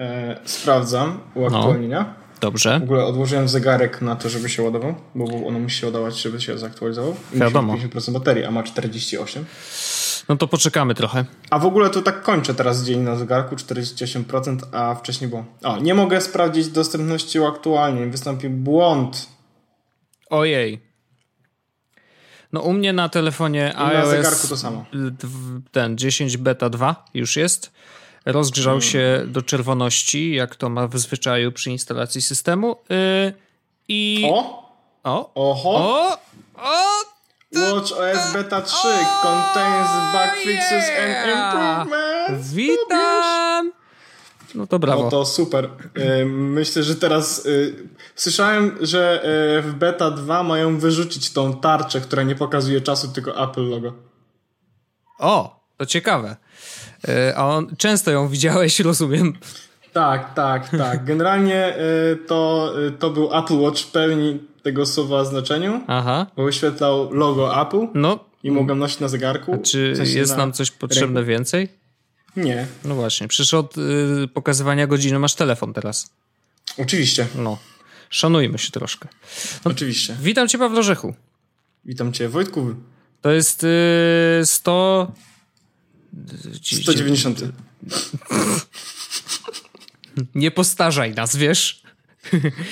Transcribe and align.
E, 0.00 0.36
sprawdzam 0.44 1.20
uaktualnienia. 1.34 2.00
No, 2.00 2.40
dobrze. 2.40 2.80
W 2.80 2.82
ogóle 2.82 3.04
odłożyłem 3.04 3.48
zegarek 3.48 4.02
na 4.02 4.16
to, 4.16 4.28
żeby 4.28 4.48
się 4.48 4.62
ładował, 4.62 4.94
bo 5.14 5.46
ono 5.46 5.58
musi 5.58 5.78
się 5.80 5.86
ładować, 5.86 6.18
żeby 6.22 6.40
się 6.40 6.58
zaktualizował. 6.58 7.16
I 7.32 7.38
Wiadomo. 7.38 7.74
50% 7.74 8.12
baterii, 8.12 8.44
a 8.44 8.50
ma 8.50 8.62
48. 8.62 9.44
No 10.28 10.36
to 10.36 10.48
poczekamy 10.48 10.94
trochę. 10.94 11.24
A 11.50 11.58
w 11.58 11.66
ogóle 11.66 11.90
to 11.90 12.02
tak 12.02 12.22
kończę 12.22 12.54
teraz 12.54 12.84
dzień 12.84 13.00
na 13.00 13.16
zegarku, 13.16 13.56
48%, 13.56 14.58
a 14.72 14.94
wcześniej 14.94 15.30
było. 15.30 15.44
O, 15.62 15.78
nie 15.78 15.94
mogę 15.94 16.20
sprawdzić 16.20 16.68
dostępności 16.68 17.40
uaktualnień. 17.40 18.10
Wystąpił 18.10 18.50
błąd. 18.50 19.26
Ojej. 20.30 20.80
No 22.52 22.60
u 22.60 22.72
mnie 22.72 22.92
na 22.92 23.08
telefonie 23.08 23.76
iOS 23.76 23.94
na 23.94 24.06
zegarku 24.06 24.48
to 24.48 24.56
samo. 24.56 24.84
ten 25.70 25.98
10 25.98 26.36
beta 26.36 26.70
2 26.70 27.04
już 27.14 27.36
jest. 27.36 27.72
Rozgrzał 28.26 28.74
hmm. 28.74 28.82
się 28.82 29.22
do 29.26 29.42
czerwoności, 29.42 30.34
jak 30.34 30.56
to 30.56 30.68
ma 30.68 30.88
w 30.88 30.98
zwyczaju 30.98 31.52
przy 31.52 31.70
instalacji 31.70 32.22
systemu. 32.22 32.76
Yy, 32.88 33.32
I. 33.88 34.30
O! 34.32 34.70
O! 35.04 35.30
Oho! 35.34 35.70
O! 35.70 36.18
O! 36.54 37.10
Watch 37.52 37.92
OS 37.92 38.32
Beta 38.32 38.62
3 38.62 38.88
contains 39.22 39.90
bug 40.12 40.36
fixes 40.44 40.84
and 40.98 41.28
improvements. 41.28 42.52
Witam! 42.52 43.72
No 44.54 44.66
to 44.66 44.78
brawo. 44.78 45.02
No 45.02 45.10
to 45.10 45.26
super. 45.26 45.68
Myślę, 46.26 46.82
że 46.82 46.94
teraz 46.94 47.48
słyszałem, 48.14 48.78
że 48.80 49.22
w 49.64 49.74
Beta 49.74 50.10
2 50.10 50.42
mają 50.42 50.78
wyrzucić 50.78 51.32
tą 51.32 51.60
tarczę, 51.60 52.00
która 52.00 52.22
nie 52.22 52.34
pokazuje 52.34 52.80
czasu, 52.80 53.08
tylko 53.08 53.50
Apple 53.50 53.68
logo. 53.68 53.92
O, 55.18 55.60
to 55.76 55.86
ciekawe. 55.86 56.36
A 57.36 57.48
on, 57.48 57.76
często 57.76 58.10
ją 58.10 58.28
widziałeś, 58.28 58.80
rozumiem. 58.90 59.32
Tak, 59.92 60.34
tak, 60.34 60.68
tak. 60.68 61.04
Generalnie 61.04 61.74
to, 62.26 62.72
to 62.98 63.10
był 63.10 63.38
Apple 63.38 63.58
Watch 63.58 63.80
w 63.82 63.90
pełni 63.90 64.38
tego 64.62 64.86
słowa 64.86 65.24
znaczeniu, 65.24 65.80
Aha. 65.86 66.26
bo 66.36 66.44
wyświetlał 66.44 67.12
logo 67.12 67.62
Apple 67.62 67.86
no. 67.94 68.24
i 68.42 68.50
mogłem 68.50 68.78
nosić 68.78 69.00
na 69.00 69.08
zegarku. 69.08 69.54
A 69.54 69.58
czy 69.58 69.92
w 69.92 69.96
sensie 69.96 70.18
jest 70.18 70.32
na 70.32 70.38
nam 70.38 70.52
coś 70.52 70.70
potrzebne 70.70 71.24
więcej? 71.24 71.68
Nie. 72.36 72.66
No 72.84 72.94
właśnie, 72.94 73.28
przecież 73.28 73.54
od 73.54 73.78
y, 73.78 74.28
pokazywania 74.34 74.86
godziny 74.86 75.18
masz 75.18 75.34
telefon 75.34 75.72
teraz. 75.72 76.10
Oczywiście. 76.78 77.26
No, 77.34 77.58
szanujmy 78.10 78.58
się 78.58 78.70
troszkę. 78.70 79.08
No, 79.64 79.70
Oczywiście. 79.70 80.16
Witam 80.22 80.48
cię, 80.48 80.58
Pawlo 80.58 80.82
Rzechu. 80.82 81.14
Witam 81.84 82.12
cię, 82.12 82.28
Wojtku. 82.28 82.74
To 83.20 83.30
jest 83.30 83.64
y, 83.64 84.40
100... 84.44 85.12
190. 86.62 87.40
Nie 90.34 90.50
postarzaj 90.50 91.14
nas, 91.14 91.36
wiesz? 91.36 91.82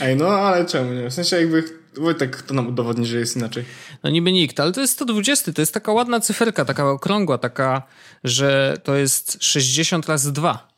Ej, 0.00 0.16
no 0.16 0.28
ale 0.28 0.66
czemu 0.66 0.92
nie? 0.92 1.10
W 1.10 1.14
sensie 1.14 1.36
jakby 1.36 1.64
Wojtek 1.96 2.42
to 2.42 2.54
nam 2.54 2.66
udowodni, 2.66 3.06
że 3.06 3.18
jest 3.18 3.36
inaczej. 3.36 3.64
No 4.02 4.10
niby 4.10 4.32
nikt, 4.32 4.60
ale 4.60 4.72
to 4.72 4.80
jest 4.80 4.92
120, 4.92 5.52
to 5.52 5.62
jest 5.62 5.74
taka 5.74 5.92
ładna 5.92 6.20
cyferka, 6.20 6.64
taka 6.64 6.90
okrągła, 6.90 7.38
taka, 7.38 7.82
że 8.24 8.76
to 8.84 8.96
jest 8.96 9.36
60 9.40 10.08
razy 10.08 10.32
2. 10.32 10.68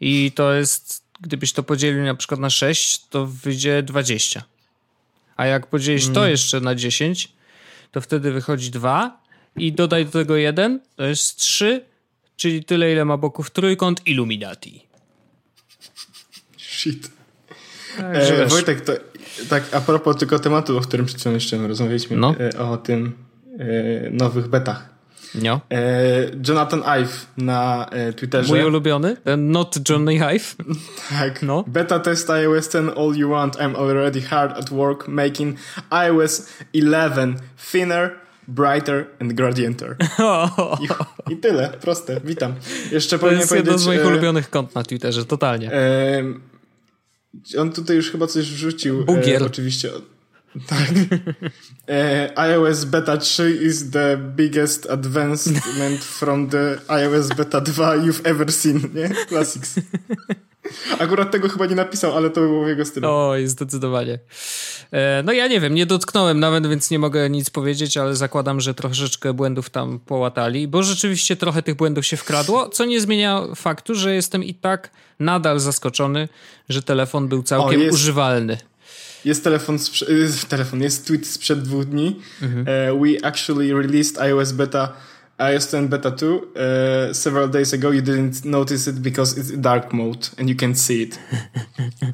I 0.00 0.32
to 0.32 0.52
jest, 0.52 1.04
gdybyś 1.20 1.52
to 1.52 1.62
podzielił 1.62 2.04
na 2.04 2.14
przykład 2.14 2.40
na 2.40 2.50
6, 2.50 3.08
to 3.08 3.26
wyjdzie 3.26 3.82
20. 3.82 4.44
A 5.36 5.46
jak 5.46 5.66
podzielisz 5.66 6.08
to 6.08 6.26
jeszcze 6.26 6.60
na 6.60 6.74
10, 6.74 7.32
to 7.92 8.00
wtedy 8.00 8.32
wychodzi 8.32 8.70
2 8.70 9.23
i 9.56 9.72
dodaj 9.72 10.04
do 10.04 10.10
tego 10.12 10.36
1, 10.36 10.80
to 10.96 11.04
jest 11.04 11.36
3, 11.36 11.84
czyli 12.36 12.64
tyle 12.64 12.92
ile 12.92 13.04
ma 13.04 13.16
boków 13.16 13.50
trójkąt 13.50 14.06
Illuminati. 14.06 14.86
Shit. 16.58 17.10
Także 17.96 18.44
E. 18.44 18.46
Wojtek, 18.46 18.80
to, 18.80 18.92
tak 19.48 19.74
a 19.74 19.80
propos 19.80 20.16
tylko 20.16 20.38
tematu, 20.38 20.78
o 20.78 20.80
którym 20.80 21.06
przed 21.06 21.20
chwilą 21.20 21.34
jeszcze 21.34 21.68
rozmawialiśmy, 21.68 22.16
No. 22.16 22.34
e, 22.40 22.58
o 22.58 22.76
tym 22.76 23.12
e, 23.58 24.10
nowych 24.10 24.48
betach. 24.48 24.94
No. 25.34 25.60
E, 25.70 25.80
Jonathan 26.48 26.82
Ive 27.02 27.26
na 27.36 27.86
e, 27.90 28.12
Twitterze. 28.12 28.48
Mój 28.48 28.64
ulubiony, 28.64 29.16
ten 29.16 29.50
Not 29.50 29.88
Johnny 29.88 30.12
Hive. 30.18 30.56
Tak. 31.18 31.42
No. 31.42 31.64
Beta 31.66 31.98
test 31.98 32.28
iOS 32.30 32.68
10 32.68 32.90
all 32.98 33.16
you 33.16 33.30
want. 33.30 33.56
I'm 33.56 33.76
already 33.76 34.20
hard 34.20 34.52
at 34.58 34.70
work 34.70 35.08
making 35.08 35.58
iOS 35.90 36.48
11 36.72 37.36
thinner, 37.72 38.10
brighter 38.48 39.06
and 39.20 39.32
gradienter. 39.32 39.96
I, 41.28 41.32
I 41.32 41.36
tyle. 41.36 41.68
Proste. 41.80 42.20
Witam. 42.24 42.54
Jeszcze 42.92 43.18
To 43.18 43.32
jest 43.32 43.48
powiedzieć... 43.48 43.80
z 43.80 43.86
moich 43.86 44.00
e, 44.00 44.06
ulubionych 44.06 44.50
kont 44.50 44.74
na 44.74 44.82
Twitterze, 44.82 45.24
totalnie. 45.24 45.72
e, 45.72 46.22
on 47.58 47.72
tutaj 47.72 47.96
już 47.96 48.10
chyba 48.10 48.26
coś 48.26 48.50
wrzucił. 48.50 49.04
Bugier. 49.04 49.42
E, 49.42 49.46
oczywiście. 49.46 49.90
Tak. 50.66 50.88
E, 51.88 52.32
iOS 52.38 52.84
Beta 52.84 53.16
3 53.16 53.58
is 53.62 53.90
the 53.90 54.16
biggest 54.16 54.90
advancement 54.90 56.04
from 56.04 56.48
the 56.50 56.78
iOS 56.88 57.28
Beta 57.28 57.60
2 57.60 57.96
you've 57.96 58.20
ever 58.24 58.52
seen, 58.52 58.80
nie? 58.94 59.10
Classics. 59.28 59.74
Akurat 60.98 61.30
tego 61.30 61.48
chyba 61.48 61.66
nie 61.66 61.74
napisał, 61.74 62.16
ale 62.16 62.30
to 62.30 62.40
było 62.40 62.64
w 62.64 62.68
jego 62.68 62.84
stylu. 62.84 63.08
Oj, 63.10 63.46
zdecydowanie. 63.46 64.18
E, 64.92 65.22
No 65.22 65.32
ja 65.32 65.46
nie 65.46 65.60
wiem, 65.60 65.74
nie 65.74 65.86
dotknąłem 65.86 66.40
nawet, 66.40 66.66
więc 66.66 66.90
nie 66.90 66.98
mogę 66.98 67.30
nic 67.30 67.50
powiedzieć, 67.50 67.96
ale 67.96 68.16
zakładam, 68.16 68.60
że 68.60 68.74
troszeczkę 68.74 69.32
błędów 69.32 69.70
tam 69.70 69.98
połatali, 69.98 70.68
bo 70.68 70.82
rzeczywiście 70.82 71.36
trochę 71.36 71.62
tych 71.62 71.74
błędów 71.74 72.06
się 72.06 72.16
wkradło, 72.16 72.68
co 72.68 72.84
nie 72.84 73.00
zmienia 73.00 73.42
faktu, 73.56 73.94
że 73.94 74.14
jestem 74.14 74.44
i 74.44 74.54
tak 74.54 74.90
nadal 75.20 75.60
zaskoczony, 75.60 76.28
że 76.68 76.82
telefon 76.82 77.28
był 77.28 77.42
całkiem 77.42 77.80
jest. 77.80 77.94
używalny. 77.94 78.58
Jest 79.24 79.44
telefon, 79.44 79.78
y, 80.08 80.46
telefon, 80.48 80.82
jest 80.82 81.06
tweet 81.06 81.26
sprzed 81.26 81.62
dwóch 81.62 81.84
dni. 81.84 82.20
E, 82.66 82.92
we 82.98 83.26
actually 83.26 83.74
released 83.82 84.18
iOS 84.18 84.52
beta, 84.52 84.92
iOS 85.38 85.66
10 85.66 85.88
beta 85.90 86.10
2 86.10 86.26
e, 86.56 87.14
several 87.14 87.50
days 87.50 87.74
ago. 87.74 87.92
You 87.92 88.02
didn't 88.02 88.44
notice 88.44 88.90
it 88.90 88.96
because 88.96 89.40
it's 89.40 89.56
dark 89.60 89.92
mode 89.92 90.28
and 90.38 90.48
you 90.50 90.56
can't 90.56 90.74
see 90.78 91.02
it. 91.02 91.18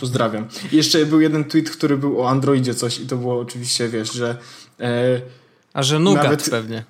Pozdrawiam. 0.00 0.48
I 0.72 0.76
jeszcze 0.76 1.06
był 1.06 1.20
jeden 1.20 1.44
tweet, 1.44 1.70
który 1.70 1.96
był 1.96 2.20
o 2.20 2.30
Androidzie 2.30 2.74
coś 2.74 3.00
i 3.00 3.06
to 3.06 3.16
było 3.16 3.40
oczywiście, 3.40 3.88
wiesz, 3.88 4.12
że 4.12 4.36
e, 4.80 5.20
A 5.72 5.82
że 5.82 5.98
Nugat 5.98 6.24
Nawet- 6.24 6.50
pewnie. 6.50 6.84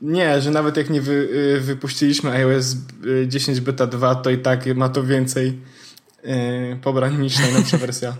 nie, 0.00 0.40
że 0.40 0.50
nawet 0.50 0.76
jak 0.76 0.90
nie 0.90 1.00
wy, 1.00 1.12
y, 1.56 1.60
wypuściliśmy 1.60 2.30
iOS 2.30 2.76
y, 3.06 3.28
10 3.28 3.60
beta 3.60 3.86
2, 3.86 4.14
to 4.14 4.30
i 4.30 4.38
tak 4.38 4.66
ma 4.76 4.88
to 4.88 5.02
więcej 5.04 5.58
y, 6.24 6.78
pobrań 6.82 7.18
niż 7.20 7.38
najnowsza 7.38 7.78
wersja. 7.78 8.16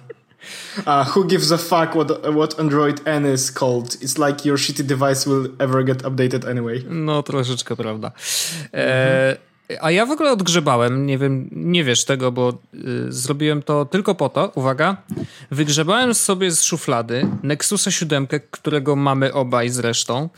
A 0.84 1.06
who 1.16 1.24
gives 1.26 1.52
a 1.52 1.58
fuck 1.58 1.90
what, 1.94 2.26
what 2.34 2.60
Android 2.60 3.00
N 3.04 3.32
is 3.34 3.52
called? 3.52 3.94
It's 4.02 4.26
like 4.28 4.48
your 4.48 4.58
shitty 4.58 4.82
device 4.84 5.30
will 5.30 5.48
ever 5.58 5.84
get 5.84 6.02
updated 6.02 6.50
anyway. 6.50 6.84
No, 6.90 7.22
troszeczkę 7.22 7.76
prawda. 7.76 8.12
E, 8.74 9.36
a 9.80 9.90
ja 9.90 10.06
w 10.06 10.10
ogóle 10.10 10.32
odgrzebałem, 10.32 11.06
nie 11.06 11.18
wiem, 11.18 11.48
nie 11.52 11.84
wiesz 11.84 12.04
tego, 12.04 12.32
bo 12.32 12.52
y, 12.74 13.12
zrobiłem 13.12 13.62
to 13.62 13.84
tylko 13.84 14.14
po 14.14 14.28
to, 14.28 14.52
uwaga, 14.54 14.96
wygrzebałem 15.50 16.14
sobie 16.14 16.50
z 16.50 16.62
szuflady 16.62 17.26
Nexusa 17.42 17.90
7, 17.90 18.26
którego 18.50 18.96
mamy 18.96 19.32
obaj 19.32 19.68
zresztą. 19.70 20.28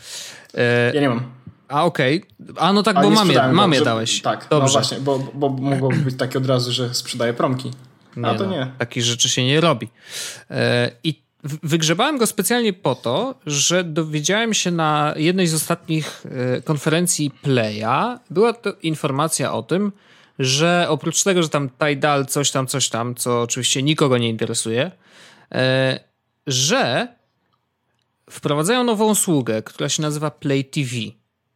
E, 0.55 0.95
Ja 0.95 1.00
nie 1.00 1.09
mam. 1.09 1.21
a 1.69 1.84
okej, 1.84 2.25
a 2.56 2.72
no 2.72 2.83
tak, 2.83 2.97
A 2.97 3.03
bo 3.03 3.16
sprzedałem 3.16 3.50
go, 3.50 3.56
mamie 3.56 3.75
żeby- 3.75 3.84
dałeś. 3.84 4.22
Tak, 4.22 4.47
no 4.50 4.61
Dobrze. 4.61 4.72
właśnie, 4.72 5.00
bo, 5.00 5.19
bo 5.34 5.49
mogłoby 5.49 5.97
być 5.97 6.16
takie 6.16 6.39
od 6.39 6.47
razu, 6.47 6.72
że 6.72 6.95
sprzedaje 6.95 7.33
promki. 7.34 7.71
A 8.22 8.34
to 8.34 8.44
no, 8.44 8.50
nie. 8.50 8.72
Takich 8.78 9.04
rzeczy 9.04 9.28
się 9.28 9.44
nie 9.44 9.60
robi. 9.60 9.88
E, 10.50 10.91
I 11.04 11.27
wygrzebałem 11.62 12.19
go 12.19 12.27
specjalnie 12.27 12.72
po 12.72 12.94
to, 12.94 13.34
że 13.47 13.84
dowiedziałem 13.84 14.54
się 14.54 14.71
na 14.71 15.15
jednej 15.16 15.47
z 15.47 15.54
ostatnich 15.54 16.22
e, 16.57 16.63
konferencji 16.63 17.30
Playa, 17.30 18.18
była 18.30 18.53
to 18.53 18.72
informacja 18.83 19.53
o 19.53 19.63
tym, 19.63 19.92
że 20.39 20.86
oprócz 20.89 21.22
tego, 21.22 21.42
że 21.42 21.48
tam 21.48 21.71
Tidal 21.71 22.27
coś 22.27 22.51
tam, 22.51 22.66
coś 22.66 22.89
tam, 22.89 23.15
co 23.15 23.42
oczywiście 23.42 23.83
nikogo 23.83 24.19
nie 24.19 24.28
interesuje, 24.28 24.91
e, 25.53 26.01
że 26.47 27.09
wprowadzają 28.30 28.84
nową 28.84 29.10
usługę, 29.10 29.62
która 29.62 29.89
się 29.89 30.03
nazywa 30.03 30.30
Play 30.30 30.65
TV. 30.65 30.91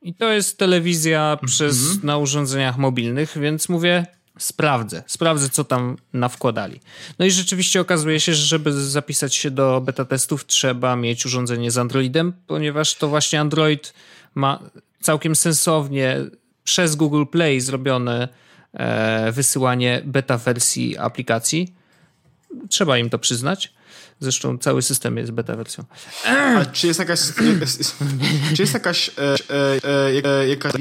I 0.03 0.15
to 0.15 0.33
jest 0.33 0.59
telewizja 0.59 1.39
przez, 1.47 2.03
na 2.03 2.17
urządzeniach 2.17 2.79
mobilnych, 2.79 3.39
więc 3.39 3.69
mówię, 3.69 4.07
sprawdzę, 4.39 5.03
sprawdzę, 5.07 5.49
co 5.49 5.65
tam 5.65 5.97
nawkładali. 6.13 6.81
No 7.19 7.27
i 7.27 7.31
rzeczywiście 7.31 7.81
okazuje 7.81 8.21
się, 8.21 8.35
że 8.35 8.47
żeby 8.47 8.73
zapisać 8.73 9.35
się 9.35 9.51
do 9.51 9.81
beta 9.81 10.05
testów, 10.05 10.47
trzeba 10.47 10.97
mieć 10.97 11.27
urządzenie 11.27 11.71
z 11.71 11.79
Androidem, 11.79 12.33
ponieważ 12.47 12.95
to 12.95 13.09
właśnie 13.09 13.41
Android 13.41 13.95
ma 14.35 14.59
całkiem 15.01 15.37
sensownie 15.37 16.17
przez 16.65 16.97
Google 16.97 17.25
Play 17.25 17.61
zrobione 17.61 18.29
e, 18.73 19.33
wysyłanie 19.33 20.03
beta 20.05 20.39
wersji 20.39 20.99
aplikacji. 20.99 21.75
Trzeba 22.69 22.99
im 22.99 23.11
to 23.11 23.19
przyznać. 23.19 23.73
Zresztą 24.21 24.59
cały 24.59 24.83
system 24.83 25.17
jest 25.17 25.31
beta 25.33 25.57
wersją. 25.57 25.85
A 26.27 26.65
czy 26.65 26.87
jest 26.87 26.99
jakaś... 26.99 27.21
czy 28.57 28.63
jest 28.63 28.75
jakaś... 28.75 29.09
E, 29.09 29.35
e, 29.85 30.41
e, 30.43 30.49
jakaś... 30.49 30.73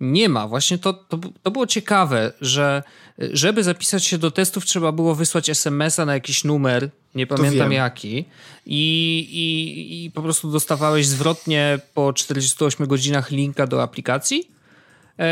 nie 0.00 0.28
ma. 0.28 0.48
Właśnie 0.48 0.78
to, 0.78 0.92
to, 0.92 1.18
to 1.42 1.50
było 1.50 1.66
ciekawe, 1.66 2.32
że 2.40 2.82
żeby 3.18 3.64
zapisać 3.64 4.04
się 4.04 4.18
do 4.18 4.30
testów, 4.30 4.64
trzeba 4.64 4.92
było 4.92 5.14
wysłać 5.14 5.50
SMS-a 5.50 6.04
na 6.04 6.14
jakiś 6.14 6.44
numer, 6.44 6.90
nie 7.14 7.26
pamiętam 7.26 7.72
jaki, 7.72 8.24
i, 8.66 9.18
i, 9.32 10.04
i 10.04 10.10
po 10.10 10.22
prostu 10.22 10.50
dostawałeś 10.50 11.06
zwrotnie 11.06 11.78
po 11.94 12.12
48 12.12 12.86
godzinach 12.86 13.30
linka 13.30 13.66
do 13.66 13.82
aplikacji 13.82 14.59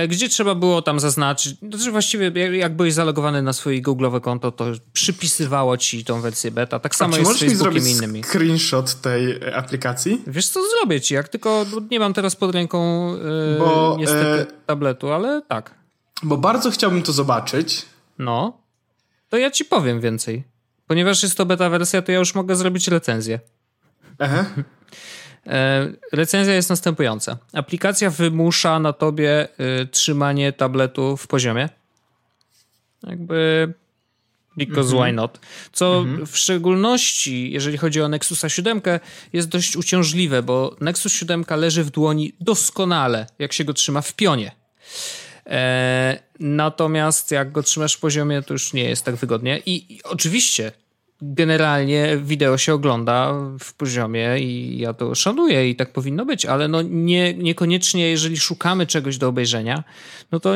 gdzie 0.08 0.28
trzeba 0.28 0.54
było 0.54 0.82
tam 0.82 1.00
zaznaczyć, 1.00 1.58
znaczy 1.58 1.90
właściwie 1.90 2.32
jak 2.52 2.76
byłeś 2.76 2.94
zalogowany 2.94 3.42
na 3.42 3.52
swoje 3.52 3.82
Google'owe 3.82 4.20
konto, 4.20 4.52
to 4.52 4.64
przypisywało 4.92 5.76
ci 5.76 6.04
tą 6.04 6.20
wersję 6.20 6.50
beta. 6.50 6.78
Tak 6.78 6.94
samo 6.94 7.16
jest 7.16 7.32
z 7.32 7.38
Facebookiem 7.38 7.88
i 7.88 7.90
innymi. 7.90 8.24
screenshot 8.24 9.00
tej 9.00 9.30
e, 9.32 9.56
aplikacji? 9.56 10.22
Wiesz 10.26 10.48
co, 10.48 10.60
zrobię 10.70 11.00
ci, 11.00 11.14
jak 11.14 11.28
tylko 11.28 11.66
nie 11.90 12.00
mam 12.00 12.14
teraz 12.14 12.36
pod 12.36 12.54
ręką 12.54 13.08
yy, 13.16 13.58
bo, 13.58 13.96
niestety 13.98 14.40
e... 14.40 14.46
tabletu, 14.66 15.12
ale 15.12 15.42
tak. 15.48 15.74
Bo 16.22 16.36
bardzo 16.36 16.70
chciałbym 16.70 17.02
to 17.02 17.12
zobaczyć. 17.12 17.86
No, 18.18 18.58
to 19.28 19.36
ja 19.36 19.50
ci 19.50 19.64
powiem 19.64 20.00
więcej. 20.00 20.44
Ponieważ 20.86 21.22
jest 21.22 21.36
to 21.36 21.46
beta 21.46 21.70
wersja, 21.70 22.02
to 22.02 22.12
ja 22.12 22.18
już 22.18 22.34
mogę 22.34 22.56
zrobić 22.56 22.88
recenzję. 22.88 23.40
Aha. 24.18 24.44
E, 25.48 25.88
recenzja 26.12 26.54
jest 26.54 26.70
następująca. 26.70 27.38
Aplikacja 27.52 28.10
wymusza 28.10 28.78
na 28.78 28.92
tobie 28.92 29.48
y, 29.82 29.86
trzymanie 29.86 30.52
tabletu 30.52 31.16
w 31.16 31.26
poziomie. 31.26 31.68
Jakby 33.02 33.72
because 34.56 34.92
mm 34.92 34.98
-hmm. 34.98 35.06
why 35.06 35.12
not? 35.12 35.40
Co 35.72 35.98
mm 35.98 36.16
-hmm. 36.16 36.26
w 36.26 36.38
szczególności, 36.38 37.52
jeżeli 37.52 37.78
chodzi 37.78 38.02
o 38.02 38.08
Nexusa 38.08 38.48
7, 38.48 38.80
jest 39.32 39.48
dość 39.48 39.76
uciążliwe, 39.76 40.42
bo 40.42 40.76
Nexus 40.80 41.12
7 41.12 41.44
leży 41.50 41.84
w 41.84 41.90
dłoni 41.90 42.32
doskonale, 42.40 43.26
jak 43.38 43.52
się 43.52 43.64
go 43.64 43.74
trzyma 43.74 44.00
w 44.00 44.14
pionie. 44.14 44.52
E, 45.46 46.18
natomiast 46.40 47.30
jak 47.30 47.52
go 47.52 47.62
trzymasz 47.62 47.94
w 47.94 48.00
poziomie, 48.00 48.42
to 48.42 48.54
już 48.54 48.72
nie 48.72 48.84
jest 48.84 49.04
tak 49.04 49.16
wygodnie. 49.16 49.58
I, 49.66 49.94
i 49.94 50.02
oczywiście 50.02 50.72
generalnie 51.22 52.18
wideo 52.22 52.58
się 52.58 52.74
ogląda 52.74 53.34
w 53.60 53.74
poziomie 53.74 54.38
i 54.38 54.78
ja 54.78 54.94
to 54.94 55.14
szanuję 55.14 55.70
i 55.70 55.76
tak 55.76 55.92
powinno 55.92 56.24
być, 56.24 56.46
ale 56.46 56.68
no 56.68 56.82
nie, 56.82 57.34
niekoniecznie 57.34 58.10
jeżeli 58.10 58.36
szukamy 58.36 58.86
czegoś 58.86 59.18
do 59.18 59.28
obejrzenia, 59.28 59.84
no 60.32 60.40
to 60.40 60.54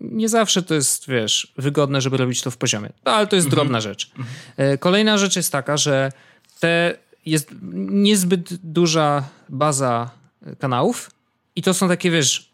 nie 0.00 0.28
zawsze 0.28 0.62
to 0.62 0.74
jest, 0.74 1.08
wiesz, 1.08 1.52
wygodne, 1.56 2.00
żeby 2.00 2.16
robić 2.16 2.42
to 2.42 2.50
w 2.50 2.56
poziomie. 2.56 2.88
No, 3.04 3.12
ale 3.12 3.26
to 3.26 3.36
jest 3.36 3.46
mhm. 3.46 3.56
drobna 3.56 3.80
rzecz. 3.80 4.10
Mhm. 4.18 4.78
Kolejna 4.78 5.18
rzecz 5.18 5.36
jest 5.36 5.52
taka, 5.52 5.76
że 5.76 6.12
te 6.60 6.98
jest 7.26 7.54
niezbyt 7.72 8.54
duża 8.54 9.28
baza 9.48 10.10
kanałów 10.58 11.10
i 11.56 11.62
to 11.62 11.74
są 11.74 11.88
takie, 11.88 12.10
wiesz, 12.10 12.53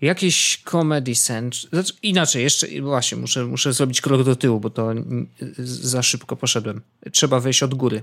Jakieś 0.00 0.62
Comedy 0.64 1.14
Central. 1.14 1.70
Znaczy, 1.72 1.92
inaczej, 2.02 2.42
jeszcze 2.42 2.66
właśnie 2.80 3.18
muszę, 3.18 3.44
muszę 3.44 3.72
zrobić 3.72 4.00
krok 4.00 4.22
do 4.22 4.36
tyłu, 4.36 4.60
bo 4.60 4.70
to 4.70 4.92
za 5.58 6.02
szybko 6.02 6.36
poszedłem. 6.36 6.80
Trzeba 7.12 7.40
wejść 7.40 7.62
od 7.62 7.74
góry. 7.74 8.02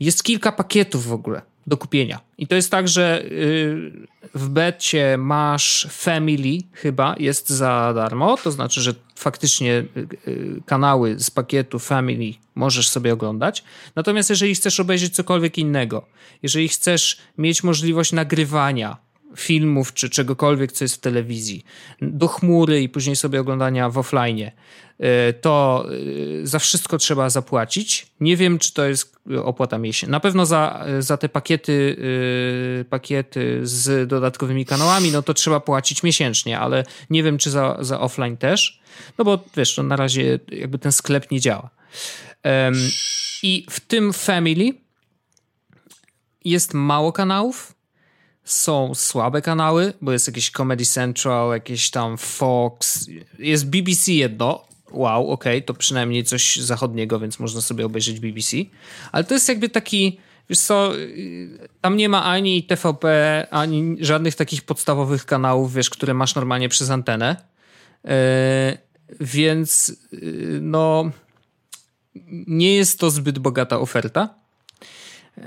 Jest 0.00 0.22
kilka 0.22 0.52
pakietów 0.52 1.06
w 1.06 1.12
ogóle 1.12 1.42
do 1.66 1.76
kupienia. 1.76 2.20
I 2.38 2.46
to 2.46 2.54
jest 2.54 2.70
tak, 2.70 2.88
że 2.88 3.22
y, 3.24 4.06
w 4.34 4.48
becie 4.48 5.16
masz 5.18 5.88
Family 5.90 6.58
chyba, 6.72 7.14
jest 7.18 7.50
za 7.50 7.92
darmo. 7.94 8.36
To 8.36 8.50
znaczy, 8.50 8.80
że 8.80 8.94
faktycznie 9.16 9.72
y, 9.72 9.86
y, 10.28 10.62
kanały 10.66 11.18
z 11.18 11.30
pakietu 11.30 11.78
Family 11.78 12.34
możesz 12.54 12.88
sobie 12.88 13.12
oglądać. 13.12 13.64
Natomiast 13.96 14.30
jeżeli 14.30 14.54
chcesz 14.54 14.80
obejrzeć 14.80 15.14
cokolwiek 15.14 15.58
innego, 15.58 16.06
jeżeli 16.42 16.68
chcesz 16.68 17.18
mieć 17.38 17.62
możliwość 17.62 18.12
nagrywania, 18.12 18.96
filmów 19.36 19.94
czy 19.94 20.10
czegokolwiek, 20.10 20.72
co 20.72 20.84
jest 20.84 20.94
w 20.94 21.00
telewizji, 21.00 21.64
do 22.02 22.28
chmury 22.28 22.82
i 22.82 22.88
później 22.88 23.16
sobie 23.16 23.40
oglądania 23.40 23.90
w 23.90 23.98
offline, 23.98 24.50
e, 24.98 25.32
to 25.32 25.86
e, 26.42 26.46
za 26.46 26.58
wszystko 26.58 26.98
trzeba 26.98 27.30
zapłacić. 27.30 28.06
Nie 28.20 28.36
wiem, 28.36 28.58
czy 28.58 28.74
to 28.74 28.84
jest 28.84 29.16
opłata 29.44 29.78
miesięczna. 29.78 30.12
Na 30.12 30.20
pewno 30.20 30.46
za, 30.46 30.86
za 30.98 31.16
te 31.16 31.28
pakiety, 31.28 31.96
e, 32.80 32.84
pakiety 32.84 33.60
z 33.62 34.08
dodatkowymi 34.08 34.66
kanałami, 34.66 35.10
no 35.12 35.22
to 35.22 35.34
trzeba 35.34 35.60
płacić 35.60 36.02
miesięcznie, 36.02 36.58
ale 36.58 36.84
nie 37.10 37.22
wiem, 37.22 37.38
czy 37.38 37.50
za, 37.50 37.76
za 37.80 38.00
offline 38.00 38.36
też. 38.36 38.80
No 39.18 39.24
bo 39.24 39.44
wiesz, 39.56 39.74
to 39.74 39.82
na 39.82 39.96
razie 39.96 40.38
jakby 40.52 40.78
ten 40.78 40.92
sklep 40.92 41.30
nie 41.30 41.40
działa. 41.40 41.70
I 43.42 43.66
w 43.70 43.80
tym 43.80 44.12
Family 44.12 44.72
jest 46.44 46.74
mało 46.74 47.12
kanałów, 47.12 47.74
są 48.52 48.94
słabe 48.94 49.42
kanały, 49.42 49.92
bo 50.00 50.12
jest 50.12 50.26
jakieś 50.26 50.50
Comedy 50.50 50.84
Central, 50.84 51.52
jakieś 51.52 51.90
tam 51.90 52.18
Fox, 52.18 53.06
jest 53.38 53.66
BBC 53.66 54.12
jedno. 54.12 54.64
Wow, 54.90 55.30
okej, 55.30 55.56
okay, 55.56 55.66
to 55.66 55.74
przynajmniej 55.74 56.24
coś 56.24 56.56
zachodniego, 56.56 57.20
więc 57.20 57.38
można 57.38 57.60
sobie 57.60 57.86
obejrzeć 57.86 58.20
BBC. 58.20 58.56
Ale 59.12 59.24
to 59.24 59.34
jest 59.34 59.48
jakby 59.48 59.68
taki, 59.68 60.18
wiesz 60.48 60.58
co, 60.58 60.92
tam 61.80 61.96
nie 61.96 62.08
ma 62.08 62.24
ani 62.24 62.62
TVP, 62.62 63.46
ani 63.50 63.96
żadnych 64.00 64.34
takich 64.34 64.62
podstawowych 64.62 65.26
kanałów, 65.26 65.74
wiesz, 65.74 65.90
które 65.90 66.14
masz 66.14 66.34
normalnie 66.34 66.68
przez 66.68 66.90
antenę. 66.90 67.36
Yy, 68.04 68.10
więc 69.20 69.96
yy, 70.12 70.58
no 70.62 71.10
nie 72.46 72.74
jest 72.76 72.98
to 72.98 73.10
zbyt 73.10 73.38
bogata 73.38 73.78
oferta. 73.78 74.34
Yy, 75.36 75.44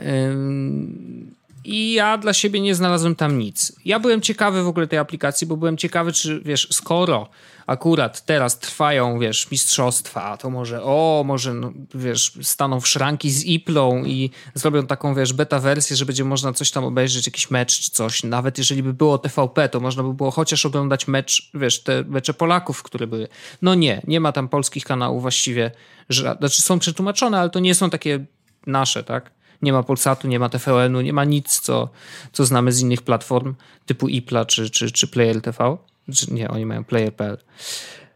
i 1.65 1.94
ja 1.94 2.18
dla 2.18 2.33
siebie 2.33 2.62
nie 2.62 2.75
znalazłem 2.75 3.15
tam 3.15 3.39
nic. 3.39 3.74
Ja 3.86 4.00
byłem 4.00 4.21
ciekawy 4.21 4.63
w 4.63 4.68
ogóle 4.68 4.88
tej 4.88 5.00
aplikacji, 5.00 5.48
bo 5.48 5.57
byłem 5.57 5.77
ciekawy, 5.77 6.12
czy 6.12 6.42
wiesz, 6.45 6.68
skoro 6.71 7.30
akurat 7.68 8.25
teraz 8.25 8.60
trwają, 8.60 9.19
wiesz, 9.19 9.51
mistrzostwa, 9.51 10.38
to 10.38 10.50
może, 10.50 10.83
o, 10.83 11.24
może, 11.25 11.54
no, 11.54 11.74
wiesz, 11.95 12.31
staną 12.42 12.80
w 12.80 12.88
szranki 12.88 13.31
z 13.31 13.45
Iplą 13.45 14.04
i 14.04 14.30
zrobią 14.54 14.88
taką, 14.88 15.15
wiesz, 15.15 15.33
beta 15.33 15.60
wersję, 15.60 15.95
że 15.95 16.06
będzie 16.06 16.24
można 16.24 16.54
coś 16.54 16.71
tam 16.71 16.83
obejrzeć, 16.83 17.25
jakiś 17.25 17.51
mecz 17.51 17.80
czy 17.80 17.92
coś. 17.92 18.24
Nawet 18.24 18.57
jeżeli 18.57 18.83
by 18.83 18.94
było 18.94 19.18
TVP, 19.18 19.69
to 19.69 19.80
można 19.80 20.04
by 20.04 20.13
było 20.13 20.31
chociaż 20.31 20.66
oglądać 20.66 21.07
mecz, 21.07 21.51
wiesz, 21.54 21.83
te 21.83 22.04
mecze 22.04 22.33
Polaków, 22.33 22.83
które 22.83 23.07
były. 23.07 23.27
No 23.62 23.75
nie, 23.75 24.01
nie 24.07 24.19
ma 24.19 24.31
tam 24.31 24.50
polskich 24.50 24.86
kanałów 24.86 25.21
właściwie, 25.21 25.71
że, 26.09 26.36
znaczy 26.39 26.62
są 26.62 26.80
przetłumaczone, 26.80 27.39
ale 27.39 27.50
to 27.50 27.59
nie 27.59 27.75
są 27.75 27.89
takie 27.89 28.25
nasze, 28.68 29.04
tak? 29.04 29.31
Nie 29.63 29.74
ma 29.74 29.83
Polsatu, 29.83 30.27
nie 30.27 30.39
ma 30.39 30.50
TVN-u, 30.50 31.01
nie 31.01 31.13
ma 31.13 31.24
nic, 31.24 31.60
co, 31.60 31.89
co 32.33 32.45
znamy 32.45 32.71
z 32.71 32.81
innych 32.81 33.02
platform 33.02 33.56
typu 33.85 34.07
IPLA 34.07 34.45
czy, 34.45 34.69
czy, 34.69 34.92
czy 34.92 35.07
Player 35.07 35.42
TV. 35.42 35.78
Czy 36.16 36.33
nie, 36.33 36.49
oni 36.49 36.66
mają 36.66 36.83
Player.pl. 36.83 37.38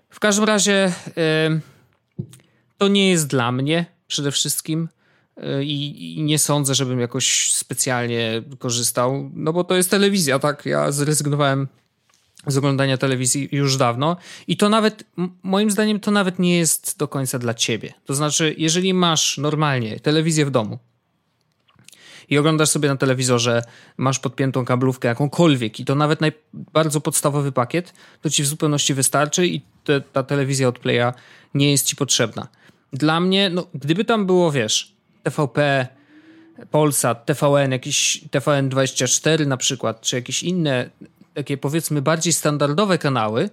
W 0.09 0.19
każdym 0.19 0.45
razie 0.45 0.93
to 2.77 2.87
nie 2.87 3.09
jest 3.09 3.27
dla 3.27 3.51
mnie 3.51 3.85
przede 4.07 4.31
wszystkim 4.31 4.89
yy, 5.37 5.65
i 5.65 6.21
nie 6.23 6.39
sądzę, 6.39 6.75
żebym 6.75 6.99
jakoś 6.99 7.53
specjalnie 7.53 8.43
korzystał, 8.59 9.31
no 9.33 9.53
bo 9.53 9.63
to 9.63 9.75
jest 9.75 9.91
telewizja, 9.91 10.39
tak? 10.39 10.65
Ja 10.65 10.91
zrezygnowałem 10.91 11.67
z 12.47 12.57
oglądania 12.57 12.97
telewizji 12.97 13.49
już 13.51 13.77
dawno 13.77 14.17
i 14.47 14.57
to 14.57 14.69
nawet, 14.69 15.03
moim 15.43 15.71
zdaniem, 15.71 15.99
to 15.99 16.11
nawet 16.11 16.39
nie 16.39 16.57
jest 16.57 16.97
do 16.97 17.07
końca 17.07 17.39
dla 17.39 17.53
ciebie. 17.53 17.93
To 18.05 18.15
znaczy, 18.15 18.55
jeżeli 18.57 18.93
masz 18.93 19.37
normalnie 19.37 19.99
telewizję 19.99 20.45
w 20.45 20.51
domu, 20.51 20.79
i 22.29 22.37
oglądasz 22.37 22.69
sobie 22.69 22.89
na 22.89 22.97
telewizorze, 22.97 23.63
masz 23.97 24.19
podpiętą 24.19 24.65
kablówkę 24.65 25.07
jakąkolwiek 25.07 25.79
i 25.79 25.85
to 25.85 25.95
nawet 25.95 26.21
naj, 26.21 26.31
bardzo 26.53 27.01
podstawowy 27.01 27.51
pakiet, 27.51 27.93
to 28.21 28.29
ci 28.29 28.43
w 28.43 28.47
zupełności 28.47 28.93
wystarczy 28.93 29.47
i 29.47 29.61
te, 29.83 30.01
ta 30.01 30.23
telewizja 30.23 30.67
od 30.67 30.79
Playa 30.79 31.13
nie 31.53 31.71
jest 31.71 31.85
ci 31.85 31.95
potrzebna. 31.95 32.47
Dla 32.93 33.19
mnie, 33.19 33.49
no, 33.49 33.67
gdyby 33.73 34.05
tam 34.05 34.25
było, 34.25 34.51
wiesz, 34.51 34.95
TVP, 35.23 35.87
Polsat, 36.71 37.25
TVN, 37.25 37.71
jakiś 37.71 38.23
TVN24 38.31 39.47
na 39.47 39.57
przykład, 39.57 40.01
czy 40.01 40.15
jakieś 40.15 40.43
inne 40.43 40.89
takie 41.33 41.57
powiedzmy 41.57 42.01
bardziej 42.01 42.33
standardowe 42.33 42.97
kanały, 42.97 43.49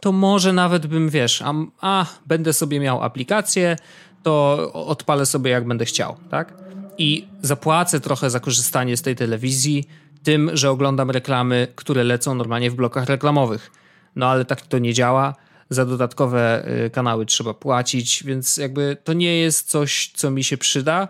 to 0.00 0.12
może 0.12 0.52
nawet 0.52 0.86
bym, 0.86 1.08
wiesz, 1.08 1.42
a, 1.42 1.52
a 1.80 2.06
będę 2.26 2.52
sobie 2.52 2.80
miał 2.80 3.02
aplikację, 3.02 3.76
to 4.22 4.72
odpalę 4.72 5.26
sobie 5.26 5.50
jak 5.50 5.66
będę 5.66 5.84
chciał, 5.84 6.16
tak? 6.30 6.54
I 6.98 7.26
zapłacę 7.42 8.00
trochę 8.00 8.30
za 8.30 8.40
korzystanie 8.40 8.96
z 8.96 9.02
tej 9.02 9.16
telewizji 9.16 9.84
tym, 10.22 10.50
że 10.56 10.70
oglądam 10.70 11.10
reklamy, 11.10 11.68
które 11.74 12.04
lecą 12.04 12.34
normalnie 12.34 12.70
w 12.70 12.74
blokach 12.74 13.06
reklamowych. 13.06 13.70
No 14.16 14.26
ale 14.26 14.44
tak 14.44 14.60
to 14.60 14.78
nie 14.78 14.94
działa. 14.94 15.34
Za 15.70 15.84
dodatkowe 15.84 16.68
y, 16.86 16.90
kanały 16.90 17.26
trzeba 17.26 17.54
płacić, 17.54 18.24
więc 18.24 18.56
jakby 18.56 18.96
to 19.04 19.12
nie 19.12 19.38
jest 19.38 19.70
coś, 19.70 20.10
co 20.14 20.30
mi 20.30 20.44
się 20.44 20.56
przyda. 20.56 21.08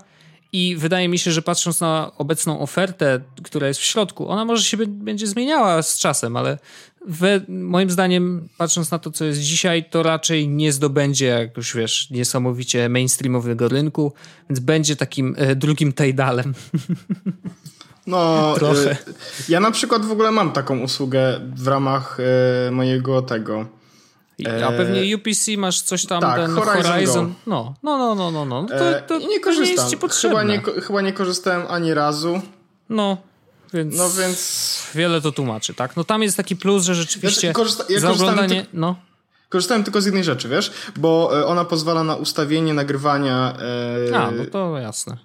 I 0.55 0.77
wydaje 0.77 1.09
mi 1.09 1.19
się, 1.19 1.33
że 1.33 1.43
patrząc 1.43 1.81
na 1.81 2.13
obecną 2.19 2.61
ofertę, 2.61 3.21
która 3.43 3.69
jest 3.69 3.81
w 3.81 3.85
środku, 3.85 4.29
ona 4.29 4.45
może 4.45 4.65
się 4.65 4.77
będzie 4.87 5.27
zmieniała 5.27 5.83
z 5.83 5.99
czasem, 5.99 6.37
ale 6.37 6.59
we, 7.07 7.41
moim 7.49 7.91
zdaniem, 7.91 8.49
patrząc 8.59 8.91
na 8.91 8.99
to, 8.99 9.11
co 9.11 9.25
jest 9.25 9.41
dzisiaj, 9.41 9.85
to 9.91 10.03
raczej 10.03 10.49
nie 10.49 10.73
zdobędzie 10.73 11.27
jakoś, 11.27 11.75
wiesz, 11.75 12.11
niesamowicie 12.11 12.89
mainstreamowego 12.89 13.69
rynku, 13.69 14.13
więc 14.51 14.61
będzie 14.61 14.97
takim 14.97 15.35
e, 15.39 15.57
drugim 15.57 15.93
Tajdalem. 15.93 16.55
No, 18.07 18.55
Trochę. 18.55 18.91
Y, 18.91 18.97
ja 19.49 19.61
na 19.61 19.71
przykład 19.71 20.05
w 20.05 20.11
ogóle 20.11 20.31
mam 20.31 20.53
taką 20.53 20.81
usługę 20.81 21.41
w 21.55 21.67
ramach 21.67 22.19
y, 22.69 22.71
mojego 22.71 23.23
tego. 23.23 23.67
A 24.67 24.73
pewnie 24.73 25.17
UPC 25.17 25.57
masz 25.57 25.81
coś 25.81 26.07
tam, 26.07 26.21
tak, 26.21 26.37
ten 26.37 26.55
Horizon. 26.55 26.93
Horizon. 26.93 27.35
No, 27.47 27.75
no, 27.83 27.99
no, 27.99 28.15
no, 28.15 28.31
no, 28.31 28.45
no. 28.45 28.67
To, 28.69 29.19
to 29.21 29.27
nie 29.27 29.41
korzystam. 29.41 29.77
Jest 29.77 29.91
ci 29.91 29.97
potrzebne. 29.97 30.39
Chyba 30.39 30.73
nie, 30.75 30.83
chyba 30.83 31.01
nie 31.01 31.13
korzystałem 31.13 31.63
ani 31.69 31.95
razu. 31.95 32.41
No, 32.89 33.17
więc, 33.75 33.97
no 33.97 34.11
więc 34.11 34.83
wiele 34.95 35.21
to 35.21 35.33
tłumaczy, 35.33 35.75
tak? 35.75 35.97
No 35.97 36.05
tam 36.05 36.23
jest 36.23 36.37
taki 36.37 36.57
plus, 36.57 36.85
że 36.85 36.95
rzeczywiście 36.95 37.47
ja, 37.47 37.53
korzysta, 37.53 37.85
ja 37.89 38.01
za 38.01 38.11
oglądanie, 38.11 38.63
ty... 38.63 38.69
no. 38.73 38.97
Korzystałem 39.49 39.85
tylko 39.85 40.01
z 40.01 40.05
jednej 40.05 40.25
rzeczy, 40.25 40.49
wiesz? 40.49 40.73
Bo 40.97 41.31
e, 41.41 41.47
ona 41.47 41.65
pozwala 41.65 42.05
na 42.05 42.17
ustawienie 42.17 42.75
nagrywania. 42.75 43.57
E... 44.11 44.17
A, 44.17 44.31
no 44.31 44.45
to 44.53 44.79
jasne. 44.79 45.17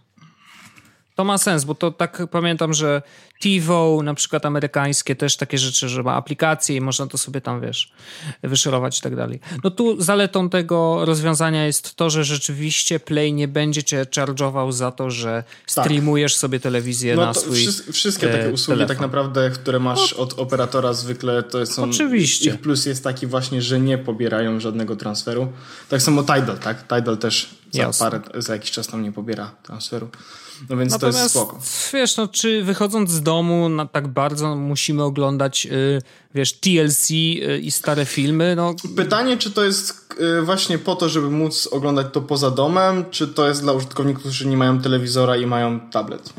To 1.19 1.23
ma 1.23 1.37
sens, 1.37 1.63
bo 1.63 1.75
to 1.75 1.91
tak 1.91 2.23
pamiętam, 2.31 2.73
że 2.73 3.01
TiVo, 3.39 4.01
na 4.03 4.13
przykład 4.13 4.45
amerykańskie, 4.45 5.15
też 5.15 5.37
takie 5.37 5.57
rzeczy, 5.57 5.89
że 5.89 6.03
ma 6.03 6.13
aplikacje 6.13 6.75
i 6.75 6.81
można 6.81 7.07
to 7.07 7.17
sobie 7.17 7.41
tam, 7.41 7.61
wiesz, 7.61 7.91
wyszerować 8.43 8.99
i 8.99 9.01
tak 9.01 9.15
dalej. 9.15 9.39
No 9.63 9.71
tu 9.71 10.01
zaletą 10.01 10.49
tego 10.49 11.05
rozwiązania 11.05 11.65
jest 11.65 11.95
to, 11.95 12.09
że 12.09 12.23
rzeczywiście 12.23 12.99
Play 12.99 13.33
nie 13.33 13.47
będzie 13.47 13.83
cię 13.83 14.05
charge'ował 14.15 14.71
za 14.71 14.91
to, 14.91 15.11
że 15.11 15.43
tak. 15.43 15.85
streamujesz 15.85 16.33
tak. 16.33 16.39
sobie 16.39 16.59
telewizję 16.59 17.15
no 17.15 17.25
na 17.25 17.33
swój 17.33 17.67
Wszystkie 17.91 18.27
takie 18.27 18.45
e, 18.45 18.51
usługi 18.51 18.77
telefon. 18.77 18.95
tak 18.95 19.01
naprawdę, 19.01 19.49
które 19.49 19.79
masz 19.79 20.11
no. 20.11 20.23
od 20.23 20.39
operatora 20.39 20.93
zwykle, 20.93 21.43
to 21.43 21.65
są... 21.65 21.83
Oczywiście. 21.83 22.49
Ich 22.49 22.61
plus 22.61 22.85
jest 22.85 23.03
taki 23.03 23.27
właśnie, 23.27 23.61
że 23.61 23.79
nie 23.79 23.97
pobierają 23.97 24.59
żadnego 24.59 24.95
transferu. 24.95 25.47
Tak 25.89 26.01
samo 26.01 26.21
Tidal, 26.21 26.57
tak? 26.57 26.81
Tidal 26.87 27.17
też 27.17 27.58
za, 27.73 27.91
parę, 28.05 28.21
za 28.35 28.53
jakiś 28.53 28.71
czas 28.71 28.87
tam 28.87 29.03
nie 29.03 29.11
pobiera 29.11 29.51
transferu. 29.63 30.09
No 30.69 30.77
więc 30.77 30.91
Natomiast, 30.91 31.17
to 31.17 31.23
jest 31.23 31.35
spoko. 31.35 31.59
Wiesz, 31.93 32.17
no 32.17 32.27
czy 32.27 32.63
wychodząc 32.63 33.11
z 33.11 33.21
domu 33.21 33.69
na 33.69 33.85
tak 33.85 34.07
bardzo 34.07 34.55
musimy 34.55 35.03
oglądać, 35.03 35.65
yy, 35.65 36.01
wiesz, 36.35 36.53
TLC 36.53 37.09
yy, 37.09 37.59
i 37.59 37.71
stare 37.71 38.05
filmy, 38.05 38.55
no... 38.55 38.75
Pytanie, 38.95 39.37
czy 39.37 39.51
to 39.51 39.63
jest 39.63 40.15
yy, 40.19 40.41
właśnie 40.41 40.77
po 40.77 40.95
to, 40.95 41.09
żeby 41.09 41.29
móc 41.29 41.67
oglądać 41.71 42.07
to 42.13 42.21
poza 42.21 42.51
domem, 42.51 43.05
czy 43.11 43.27
to 43.27 43.47
jest 43.47 43.61
dla 43.61 43.73
użytkowników, 43.73 44.23
którzy 44.23 44.47
nie 44.47 44.57
mają 44.57 44.81
telewizora 44.81 45.37
i 45.37 45.45
mają 45.45 45.79
tablet? 45.79 46.33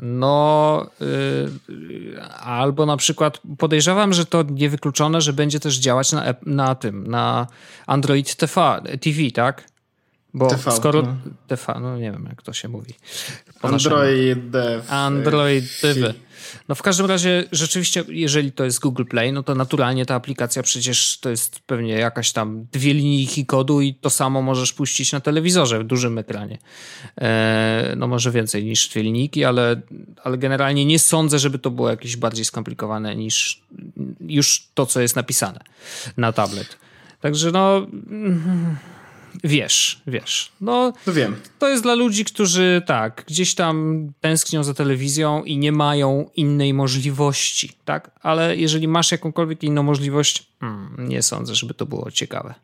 No, 0.00 0.86
yy, 1.00 2.22
albo 2.40 2.86
na 2.86 2.96
przykład 2.96 3.40
podejrzewam, 3.58 4.12
że 4.12 4.26
to 4.26 4.42
niewykluczone, 4.42 5.20
że 5.20 5.32
będzie 5.32 5.60
też 5.60 5.76
działać 5.76 6.12
na, 6.12 6.34
na 6.46 6.74
tym, 6.74 7.06
na 7.06 7.46
Android 7.86 8.36
TV, 8.36 8.82
TV 9.00 9.30
tak? 9.34 9.64
Bo 10.34 10.48
TV, 10.48 10.72
skoro. 10.72 11.02
No. 11.02 11.16
TV, 11.46 11.80
no 11.80 11.98
nie 11.98 12.12
wiem 12.12 12.26
jak 12.28 12.42
to 12.42 12.52
się 12.52 12.68
mówi. 12.68 12.94
Android 13.62 14.50
Dev. 14.50 14.82
Android 14.88 15.64
Dev. 15.82 16.14
No 16.68 16.74
w 16.74 16.82
każdym 16.82 17.06
razie 17.06 17.44
rzeczywiście, 17.52 18.04
jeżeli 18.08 18.52
to 18.52 18.64
jest 18.64 18.80
Google 18.80 19.04
Play, 19.04 19.32
no 19.32 19.42
to 19.42 19.54
naturalnie 19.54 20.06
ta 20.06 20.14
aplikacja 20.14 20.62
przecież 20.62 21.18
to 21.18 21.30
jest 21.30 21.60
pewnie 21.60 21.94
jakaś 21.94 22.32
tam 22.32 22.66
dwie 22.72 22.94
linijki 22.94 23.46
kodu 23.46 23.80
i 23.80 23.94
to 23.94 24.10
samo 24.10 24.42
możesz 24.42 24.72
puścić 24.72 25.12
na 25.12 25.20
telewizorze 25.20 25.78
w 25.78 25.84
dużym 25.84 26.18
ekranie. 26.18 26.58
E, 27.20 27.94
no 27.96 28.06
może 28.06 28.30
więcej 28.30 28.64
niż 28.64 28.88
dwie 28.88 29.02
linijki, 29.02 29.44
ale, 29.44 29.80
ale 30.24 30.38
generalnie 30.38 30.84
nie 30.84 30.98
sądzę, 30.98 31.38
żeby 31.38 31.58
to 31.58 31.70
było 31.70 31.90
jakieś 31.90 32.16
bardziej 32.16 32.44
skomplikowane 32.44 33.16
niż 33.16 33.62
już 34.20 34.68
to, 34.74 34.86
co 34.86 35.00
jest 35.00 35.16
napisane 35.16 35.60
na 36.16 36.32
tablet. 36.32 36.78
Także 37.20 37.50
no 37.50 37.86
Wiesz, 39.44 40.02
wiesz. 40.06 40.52
No, 40.60 40.92
to 41.04 41.12
wiem. 41.12 41.36
To 41.58 41.68
jest 41.68 41.82
dla 41.82 41.94
ludzi, 41.94 42.24
którzy 42.24 42.82
tak, 42.86 43.24
gdzieś 43.26 43.54
tam 43.54 44.06
tęsknią 44.20 44.64
za 44.64 44.74
telewizją 44.74 45.44
i 45.44 45.58
nie 45.58 45.72
mają 45.72 46.30
innej 46.36 46.74
możliwości, 46.74 47.76
tak? 47.84 48.10
Ale 48.22 48.56
jeżeli 48.56 48.88
masz 48.88 49.12
jakąkolwiek 49.12 49.62
inną 49.62 49.82
możliwość, 49.82 50.46
hmm, 50.60 51.08
nie 51.08 51.22
sądzę, 51.22 51.54
żeby 51.54 51.74
to 51.74 51.86
było 51.86 52.10
ciekawe. 52.10 52.54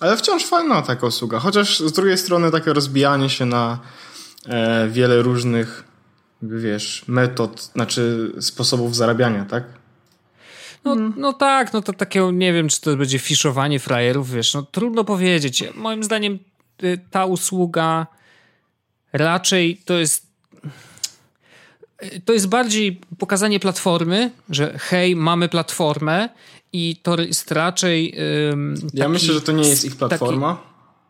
Ale 0.00 0.16
wciąż 0.16 0.44
fajna 0.44 0.82
taka 0.82 1.06
usługa. 1.06 1.38
Chociaż 1.38 1.80
z 1.80 1.92
drugiej 1.92 2.18
strony 2.18 2.50
takie 2.50 2.72
rozbijanie 2.72 3.30
się 3.30 3.46
na 3.46 3.78
e, 4.46 4.88
wiele 4.88 5.22
różnych, 5.22 5.84
wiesz, 6.42 7.04
metod, 7.08 7.62
znaczy 7.62 8.32
sposobów 8.40 8.96
zarabiania, 8.96 9.44
tak? 9.44 9.64
No, 10.84 10.92
mm. 10.92 11.14
no 11.16 11.32
tak, 11.32 11.72
no 11.72 11.82
to 11.82 11.92
takie, 11.92 12.30
nie 12.32 12.52
wiem, 12.52 12.68
czy 12.68 12.80
to 12.80 12.96
będzie 12.96 13.18
fiszowanie 13.18 13.78
frajerów, 13.78 14.30
wiesz, 14.30 14.54
no 14.54 14.62
trudno 14.62 15.04
powiedzieć. 15.04 15.64
Moim 15.74 16.04
zdaniem 16.04 16.38
y, 16.82 17.00
ta 17.10 17.26
usługa 17.26 18.06
raczej 19.12 19.76
to 19.84 19.94
jest 19.94 20.32
to 22.24 22.32
jest 22.32 22.48
bardziej 22.48 23.00
pokazanie 23.18 23.60
platformy, 23.60 24.30
że 24.50 24.78
hej, 24.78 25.16
mamy 25.16 25.48
platformę 25.48 26.28
i 26.72 26.96
to 27.02 27.20
jest 27.20 27.52
raczej. 27.52 28.16
ja 28.94 29.08
myślę, 29.08 29.34
że 29.34 29.40
to 29.40 29.52
nie 29.52 29.68
jest 29.68 29.84
ich 29.84 29.96
platforma. 29.96 30.62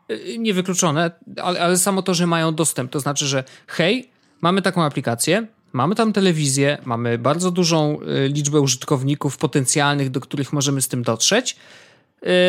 Taki, 0.08 0.30
y, 0.30 0.38
niewykluczone, 0.38 1.10
ale, 1.42 1.60
ale 1.60 1.78
samo 1.78 2.02
to, 2.02 2.14
że 2.14 2.26
mają 2.26 2.54
dostęp, 2.54 2.90
to 2.90 3.00
znaczy, 3.00 3.26
że 3.26 3.44
hej, 3.66 4.10
mamy 4.40 4.62
taką 4.62 4.82
aplikację, 4.82 5.46
Mamy 5.72 5.94
tam 5.94 6.12
telewizję, 6.12 6.78
mamy 6.84 7.18
bardzo 7.18 7.50
dużą 7.50 7.98
y, 8.00 8.28
liczbę 8.28 8.60
użytkowników 8.60 9.36
potencjalnych, 9.36 10.10
do 10.10 10.20
których 10.20 10.52
możemy 10.52 10.82
z 10.82 10.88
tym 10.88 11.02
dotrzeć. 11.02 11.56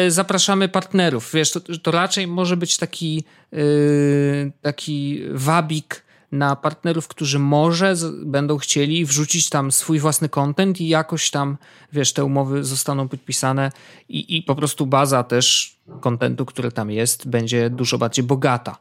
Y, 0.07 0.11
zapraszamy 0.11 0.69
partnerów. 0.69 1.31
Wiesz, 1.33 1.51
to, 1.51 1.59
to 1.59 1.91
raczej 1.91 2.27
może 2.27 2.57
być 2.57 2.77
taki, 2.77 3.23
y, 3.53 4.51
taki 4.61 5.21
wabik 5.31 6.03
na 6.31 6.55
partnerów, 6.55 7.07
którzy 7.07 7.39
może 7.39 7.95
będą 8.25 8.57
chcieli 8.57 9.05
wrzucić 9.05 9.49
tam 9.49 9.71
swój 9.71 9.99
własny 9.99 10.29
content 10.29 10.81
i 10.81 10.87
jakoś 10.87 11.31
tam, 11.31 11.57
wiesz, 11.93 12.13
te 12.13 12.23
umowy 12.23 12.63
zostaną 12.63 13.07
podpisane 13.07 13.71
i, 14.09 14.37
i 14.37 14.43
po 14.43 14.55
prostu 14.55 14.85
baza 14.85 15.23
też 15.23 15.77
kontentu, 16.01 16.45
który 16.45 16.71
tam 16.71 16.91
jest, 16.91 17.27
będzie 17.27 17.69
dużo 17.69 17.97
bardziej 17.97 18.25
bogata. 18.25 18.77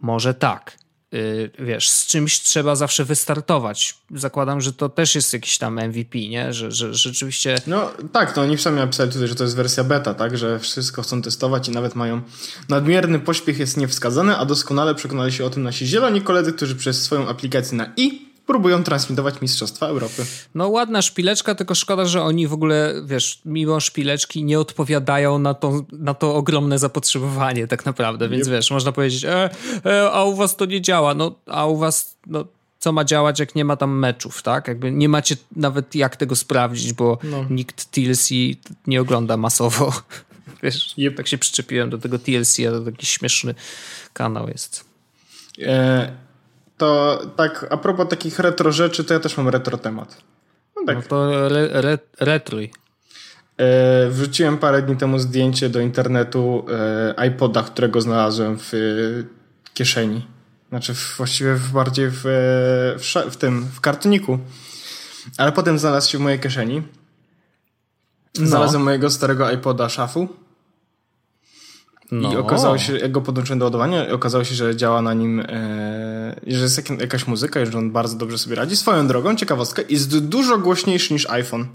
Może 0.00 0.34
tak. 0.34 0.78
Y, 1.14 1.50
wiesz, 1.58 1.90
z 1.90 2.06
czymś 2.06 2.40
trzeba 2.40 2.76
zawsze 2.76 3.04
wystartować. 3.04 3.94
Zakładam, 4.14 4.60
że 4.60 4.72
to 4.72 4.88
też 4.88 5.14
jest 5.14 5.32
jakiś 5.32 5.58
tam 5.58 5.80
MVP, 5.80 6.18
nie? 6.18 6.52
Że, 6.52 6.72
że, 6.72 6.94
rzeczywiście... 6.94 7.58
No 7.66 7.90
tak, 8.12 8.36
no 8.36 8.42
oni 8.42 8.58
sami 8.58 8.76
napisali 8.76 9.12
tutaj, 9.12 9.28
że 9.28 9.34
to 9.34 9.44
jest 9.44 9.56
wersja 9.56 9.84
beta, 9.84 10.14
tak? 10.14 10.38
Że 10.38 10.58
wszystko 10.58 11.02
chcą 11.02 11.22
testować 11.22 11.68
i 11.68 11.70
nawet 11.70 11.94
mają... 11.94 12.22
Nadmierny 12.68 13.18
pośpiech 13.18 13.58
jest 13.58 13.76
niewskazany, 13.76 14.36
a 14.36 14.44
doskonale 14.44 14.94
przekonali 14.94 15.32
się 15.32 15.44
o 15.44 15.50
tym 15.50 15.62
nasi 15.62 15.86
zieloni 15.86 16.22
koledzy, 16.22 16.52
którzy 16.52 16.76
przez 16.76 17.02
swoją 17.02 17.28
aplikację 17.28 17.78
na 17.78 17.92
i 17.96 18.27
próbują 18.48 18.84
transmitować 18.84 19.40
Mistrzostwa 19.40 19.86
Europy. 19.86 20.26
No 20.54 20.68
ładna 20.68 21.02
szpileczka, 21.02 21.54
tylko 21.54 21.74
szkoda, 21.74 22.04
że 22.04 22.22
oni 22.22 22.46
w 22.46 22.52
ogóle, 22.52 22.94
wiesz, 23.04 23.40
mimo 23.44 23.80
szpileczki 23.80 24.44
nie 24.44 24.60
odpowiadają 24.60 25.38
na 25.38 25.54
to, 25.54 25.84
na 25.92 26.14
to 26.14 26.34
ogromne 26.34 26.78
zapotrzebowanie 26.78 27.66
tak 27.66 27.86
naprawdę, 27.86 28.28
więc 28.28 28.48
wiesz, 28.48 28.70
można 28.70 28.92
powiedzieć, 28.92 29.24
e, 29.24 29.50
e, 29.84 30.10
a 30.12 30.24
u 30.24 30.36
was 30.36 30.56
to 30.56 30.64
nie 30.64 30.80
działa, 30.80 31.14
no 31.14 31.34
a 31.46 31.66
u 31.66 31.76
was, 31.76 32.16
no 32.26 32.44
co 32.78 32.92
ma 32.92 33.04
działać, 33.04 33.40
jak 33.40 33.54
nie 33.54 33.64
ma 33.64 33.76
tam 33.76 33.98
meczów, 33.98 34.42
tak? 34.42 34.68
Jakby 34.68 34.92
nie 34.92 35.08
macie 35.08 35.36
nawet 35.56 35.94
jak 35.94 36.16
tego 36.16 36.36
sprawdzić, 36.36 36.92
bo 36.92 37.18
no. 37.24 37.46
nikt 37.50 37.90
TLC 37.90 38.30
nie 38.86 39.00
ogląda 39.00 39.36
masowo. 39.36 39.92
Wiesz, 40.62 40.94
yep. 40.98 41.16
tak 41.16 41.28
się 41.28 41.38
przyczepiłem 41.38 41.90
do 41.90 41.98
tego 41.98 42.18
TLC, 42.18 42.58
a 42.68 42.70
to 42.70 42.80
taki 42.80 43.06
śmieszny 43.06 43.54
kanał 44.12 44.48
jest. 44.48 44.84
E 45.62 46.27
to 46.78 47.20
tak, 47.36 47.66
a 47.70 47.76
propos 47.76 48.08
takich 48.08 48.38
retro 48.38 48.72
rzeczy, 48.72 49.04
to 49.04 49.14
ja 49.14 49.20
też 49.20 49.36
mam 49.36 49.48
retro 49.48 49.78
temat. 49.78 50.16
No, 50.76 50.82
tak. 50.86 50.96
no 50.96 51.02
to 51.02 51.46
re, 51.46 51.68
re, 51.72 51.98
retruj. 52.20 52.70
E, 53.56 54.08
wrzuciłem 54.10 54.58
parę 54.58 54.82
dni 54.82 54.96
temu 54.96 55.18
zdjęcie 55.18 55.68
do 55.68 55.80
internetu 55.80 56.66
e, 57.18 57.26
iPoda, 57.26 57.62
którego 57.62 58.00
znalazłem 58.00 58.58
w 58.58 58.74
e, 58.74 58.78
kieszeni. 59.74 60.26
Znaczy 60.68 60.94
w, 60.94 61.16
właściwie 61.16 61.54
w, 61.54 61.72
bardziej 61.72 62.10
w, 62.10 62.26
e, 62.26 62.98
w, 62.98 63.30
w, 63.30 63.36
tym, 63.36 63.66
w 63.74 63.80
kartoniku. 63.80 64.38
Ale 65.38 65.52
potem 65.52 65.78
znalazł 65.78 66.10
się 66.10 66.18
w 66.18 66.20
mojej 66.20 66.40
kieszeni. 66.40 66.82
No. 68.38 68.46
Znalazłem 68.46 68.82
mojego 68.82 69.10
starego 69.10 69.50
iPoda 69.50 69.88
szafu 69.88 70.28
no. 72.10 72.32
I 72.32 72.36
okazało 72.36 72.78
się, 72.78 72.98
jak 72.98 73.12
go 73.12 73.20
podłączyłem 73.20 73.58
do 73.58 73.64
ładowania, 73.64 74.12
okazało 74.12 74.44
się, 74.44 74.54
że 74.54 74.76
działa 74.76 75.02
na 75.02 75.14
nim, 75.14 75.40
e, 75.40 75.44
że 76.46 76.62
jest 76.62 76.90
jakaś 77.00 77.26
muzyka 77.26 77.60
i 77.60 77.66
że 77.66 77.78
on 77.78 77.90
bardzo 77.90 78.16
dobrze 78.16 78.38
sobie 78.38 78.56
radzi. 78.56 78.76
Swoją 78.76 79.06
drogą, 79.06 79.36
ciekawostka, 79.36 79.82
jest 79.88 80.18
dużo 80.18 80.58
głośniejszy 80.58 81.12
niż 81.12 81.30
iPhone. 81.30 81.66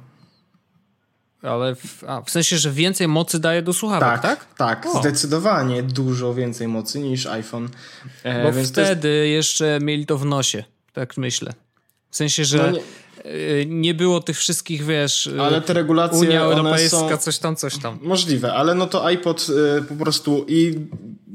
Ale 1.42 1.76
w, 1.76 2.04
a, 2.08 2.22
w 2.22 2.30
sensie, 2.30 2.58
że 2.58 2.72
więcej 2.72 3.08
mocy 3.08 3.40
daje 3.40 3.62
do 3.62 3.74
słuchawek, 3.74 4.22
tak? 4.22 4.22
Tak, 4.22 4.84
tak 4.84 4.88
zdecydowanie 5.00 5.84
dużo 5.84 6.34
więcej 6.34 6.68
mocy 6.68 7.00
niż 7.00 7.26
iPhone. 7.26 7.70
E, 8.24 8.44
Bo 8.44 8.64
wtedy 8.64 9.10
jest... 9.10 9.28
jeszcze 9.28 9.80
mieli 9.82 10.06
to 10.06 10.18
w 10.18 10.26
nosie, 10.26 10.64
tak 10.94 11.18
myślę. 11.18 11.54
W 12.10 12.16
sensie, 12.16 12.46
że 12.46 12.58
no 12.58 12.72
nie 12.72 12.82
Y, 13.26 13.66
nie 13.70 13.94
było 13.94 14.22
tych 14.22 14.38
wszystkich, 14.38 14.86
wiesz, 14.86 15.28
y, 15.28 15.42
ale 15.42 15.62
te 15.62 15.74
regulacje 15.74 16.20
Unia 16.20 16.42
Europejska, 16.42 17.18
coś 17.18 17.38
tam, 17.38 17.56
coś 17.56 17.78
tam. 17.78 18.00
Możliwe, 18.02 18.54
ale 18.54 18.76
no 18.76 18.88
to 18.88 19.06
iPod 19.06 19.48
y, 19.80 19.82
po 19.82 19.96
prostu 19.96 20.46
i 20.48 20.76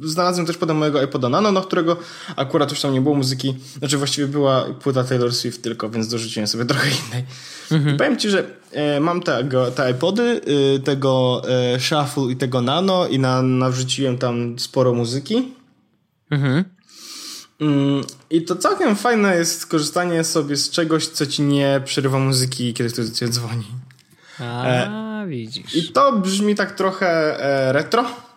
znalazłem 0.02 0.47
też 0.47 0.57
potem 0.57 0.76
mojego 0.76 1.02
iPoda 1.02 1.28
Nano, 1.28 1.52
na 1.52 1.61
którego 1.61 1.97
akurat 2.37 2.71
już 2.71 2.81
tam 2.81 2.93
nie 2.93 3.00
było 3.00 3.14
muzyki. 3.14 3.55
Znaczy 3.78 3.99
właściwie 3.99 4.26
była 4.26 4.64
płyta 4.64 5.05
Taylor 5.05 5.35
Swift 5.35 5.62
tylko, 5.62 5.90
więc 5.90 6.09
dorzuciłem 6.09 6.47
sobie 6.47 6.64
trochę 6.75 6.88
innej. 6.88 7.25
Mhm. 7.71 7.97
powiem 7.97 8.19
ci, 8.19 8.31
że 8.31 8.45
e, 8.73 9.00
mam 9.00 9.23
tego, 9.23 9.71
te 9.71 9.90
iPody, 9.90 10.40
e, 10.76 10.78
tego 10.78 11.43
e, 11.49 11.81
Shuffle 11.81 12.33
i 12.33 12.37
tego 12.37 12.61
Nano 12.61 13.07
i 13.09 13.19
na, 13.19 13.43
nawrzuciłem 13.43 14.19
tam 14.19 14.59
sporo 14.59 14.95
muzyki. 14.95 15.52
Mhm. 16.31 16.64
Mm, 17.61 18.05
I 18.31 18.45
to 18.45 18.57
całkiem 18.57 18.97
fajne 18.97 19.37
jest 19.37 19.67
korzystanie 19.67 20.25
sobie 20.25 20.57
z 20.57 20.71
czegoś, 20.71 21.07
co 21.07 21.26
ci 21.26 21.43
nie 21.43 21.81
przerywa 21.85 22.19
muzyki, 22.19 22.75
kiedy 22.75 22.90
ktoś 22.90 23.09
do 23.09 23.17
ciebie 23.17 23.33
dzwoni. 23.33 23.67
A, 24.40 24.64
e, 24.67 25.26
widzisz. 25.26 25.76
I 25.76 25.93
to 25.93 26.12
brzmi 26.12 26.55
tak 26.55 26.73
trochę 26.73 27.40
e, 27.40 27.73
retro. 27.73 28.27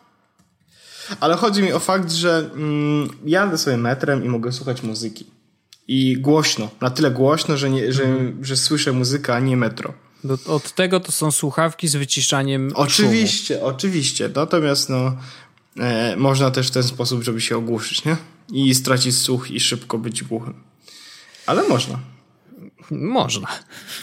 Ale 1.19 1.35
chodzi 1.35 1.63
mi 1.63 1.73
o 1.73 1.79
fakt, 1.79 2.11
że 2.11 2.49
mm, 2.53 3.09
jadę 3.25 3.57
sobie 3.57 3.77
metrem 3.77 4.25
i 4.25 4.29
mogę 4.29 4.51
słuchać 4.51 4.83
muzyki. 4.83 5.25
I 5.87 6.17
głośno, 6.17 6.69
na 6.81 6.89
tyle 6.89 7.11
głośno, 7.11 7.57
że, 7.57 7.69
nie, 7.69 7.93
że, 7.93 8.03
mm. 8.03 8.45
że 8.45 8.57
słyszę 8.57 8.91
muzykę, 8.91 9.35
a 9.35 9.39
nie 9.39 9.57
metro. 9.57 9.93
Do, 10.23 10.37
od 10.45 10.71
tego 10.71 10.99
to 10.99 11.11
są 11.11 11.31
słuchawki 11.31 11.87
z 11.87 11.95
wyciszaniem. 11.95 12.71
Oczywiście, 12.75 13.55
szumu. 13.55 13.67
oczywiście. 13.67 14.29
Natomiast 14.35 14.89
no, 14.89 15.15
e, 15.79 16.15
można 16.17 16.51
też 16.51 16.67
w 16.67 16.71
ten 16.71 16.83
sposób, 16.83 17.23
żeby 17.23 17.41
się 17.41 17.57
ogłuszyć, 17.57 18.05
nie? 18.05 18.17
I 18.53 18.75
stracić 18.75 19.17
słuch 19.17 19.51
i 19.51 19.59
szybko 19.59 19.97
być 19.97 20.23
głuchym. 20.23 20.53
Ale 21.45 21.67
można. 21.67 21.99
Można. 22.91 23.47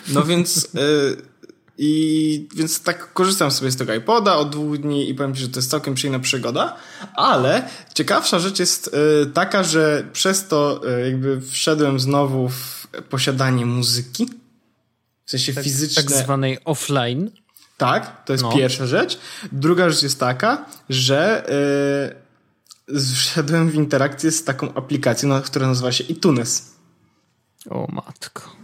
No 0.09 0.25
więc. 0.25 0.69
E, 0.75 1.38
i 1.79 2.49
więc 2.55 2.83
tak 2.83 3.13
korzystam 3.13 3.51
sobie 3.51 3.71
z 3.71 3.77
tego 3.77 3.95
iPoda 3.95 4.35
od 4.35 4.51
dwóch 4.51 4.79
dni 4.79 5.11
i 5.11 5.15
powiem 5.15 5.35
Ci, 5.35 5.41
że 5.41 5.49
to 5.49 5.59
jest 5.59 5.71
całkiem 5.71 5.95
przyjemna 5.95 6.19
przygoda, 6.19 6.77
ale 7.15 7.69
ciekawsza 7.95 8.39
rzecz 8.39 8.59
jest 8.59 8.91
y, 9.23 9.27
taka, 9.27 9.65
że 9.65 10.09
przez 10.13 10.49
to 10.49 10.81
y, 10.89 11.05
jakby 11.07 11.41
wszedłem 11.41 12.01
znowu 12.01 12.49
w 12.49 12.89
posiadanie 13.09 13.67
muzyki, 13.67 14.31
w 15.25 15.31
sensie 15.31 15.53
tak, 15.53 15.65
fizyczne. 15.65 16.03
Tak 16.03 16.13
zwanej 16.13 16.65
offline. 16.65 17.31
Tak, 17.77 18.25
to 18.25 18.33
jest 18.33 18.45
no. 18.45 18.53
pierwsza 18.53 18.87
rzecz. 18.87 19.19
Druga 19.53 19.91
rzecz 19.91 20.03
jest 20.03 20.21
taka, 20.21 20.67
że 20.89 21.47
yy, 22.89 23.01
wszedłem 23.15 23.71
w 23.71 23.75
interakcję 23.75 24.31
z 24.31 24.45
taką 24.45 24.75
aplikacją, 24.75 25.43
która 25.43 25.67
nazywa 25.67 25.93
się 25.93 26.05
iTunes. 26.05 26.75
O 27.71 27.87
matko. 27.93 28.57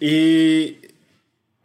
I 0.00 0.83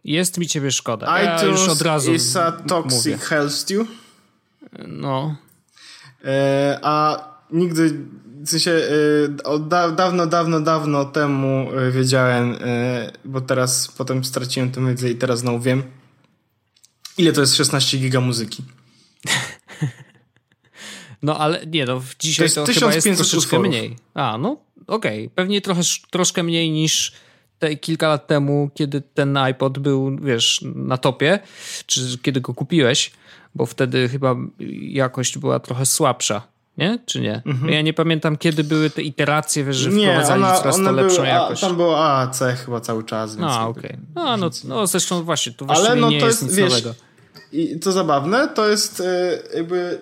jest 0.04 0.38
mi 0.38 0.48
ciebie 0.48 0.72
szkoda. 0.72 1.22
Ja 1.22 1.38
iTunes 1.38 1.60
już 1.60 1.70
od 1.70 1.82
razu 1.82 2.14
is 2.14 2.36
a 2.36 2.52
toxic 2.52 3.06
mówię. 3.06 3.18
health 3.18 3.54
stew. 3.54 3.88
No. 4.88 5.36
E, 6.26 6.80
a 6.82 7.24
nigdy, 7.52 8.00
w 8.46 8.50
sensie 8.50 8.72
e, 8.72 9.44
od 9.44 9.68
da, 9.68 9.92
dawno, 9.92 10.28
dawno, 10.28 10.60
dawno 10.60 11.06
temu 11.06 11.68
e, 11.72 11.92
wiedziałem, 11.92 12.56
e, 12.62 13.12
bo 13.26 13.42
teraz 13.42 13.88
potem 13.98 14.24
straciłem 14.24 14.72
tę 14.72 14.88
wiedzę 14.88 15.10
i 15.10 15.16
teraz 15.16 15.40
znowu 15.40 15.60
wiem, 15.60 15.84
ile 17.18 17.34
to 17.34 17.42
jest 17.42 17.56
16 17.56 17.98
giga 17.98 18.22
muzyki. 18.22 18.64
No 21.22 21.38
ale 21.38 21.66
nie, 21.66 21.86
no 21.86 22.02
dzisiaj 22.20 22.38
to, 22.38 22.44
jest 22.44 22.56
to 22.56 22.80
chyba 22.80 22.94
jest 22.94 23.08
troszeczkę 23.16 23.60
mniej. 23.60 23.96
A, 24.14 24.38
no 24.38 24.58
okej. 24.88 25.26
Okay. 25.26 25.36
Pewnie 25.36 25.62
trochę, 25.62 25.82
troszkę 26.10 26.44
mniej 26.44 26.72
niż 26.72 27.14
te 27.60 27.76
kilka 27.76 28.08
lat 28.08 28.28
temu, 28.28 28.70
kiedy 28.74 29.02
ten 29.02 29.38
iPod 29.38 29.80
był, 29.80 30.18
wiesz, 30.22 30.62
na 30.76 30.98
topie, 30.98 31.40
czy 31.86 32.18
kiedy 32.22 32.42
go 32.42 32.54
kupiłeś, 32.54 33.12
bo 33.56 33.66
wtedy 33.66 34.10
chyba 34.10 34.36
jakość 34.82 35.38
była 35.38 35.60
trochę 35.60 35.86
słabsza. 35.86 36.42
Nie? 36.78 37.00
Czy 37.06 37.22
nie? 37.22 37.42
Mhm. 37.46 37.74
Ja 37.74 37.82
nie 37.82 37.94
pamiętam, 37.94 38.38
kiedy 38.38 38.64
były 38.64 38.90
te 38.90 39.02
iteracje, 39.02 39.64
wiesz, 39.64 39.76
że 39.76 39.90
nie, 39.90 40.06
wprowadzali 40.06 40.44
ona, 40.44 40.58
coraz 40.58 40.76
to 40.76 40.92
lepszą 40.92 41.16
były, 41.16 41.28
jakość. 41.28 41.64
A, 41.64 41.68
tam 41.68 41.76
było 41.76 42.06
AAC 42.06 42.40
chyba 42.66 42.82
cały 42.82 43.04
czas. 43.04 43.36
Więc 43.36 43.52
a, 43.52 43.68
okej. 43.68 43.84
Okay. 43.84 43.98
No, 44.16 44.38
no, 44.38 44.50
no, 44.64 44.88
zresztą 44.88 45.24
właśnie, 45.24 45.52
tu 45.52 45.66
Ale 45.68 45.96
no, 45.96 46.10
nie 46.10 46.20
to 46.20 46.28
jest, 46.28 46.42
jest 46.42 46.52
nic 46.52 46.60
wiesz, 46.60 46.72
nowego. 46.72 46.96
I 47.52 47.80
co 47.80 47.92
zabawne, 47.92 48.48
to 48.48 48.70
jest 48.70 49.02
e, 49.02 49.40
jakby 49.56 50.02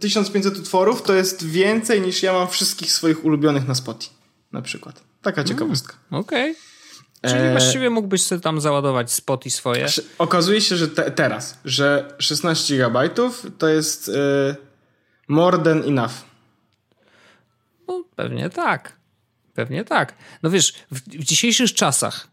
1500 0.00 0.58
utworów 0.58 1.02
to 1.02 1.14
jest 1.14 1.46
więcej 1.46 2.00
niż 2.00 2.22
ja 2.22 2.32
mam 2.32 2.48
wszystkich 2.48 2.92
swoich 2.92 3.24
ulubionych 3.24 3.68
na 3.68 3.74
Spotify 3.74 4.14
na 4.52 4.62
przykład. 4.62 5.00
Taka 5.22 5.44
ciekawostka. 5.44 5.94
Mm, 6.10 6.20
Okej. 6.20 6.50
Okay. 6.50 6.73
Czyli 7.28 7.40
e, 7.40 7.50
właściwie 7.50 7.90
mógłbyś 7.90 8.22
sobie 8.22 8.40
tam 8.40 8.60
załadować 8.60 9.12
spoty 9.12 9.50
swoje. 9.50 9.86
Okazuje 10.18 10.60
się, 10.60 10.76
że 10.76 10.88
te, 10.88 11.10
teraz, 11.10 11.58
że 11.64 12.14
16 12.18 12.76
GB 12.76 13.08
to 13.58 13.68
jest 13.68 14.08
y, 14.08 14.12
more 15.28 15.58
than 15.58 15.82
enough. 15.82 16.12
No, 17.88 18.04
pewnie 18.16 18.50
tak. 18.50 18.96
Pewnie 19.54 19.84
tak. 19.84 20.14
No 20.42 20.50
wiesz, 20.50 20.74
w, 20.90 21.00
w 21.00 21.24
dzisiejszych 21.24 21.74
czasach 21.74 22.28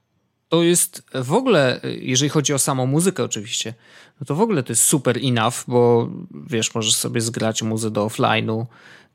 to 0.49 0.63
jest 0.63 1.03
w 1.13 1.33
ogóle, 1.33 1.79
jeżeli 1.83 2.29
chodzi 2.29 2.53
o 2.53 2.59
samą 2.59 2.85
muzykę 2.85 3.23
oczywiście, 3.23 3.73
no 4.19 4.25
to 4.25 4.35
w 4.35 4.41
ogóle 4.41 4.63
to 4.63 4.71
jest 4.71 4.83
super 4.83 5.19
enough, 5.23 5.55
bo 5.67 6.09
wiesz, 6.47 6.75
możesz 6.75 6.95
sobie 6.95 7.21
zgrać 7.21 7.63
muzę 7.63 7.91
do 7.91 8.05
offline'u 8.05 8.65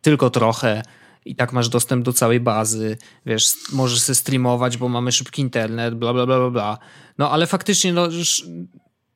tylko 0.02 0.30
trochę, 0.30 0.82
i 1.26 1.36
tak 1.36 1.52
masz 1.52 1.68
dostęp 1.68 2.04
do 2.04 2.12
całej 2.12 2.40
bazy, 2.40 2.98
wiesz, 3.26 3.54
możesz 3.72 4.06
się 4.06 4.14
streamować, 4.14 4.76
bo 4.76 4.88
mamy 4.88 5.12
szybki 5.12 5.42
internet, 5.42 5.94
bla, 5.94 6.12
bla, 6.12 6.26
bla, 6.26 6.38
bla, 6.38 6.50
bla. 6.50 6.78
No 7.18 7.30
ale 7.30 7.46
faktycznie, 7.46 7.92
no, 7.92 8.08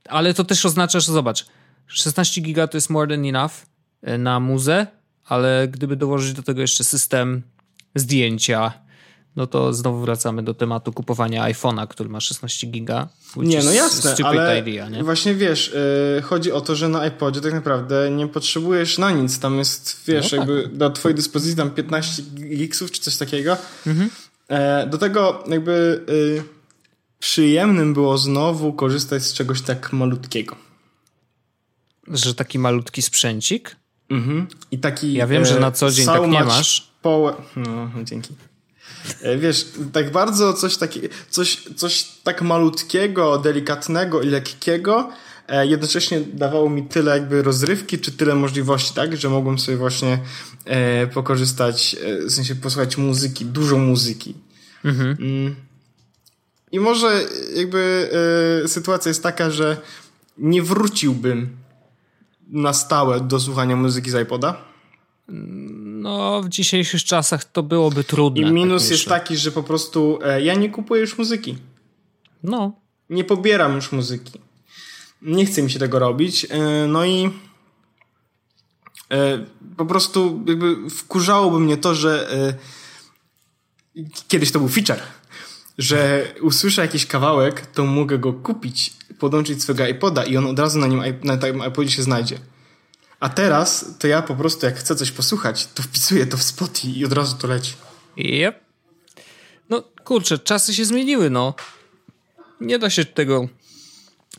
ale 0.09 0.35
to 0.35 0.44
też 0.44 0.66
oznacza, 0.66 1.01
że 1.01 1.12
zobacz, 1.12 1.46
16 1.87 2.40
giga 2.40 2.66
to 2.66 2.77
jest 2.77 2.90
more 2.90 3.16
than 3.16 3.25
enough 3.25 3.53
e, 4.03 4.18
na 4.18 4.40
muzę, 4.40 4.87
ale 5.25 5.68
gdyby 5.68 5.96
dołożyć 5.96 6.33
do 6.33 6.42
tego 6.42 6.61
jeszcze 6.61 6.85
system 6.85 7.42
zdjęcia, 7.94 8.73
no 9.37 9.47
to 9.47 9.73
znowu 9.73 10.01
wracamy 10.01 10.43
do 10.43 10.55
tematu 10.55 10.93
kupowania 10.93 11.45
iPhone'a, 11.45 11.88
który 11.88 12.09
ma 12.09 12.21
16 12.21 12.66
giga. 12.66 13.09
Nie, 13.37 13.62
no 13.62 13.73
jasne, 13.73 14.14
ale 14.25 14.59
idea, 14.61 14.88
nie? 14.88 15.05
właśnie 15.05 15.35
wiesz, 15.35 15.75
yy, 16.16 16.23
chodzi 16.23 16.53
o 16.53 16.61
to, 16.61 16.77
że 16.77 16.88
na 16.88 17.07
iPodzie 17.07 17.40
tak 17.40 17.53
naprawdę 17.53 18.11
nie 18.11 18.29
potrzebujesz 18.29 18.99
na 18.99 19.11
nic. 19.11 19.38
Tam 19.38 19.59
jest, 19.59 20.01
wiesz, 20.07 20.33
no 20.33 20.38
tak. 20.38 20.49
jakby 20.49 20.77
do 20.77 20.90
twojej 20.90 21.16
dyspozycji 21.16 21.57
tam 21.57 21.71
15 21.71 22.23
gigsów 22.23 22.90
czy 22.90 23.01
coś 23.01 23.16
takiego. 23.16 23.57
Mhm. 23.87 24.11
E, 24.49 24.87
do 24.87 24.99
tego 24.99 25.45
jakby 25.49 26.05
yy, 26.09 26.43
przyjemnym 27.19 27.95
było 27.95 28.19
znowu 28.19 28.73
korzystać 28.73 29.23
z 29.23 29.33
czegoś 29.33 29.62
tak 29.62 29.93
malutkiego. 29.93 30.57
Że 32.09 32.35
taki 32.35 32.59
malutki 32.59 33.03
sprzęcik? 33.03 33.77
Mhm. 34.11 34.47
I 34.71 34.79
taki. 34.79 35.12
Ja 35.12 35.27
wiem, 35.27 35.45
że 35.45 35.61
na 35.61 35.71
co 35.71 35.90
dzień 35.90 36.07
tak 36.07 36.29
nie 36.29 36.45
masz. 36.45 36.90
Power... 37.03 37.35
No, 37.57 37.90
dzięki. 38.05 38.35
E, 39.21 39.39
wiesz, 39.39 39.67
tak 39.93 40.11
bardzo 40.11 40.53
coś 40.53 40.77
takiego, 40.77 41.09
coś, 41.31 41.63
coś 41.77 42.05
tak 42.23 42.43
malutkiego, 42.43 43.39
delikatnego 43.39 44.23
i 44.23 44.29
lekkiego, 44.29 45.11
e, 45.49 45.67
jednocześnie 45.67 46.21
dawało 46.21 46.71
mi 46.71 46.83
tyle 46.83 47.13
jakby 47.13 47.43
rozrywki, 47.43 47.99
czy 47.99 48.13
tyle 48.13 48.35
możliwości, 48.35 48.95
tak, 48.95 49.17
że 49.17 49.29
mogłem 49.29 49.59
sobie 49.59 49.77
właśnie 49.77 50.19
e, 50.65 51.07
pokorzystać, 51.07 51.97
e, 52.05 52.27
w 52.27 52.33
sensie 52.33 52.55
posłuchać 52.55 52.97
muzyki, 52.97 53.45
dużo 53.45 53.79
muzyki. 53.79 54.35
Mhm. 54.85 55.17
Mm. 55.21 55.57
I 56.73 56.81
może 56.81 57.25
jakby 57.57 58.11
e, 58.65 58.69
sytuacja 58.69 59.09
jest 59.09 59.23
taka, 59.23 59.51
że 59.51 59.77
nie 60.39 60.63
wróciłbym 60.63 61.57
na 62.49 62.73
stałe 62.73 63.21
do 63.21 63.41
słuchania 63.41 63.77
muzyki 63.77 64.11
z 64.11 64.23
iPoda, 64.23 64.65
no, 66.01 66.43
w 66.43 66.49
dzisiejszych 66.49 67.05
czasach 67.05 67.45
to 67.45 67.63
byłoby 67.63 68.05
trudne. 68.05 68.41
I 68.41 68.45
tak 68.45 68.53
minus 68.55 68.83
tak 68.83 68.91
jest 68.91 69.09
taki, 69.09 69.37
że 69.37 69.53
po 69.53 69.63
prostu 69.63 70.19
e, 70.25 70.43
ja 70.43 70.55
nie 70.55 70.71
kupuję 70.71 71.01
już 71.01 71.19
muzyki. 71.19 71.57
No. 72.43 72.73
Nie 73.11 73.25
pobieram 73.25 73.75
już 73.75 73.93
muzyki. 73.93 74.39
Nie 75.23 75.47
chce 75.47 75.63
mi 75.63 75.71
się 75.71 75.79
tego 75.79 75.99
robić. 75.99 76.47
E, 76.51 76.59
no 76.87 77.05
i 77.05 77.31
e, 79.13 79.45
po 79.77 79.87
prostu 79.87 80.45
jakby 80.47 80.91
wkurzałoby 80.91 81.61
mnie 81.61 81.77
to, 81.77 81.95
że 81.95 82.33
e, 82.33 82.55
kiedyś 84.29 84.53
to 84.53 84.59
był 84.59 84.69
feature, 84.69 85.03
że 85.79 86.27
usłyszę 86.41 86.83
jakiś 86.83 87.07
kawałek, 87.07 87.67
to 87.67 87.85
mogę 87.85 88.19
go 88.19 88.33
kupić, 88.33 88.93
podłączyć 89.19 89.63
swojego 89.63 89.87
iPoda 89.87 90.25
i 90.25 90.37
on 90.37 90.47
od 90.47 90.59
razu 90.59 90.79
na 90.79 90.87
nim 90.87 91.03
na 91.25 91.37
tym 91.37 91.63
iPodzie 91.69 91.91
się 91.91 92.03
znajdzie. 92.03 92.39
A 93.20 93.28
teraz 93.28 93.85
to 93.98 94.06
ja 94.06 94.22
po 94.22 94.37
prostu 94.37 94.66
jak 94.66 94.76
chcę 94.76 94.96
coś 94.96 95.11
posłuchać, 95.11 95.68
to 95.74 95.83
wpisuję 95.83 96.26
to 96.26 96.37
w 96.37 96.42
Spotify 96.42 96.98
i 96.98 97.04
od 97.04 97.12
razu 97.12 97.37
to 97.37 97.46
leci. 97.48 97.72
Yep. 98.16 98.61
No 99.70 99.83
kurczę, 100.04 100.38
czasy 100.38 100.74
się 100.74 100.85
zmieniły, 100.85 101.30
no. 101.30 101.54
Nie 102.61 102.78
da 102.78 102.90
się 102.90 103.04
tego 103.04 103.48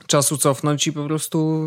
czasu 0.07 0.37
cofnąć 0.37 0.87
i 0.87 0.93
po 0.93 1.05
prostu 1.05 1.65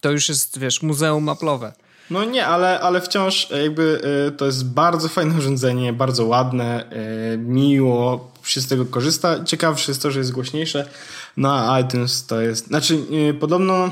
to 0.00 0.10
już 0.10 0.28
jest, 0.28 0.58
wiesz, 0.58 0.82
muzeum 0.82 1.24
maplowe. 1.24 1.72
No 2.10 2.24
nie, 2.24 2.46
ale, 2.46 2.80
ale 2.80 3.00
wciąż 3.00 3.50
jakby 3.50 4.00
y, 4.28 4.32
to 4.32 4.46
jest 4.46 4.70
bardzo 4.70 5.08
fajne 5.08 5.38
urządzenie, 5.38 5.92
bardzo 5.92 6.26
ładne, 6.26 6.90
y, 7.34 7.38
miło 7.38 8.32
się 8.44 8.60
z 8.60 8.68
tego 8.68 8.86
korzysta. 8.86 9.44
Ciekawsze 9.44 9.90
jest 9.92 10.02
to, 10.02 10.10
że 10.10 10.18
jest 10.18 10.32
głośniejsze. 10.32 10.88
No 11.36 11.72
a 11.72 11.80
iTunes 11.80 12.26
to 12.26 12.40
jest, 12.40 12.66
znaczy 12.66 12.98
y, 13.30 13.34
podobno 13.34 13.90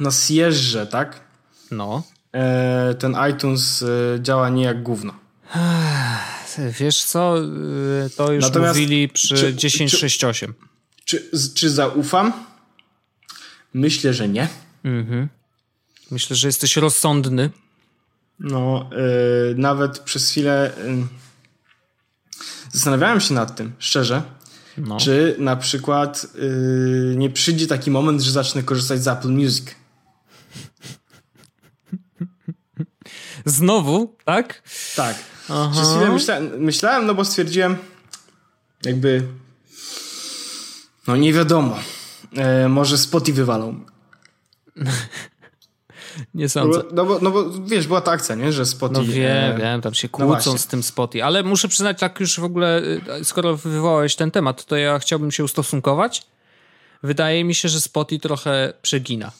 na 0.00 0.10
Sierze, 0.10 0.86
tak? 0.86 1.20
No. 1.70 2.02
e, 2.32 2.94
ten 2.94 3.16
iTunes 3.30 3.82
e, 3.82 4.22
działa 4.22 4.48
nie 4.48 4.64
jak 4.64 4.82
gówno. 4.82 5.14
Wiesz 6.80 7.04
co, 7.04 7.38
y, 7.38 8.10
to 8.16 8.32
już 8.32 8.44
Natomiast 8.44 8.74
mówili 8.74 9.08
przy 9.08 9.34
10.6.8. 9.34 10.52
Czy, 11.04 11.30
czy 11.54 11.70
zaufam? 11.70 12.32
Myślę, 13.74 14.14
że 14.14 14.28
nie. 14.28 14.48
Mhm. 14.84 15.28
Myślę, 16.10 16.36
że 16.36 16.48
jesteś 16.48 16.76
rozsądny. 16.76 17.50
No, 18.40 18.90
yy, 18.92 19.54
nawet 19.58 19.98
przez 19.98 20.30
chwilę 20.30 20.72
yy, 20.86 21.06
zastanawiałem 22.72 23.20
się 23.20 23.34
nad 23.34 23.56
tym, 23.56 23.72
szczerze, 23.78 24.22
no. 24.78 24.96
czy 24.96 25.36
na 25.38 25.56
przykład 25.56 26.26
yy, 26.34 27.14
nie 27.16 27.30
przyjdzie 27.30 27.66
taki 27.66 27.90
moment, 27.90 28.22
że 28.22 28.30
zacznę 28.30 28.62
korzystać 28.62 29.02
z 29.02 29.08
Apple 29.08 29.30
Music. 29.30 29.64
Znowu, 33.46 34.16
tak? 34.24 34.62
Tak. 34.96 35.16
Aha. 35.48 35.70
Przez 35.72 35.88
chwilę 35.88 36.10
myślałem, 36.10 36.50
myślałem, 36.58 37.06
no 37.06 37.14
bo 37.14 37.24
stwierdziłem, 37.24 37.76
jakby, 38.84 39.22
no 41.06 41.16
nie 41.16 41.32
wiadomo, 41.32 41.78
e, 42.36 42.68
może 42.68 42.98
Spotify 42.98 43.36
wywalą. 43.36 43.80
nie 46.34 46.48
sądzę. 46.48 46.82
No 46.92 47.04
bo, 47.04 47.18
no 47.22 47.30
bo 47.30 47.50
wiesz, 47.50 47.86
była 47.86 48.00
ta 48.00 48.10
akcja, 48.10 48.34
nie? 48.34 48.52
że 48.52 48.66
Spotify... 48.66 49.06
No 49.06 49.12
wiem, 49.12 49.56
e... 49.56 49.58
wiem, 49.58 49.80
tam 49.80 49.94
się 49.94 50.08
no 50.18 50.26
kłócą 50.26 50.52
no 50.52 50.58
z 50.58 50.66
tym 50.66 50.82
Spotify, 50.82 51.24
ale 51.24 51.42
muszę 51.42 51.68
przyznać, 51.68 51.98
tak 51.98 52.20
już 52.20 52.40
w 52.40 52.44
ogóle, 52.44 52.82
e, 53.08 53.24
skoro 53.24 53.56
wywołałeś 53.56 54.16
ten 54.16 54.30
temat, 54.30 54.64
to 54.64 54.76
ja 54.76 54.98
chciałbym 54.98 55.30
się 55.30 55.44
ustosunkować. 55.44 56.26
Wydaje 57.02 57.44
mi 57.44 57.54
się, 57.54 57.68
że 57.68 57.80
Spotify 57.80 58.20
trochę 58.20 58.72
przegina. 58.82 59.32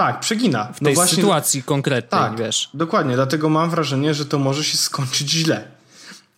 Tak, 0.00 0.20
przegina. 0.20 0.64
W 0.64 0.80
tej 0.80 0.88
no 0.88 0.94
właśnie, 0.94 1.16
sytuacji 1.16 1.62
konkretnej, 1.62 2.20
tak, 2.20 2.38
wiesz. 2.38 2.70
Dokładnie, 2.74 3.14
dlatego 3.14 3.48
mam 3.48 3.70
wrażenie, 3.70 4.14
że 4.14 4.26
to 4.26 4.38
może 4.38 4.64
się 4.64 4.78
skończyć 4.78 5.30
źle. 5.30 5.68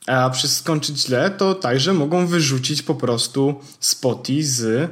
A 0.07 0.31
przez 0.31 0.57
skończyć 0.57 1.01
źle, 1.01 1.31
to 1.31 1.55
także 1.55 1.93
mogą 1.93 2.27
wyrzucić 2.27 2.83
po 2.83 2.95
prostu 2.95 3.61
Spotify 3.81 4.45
z, 4.45 4.91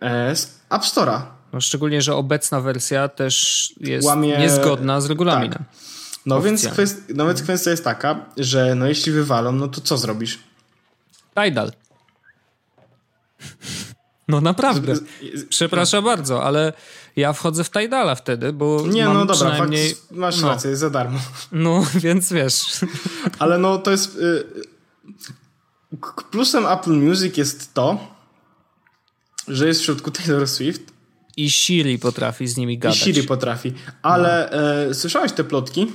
e, 0.00 0.36
z 0.36 0.60
App 0.70 0.82
Store'a. 0.82 1.20
No, 1.52 1.60
szczególnie, 1.60 2.02
że 2.02 2.14
obecna 2.14 2.60
wersja 2.60 3.08
też 3.08 3.74
jest 3.80 4.06
Łamie... 4.06 4.38
niezgodna 4.38 5.00
z 5.00 5.06
regulaminem. 5.06 5.58
Tak. 5.58 5.62
No 6.26 6.40
więc, 6.40 6.68
kwest... 6.68 7.02
no 7.14 7.26
więc 7.26 7.42
kwestia 7.42 7.70
jest 7.70 7.84
taka, 7.84 8.26
że 8.36 8.74
no 8.74 8.86
jeśli 8.86 9.12
wywalą, 9.12 9.52
no 9.52 9.68
to 9.68 9.80
co 9.80 9.98
zrobisz? 9.98 10.38
Tidal. 11.44 11.72
No 14.28 14.40
naprawdę. 14.40 14.94
Przepraszam 15.48 16.04
bardzo, 16.04 16.44
ale 16.44 16.72
ja 17.18 17.32
wchodzę 17.32 17.64
w 17.64 17.70
Tidala 17.70 18.14
wtedy, 18.14 18.52
bo. 18.52 18.86
Nie, 18.86 19.04
no 19.04 19.26
dobra, 19.26 19.34
przynajmniej... 19.34 19.94
fakt, 19.94 20.10
masz 20.10 20.40
no. 20.40 20.48
rację, 20.48 20.70
jest 20.70 20.80
za 20.80 20.90
darmo. 20.90 21.20
No, 21.52 21.86
więc 22.04 22.32
wiesz. 22.32 22.80
Ale 23.38 23.58
no 23.58 23.78
to 23.78 23.90
jest. 23.90 24.16
Y, 24.16 24.44
plusem 26.30 26.66
Apple 26.66 26.92
Music 26.92 27.36
jest 27.36 27.74
to, 27.74 27.98
że 29.48 29.66
jest 29.66 29.80
w 29.80 29.84
środku 29.84 30.10
Taylor 30.10 30.48
Swift. 30.48 30.82
I 31.36 31.50
Siri 31.50 31.98
potrafi 31.98 32.48
z 32.48 32.56
nimi 32.56 32.78
gadać. 32.78 32.96
I 32.96 33.00
Siri 33.00 33.22
potrafi. 33.22 33.72
Ale 34.02 34.50
no. 34.52 34.58
e, 34.90 34.94
słyszałeś 34.94 35.32
te 35.32 35.44
plotki? 35.44 35.92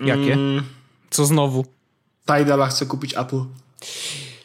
Jakie? 0.00 0.32
Mm. 0.32 0.62
Co 1.10 1.26
znowu? 1.26 1.66
Tidala 2.26 2.66
chce 2.66 2.86
kupić 2.86 3.14
Apple. 3.14 3.40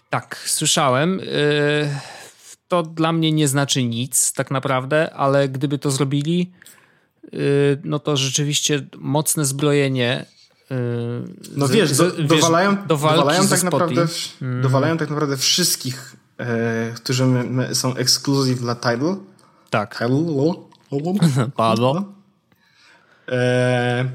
Tak, 0.09 0.43
słyszałem. 0.45 1.19
Y 1.19 2.20
to 2.71 2.83
dla 2.83 3.11
mnie 3.11 3.31
nie 3.31 3.47
znaczy 3.47 3.83
nic 3.83 4.33
tak 4.33 4.51
naprawdę, 4.51 5.13
ale 5.13 5.49
gdyby 5.49 5.79
to 5.79 5.91
zrobili, 5.91 6.51
y, 7.33 7.81
no 7.83 7.99
to 7.99 8.17
rzeczywiście 8.17 8.87
mocne 8.97 9.45
zbrojenie. 9.45 10.25
Y, 10.71 10.75
no 11.55 11.67
z, 11.67 11.71
wiesz, 11.71 11.97
do, 11.97 12.11
dowalają, 12.11 12.75
do 12.75 12.83
dowalają, 12.83 13.47
tak 13.47 13.63
naprawdę, 13.63 14.05
mm. 14.41 14.61
dowalają 14.61 14.97
tak 14.97 15.09
naprawdę 15.09 15.37
wszystkich, 15.37 16.15
e, 16.37 16.91
którzy 16.95 17.25
są 17.73 17.95
ekskluzyw 17.95 18.59
dla 18.59 18.75
Tidal. 18.75 19.15
Tak. 19.69 20.03
Padło. 21.55 22.05
E, 23.27 24.09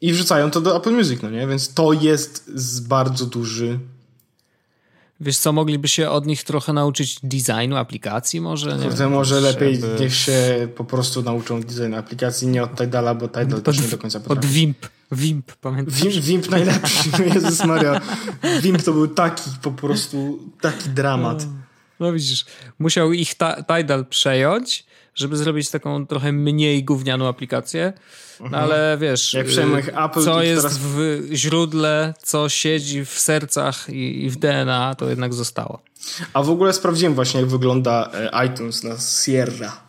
I 0.00 0.12
wrzucają 0.12 0.50
to 0.50 0.60
do 0.60 0.76
Apple 0.76 0.92
Music, 0.92 1.22
no 1.22 1.30
nie? 1.30 1.46
Więc 1.46 1.74
to 1.74 1.92
jest 1.92 2.88
bardzo 2.88 3.26
duży 3.26 3.78
Wiesz 5.20 5.38
co, 5.38 5.52
mogliby 5.52 5.88
się 5.88 6.10
od 6.10 6.26
nich 6.26 6.44
trochę 6.44 6.72
nauczyć 6.72 7.18
designu 7.22 7.76
aplikacji 7.76 8.40
może? 8.40 8.76
Nie 8.76 8.90
wiem, 8.90 9.10
może 9.10 9.40
lepiej 9.40 9.80
żeby... 9.80 10.00
niech 10.00 10.14
się 10.14 10.68
po 10.76 10.84
prostu 10.84 11.22
nauczą 11.22 11.60
designu 11.60 11.96
aplikacji, 11.96 12.48
nie 12.48 12.62
od 12.62 12.76
Tidala, 12.76 13.14
bo 13.14 13.28
Tidal 13.28 13.50
pod, 13.50 13.64
też 13.64 13.80
nie 13.80 13.88
do 13.88 13.98
końca 13.98 14.20
potrafi. 14.20 14.46
Od 14.46 14.52
Wimp. 14.52 14.86
Wimp, 15.12 15.52
pamiętasz? 15.52 16.02
Wimp, 16.02 16.24
Wimp 16.24 16.50
najlepszy, 16.50 17.10
Jezus 17.34 17.64
Maria. 17.64 18.00
Wimp 18.62 18.82
to 18.82 18.92
był 18.92 19.08
taki 19.08 19.50
po 19.62 19.70
prostu, 19.70 20.38
taki 20.60 20.88
dramat. 20.88 21.46
No, 21.46 22.06
no 22.06 22.12
widzisz, 22.12 22.46
musiał 22.78 23.12
ich 23.12 23.34
ta, 23.34 23.62
Tidal 23.62 24.06
przejąć, 24.06 24.84
żeby 25.20 25.36
zrobić 25.36 25.70
taką 25.70 26.06
trochę 26.06 26.32
mniej 26.32 26.84
gównianą 26.84 27.28
aplikację, 27.28 27.92
no 28.40 28.46
mhm. 28.46 28.64
ale 28.64 28.98
wiesz, 29.00 29.34
Jak 29.34 29.46
Apple, 30.04 30.24
co 30.24 30.42
jest 30.42 30.62
teraz... 30.62 30.78
w 30.78 31.28
źródle, 31.32 32.14
co 32.22 32.48
siedzi 32.48 33.04
w 33.04 33.10
sercach 33.10 33.88
i, 33.88 34.24
i 34.24 34.30
w 34.30 34.36
DNA, 34.36 34.94
to 34.94 35.08
jednak 35.08 35.34
zostało. 35.34 35.82
A 36.32 36.42
w 36.42 36.50
ogóle 36.50 36.72
sprawdziłem 36.72 37.14
właśnie, 37.14 37.40
jak 37.40 37.48
wygląda 37.48 38.10
e, 38.14 38.46
iTunes 38.46 38.82
na 38.84 38.98
Sierra. 38.98 39.80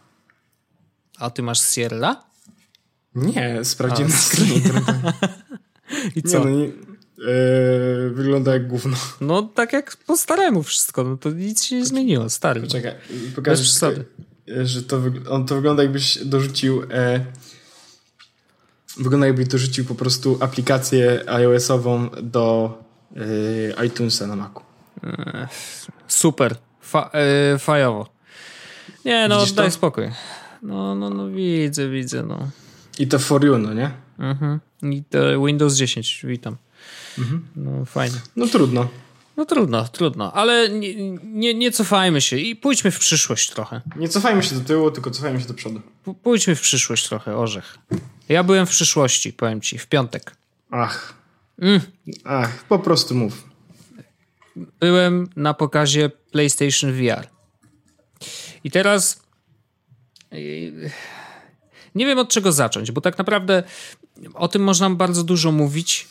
A 1.18 1.30
ty 1.30 1.42
masz 1.44 1.62
Sierra? 1.62 2.24
Nie, 3.16 3.60
sprawdziłem 3.64 4.12
A, 4.12 4.16
na 4.16 4.22
stronie 4.22 4.62
I 6.16 6.24
co? 6.24 6.40
Nie, 6.40 6.46
no, 6.46 6.52
nie, 6.52 6.70
Yy, 7.22 8.10
wygląda 8.10 8.54
jak 8.54 8.68
gówno. 8.68 8.98
No 9.22 9.42
tak 9.42 9.74
jak 9.74 9.98
po 9.98 10.18
staremu 10.18 10.64
wszystko, 10.64 11.04
no 11.04 11.18
to 11.18 11.32
nic 11.32 11.64
się 11.64 11.76
nie 11.76 11.86
zmieniło, 11.86 12.30
stary. 12.30 12.62
Poczekaj, 12.62 12.94
pokażę, 13.36 13.64
że 14.48 14.84
to, 14.84 15.02
on 15.30 15.46
to 15.46 15.56
wygląda 15.56 15.84
jakbyś 15.84 16.26
dorzucił 16.26 16.84
e, 16.92 17.26
Wygląda 18.98 19.28
jakby 19.28 19.46
dorzucił 19.46 19.86
po 19.86 19.96
prostu 19.96 20.38
aplikację 20.40 21.24
iOS-ową 21.28 22.10
do 22.24 22.78
y, 23.18 23.86
iTunesa 23.88 24.28
na 24.28 24.36
Macu. 24.36 24.62
Super. 26.08 26.56
Fa 26.82 27.12
y, 27.56 27.60
fajowo. 27.60 28.10
Nie, 29.06 29.28
no 29.28 29.40
Widzisz 29.40 29.54
daj 29.54 29.68
to? 29.68 29.72
spokój. 29.72 30.12
No, 30.62 30.96
no, 30.96 31.10
no 31.10 31.30
widzę, 31.30 31.90
widzę, 31.90 32.24
no. 32.24 32.50
I 33.00 33.08
to 33.08 33.20
for 33.20 33.46
you, 33.46 33.58
no 33.58 33.74
nie? 33.74 33.92
Mhm. 34.20 34.60
I 34.82 35.04
to 35.04 35.46
Windows 35.46 35.76
10, 35.76 36.22
witam. 36.24 36.58
Mhm. 37.18 37.46
No 37.56 37.86
fajnie. 37.86 38.18
No 38.36 38.48
trudno. 38.48 38.88
No 39.38 39.46
trudno, 39.46 39.88
trudno, 39.88 40.34
ale 40.34 40.70
nie, 40.70 40.96
nie, 41.24 41.54
nie, 41.54 41.72
cofajmy 41.72 42.22
się 42.22 42.38
i 42.38 42.56
pójdźmy 42.56 42.92
w 42.92 43.00
przyszłość 43.00 43.50
trochę. 43.50 43.82
Nie 43.96 44.10
cofajmy 44.10 44.44
się 44.44 44.56
do 44.56 44.62
tyłu, 44.62 44.92
tylko 44.92 45.12
cofajmy 45.12 45.42
się 45.42 45.48
do 45.48 45.54
przodu. 45.54 45.82
P 46.06 46.14
pójdźmy 46.24 46.56
w 46.56 46.62
przyszłość 46.62 47.08
trochę, 47.08 47.38
orzech. 47.38 47.78
Ja 48.30 48.44
byłem 48.44 48.66
w 48.66 48.70
przyszłości, 48.70 49.34
powiem 49.34 49.62
ci, 49.62 49.78
w 49.78 49.88
piątek. 49.88 50.36
Ach. 50.72 51.14
Mm. 51.60 51.82
Ach, 52.24 52.64
po 52.64 52.80
prostu 52.80 53.16
mów. 53.16 53.44
Byłem 54.80 55.30
na 55.36 55.54
pokazie 55.54 56.10
PlayStation 56.32 56.94
VR. 56.94 57.28
I 58.64 58.72
teraz 58.72 59.24
nie 61.96 62.06
wiem 62.06 62.20
od 62.20 62.30
czego 62.30 62.52
zacząć, 62.52 62.92
bo 62.92 63.02
tak 63.02 63.18
naprawdę 63.18 63.64
o 64.34 64.48
tym 64.48 64.64
można 64.64 64.90
bardzo 64.90 65.24
dużo 65.24 65.52
mówić. 65.52 66.08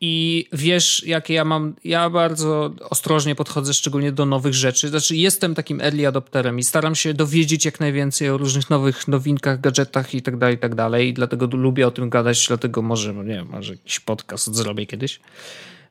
I 0.00 0.46
wiesz, 0.52 1.02
jakie 1.06 1.34
ja 1.34 1.44
mam. 1.44 1.74
Ja 1.84 2.10
bardzo 2.10 2.70
ostrożnie 2.90 3.34
podchodzę, 3.34 3.74
szczególnie 3.74 4.12
do 4.12 4.26
nowych 4.26 4.54
rzeczy. 4.54 4.88
Znaczy, 4.88 5.16
jestem 5.16 5.54
takim 5.54 5.80
early 5.80 6.06
adopterem 6.06 6.58
i 6.58 6.64
staram 6.64 6.94
się 6.94 7.14
dowiedzieć 7.14 7.64
jak 7.64 7.80
najwięcej 7.80 8.30
o 8.30 8.36
różnych 8.36 8.70
nowych 8.70 9.08
nowinkach, 9.08 9.60
gadżetach 9.60 10.14
i 10.14 10.22
tak 10.22 10.36
dalej, 10.36 10.54
i 10.54 10.58
tak 10.58 10.74
dalej. 10.74 11.08
I 11.08 11.14
dlatego 11.14 11.46
lubię 11.52 11.86
o 11.86 11.90
tym 11.90 12.10
gadać, 12.10 12.46
dlatego 12.48 12.82
może, 12.82 13.12
no 13.12 13.22
nie 13.22 13.34
wiem, 13.34 13.48
może 13.50 13.72
jakiś 13.72 14.00
podcast 14.00 14.54
zrobię 14.54 14.86
kiedyś. 14.86 15.20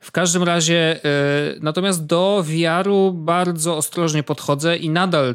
W 0.00 0.12
każdym 0.12 0.42
razie, 0.42 1.00
yy, 1.54 1.60
natomiast 1.60 2.06
do 2.06 2.44
VR-u 2.46 3.12
bardzo 3.12 3.76
ostrożnie 3.76 4.22
podchodzę 4.22 4.76
i 4.76 4.90
nadal 4.90 5.34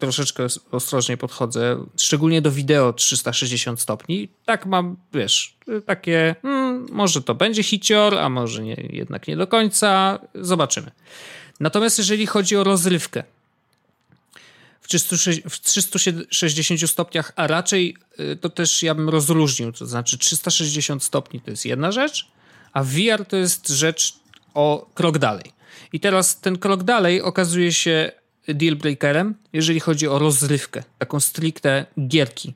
troszeczkę 0.00 0.46
ostrożnie 0.70 1.16
podchodzę, 1.16 1.86
szczególnie 1.96 2.42
do 2.42 2.50
wideo 2.50 2.92
360 2.92 3.80
stopni. 3.80 4.28
Tak 4.44 4.66
mam, 4.66 4.96
wiesz, 5.12 5.56
takie, 5.86 6.34
hmm, 6.42 6.86
może 6.92 7.22
to 7.22 7.34
będzie 7.34 7.62
hicior, 7.62 8.18
a 8.18 8.28
może 8.28 8.62
nie, 8.62 8.76
jednak 8.90 9.28
nie 9.28 9.36
do 9.36 9.46
końca. 9.46 10.18
Zobaczymy. 10.34 10.90
Natomiast 11.60 11.98
jeżeli 11.98 12.26
chodzi 12.26 12.56
o 12.56 12.64
rozrywkę, 12.64 13.24
w 15.50 15.60
360 15.60 16.90
stopniach, 16.90 17.32
a 17.36 17.46
raczej 17.46 17.96
y, 18.20 18.36
to 18.36 18.48
też 18.48 18.82
ja 18.82 18.94
bym 18.94 19.08
rozróżnił, 19.08 19.72
to 19.72 19.86
znaczy 19.86 20.18
360 20.18 21.04
stopni 21.04 21.40
to 21.40 21.50
jest 21.50 21.66
jedna 21.66 21.92
rzecz, 21.92 22.28
a 22.72 22.84
VR 22.84 23.26
to 23.28 23.36
jest 23.36 23.68
rzecz 23.68 24.14
o 24.54 24.90
krok 24.94 25.18
dalej. 25.18 25.52
I 25.92 26.00
teraz 26.00 26.40
ten 26.40 26.58
krok 26.58 26.82
dalej 26.82 27.22
okazuje 27.22 27.72
się 27.72 28.12
deal 28.54 28.76
breakerem, 28.76 29.34
jeżeli 29.52 29.80
chodzi 29.80 30.08
o 30.08 30.18
rozrywkę, 30.18 30.82
taką 30.98 31.20
stricte 31.20 31.86
gierki. 32.08 32.54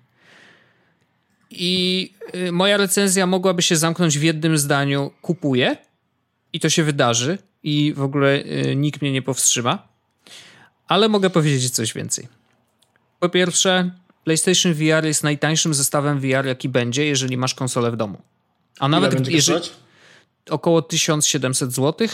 I 1.50 2.12
y, 2.34 2.52
moja 2.52 2.76
recenzja 2.76 3.26
mogłaby 3.26 3.62
się 3.62 3.76
zamknąć 3.76 4.18
w 4.18 4.22
jednym 4.22 4.58
zdaniu: 4.58 5.10
kupuję 5.22 5.76
i 6.52 6.60
to 6.60 6.68
się 6.68 6.82
wydarzy, 6.82 7.38
i 7.62 7.92
w 7.96 8.02
ogóle 8.02 8.44
y, 8.44 8.76
nikt 8.76 9.02
mnie 9.02 9.12
nie 9.12 9.22
powstrzyma. 9.22 9.88
Ale 10.88 11.08
mogę 11.08 11.30
powiedzieć 11.30 11.70
coś 11.70 11.92
więcej. 11.92 12.28
Po 13.20 13.28
pierwsze, 13.28 13.90
PlayStation 14.24 14.74
VR 14.74 15.04
jest 15.04 15.22
najtańszym 15.22 15.74
zestawem 15.74 16.20
VR, 16.20 16.46
jaki 16.46 16.68
będzie, 16.68 17.06
jeżeli 17.06 17.36
masz 17.36 17.54
konsolę 17.54 17.90
w 17.90 17.96
domu. 17.96 18.22
A 18.78 18.88
nawet 18.88 19.28
jeżeli 19.28 19.60
około 20.50 20.82
1700 20.82 21.72
zł. 21.72 22.08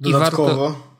Dodatkowo. 0.00 0.50
I 0.50 0.52
warto, 0.52 0.95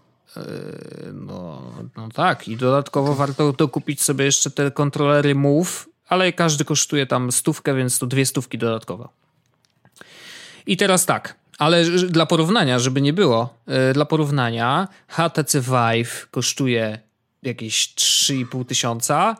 no, 1.12 1.62
no 1.96 2.09
tak, 2.14 2.49
i 2.49 2.57
dodatkowo 2.57 3.14
warto 3.14 3.53
dokupić 3.53 4.03
sobie 4.03 4.25
jeszcze 4.25 4.51
te 4.51 4.70
kontrolery 4.70 5.35
Move, 5.35 5.88
ale 6.09 6.33
każdy 6.33 6.64
kosztuje 6.64 7.07
tam 7.07 7.33
stówkę, 7.33 7.75
więc 7.75 7.99
to 7.99 8.07
dwie 8.07 8.27
stówki 8.27 8.59
dodatkowo. 8.59 9.09
I 10.66 10.77
teraz 10.77 11.07
tak, 11.07 11.35
ale 11.59 11.85
dla 11.85 12.27
porównania, 12.27 12.79
żeby 12.79 13.01
nie 13.01 13.12
było, 13.12 13.55
y, 13.90 13.92
dla 13.92 14.05
porównania 14.05 14.88
HTC 15.09 15.61
Vive 15.61 16.29
kosztuje 16.31 16.99
jakieś 17.42 17.94
3,5 17.94 18.64
tysiąca, 18.64 19.37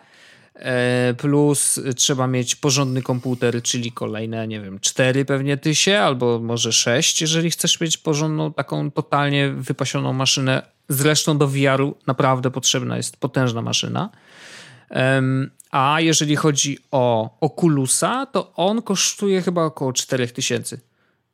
e, 0.55 1.15
plus 1.15 1.81
trzeba 1.97 2.27
mieć 2.27 2.55
porządny 2.55 3.03
komputer, 3.03 3.63
czyli 3.63 3.93
kolejne, 3.93 4.49
nie 4.49 4.61
wiem, 4.61 4.81
4 4.81 5.25
pewnie 5.25 5.57
tysie, 5.57 5.99
albo 5.99 6.39
może 6.39 6.73
6, 6.73 7.21
jeżeli 7.21 7.51
chcesz 7.51 7.81
mieć 7.81 7.99
porządną, 7.99 8.53
taką 8.53 8.91
totalnie 8.91 9.49
wypasioną 9.51 10.13
maszynę. 10.13 10.76
Zresztą 10.89 11.39
do 11.39 11.49
VR-u 11.49 11.95
naprawdę 12.07 12.51
potrzebna 12.51 12.97
jest 12.97 13.17
potężna 13.17 13.63
maszyna. 13.63 14.11
A 15.71 16.01
jeżeli 16.01 16.37
chodzi 16.37 16.79
o 16.91 17.37
Oculusa, 17.41 18.27
to 18.27 18.53
on 18.55 18.83
kosztuje 18.83 19.43
chyba 19.43 19.65
około 19.65 19.93
4000. 19.93 20.79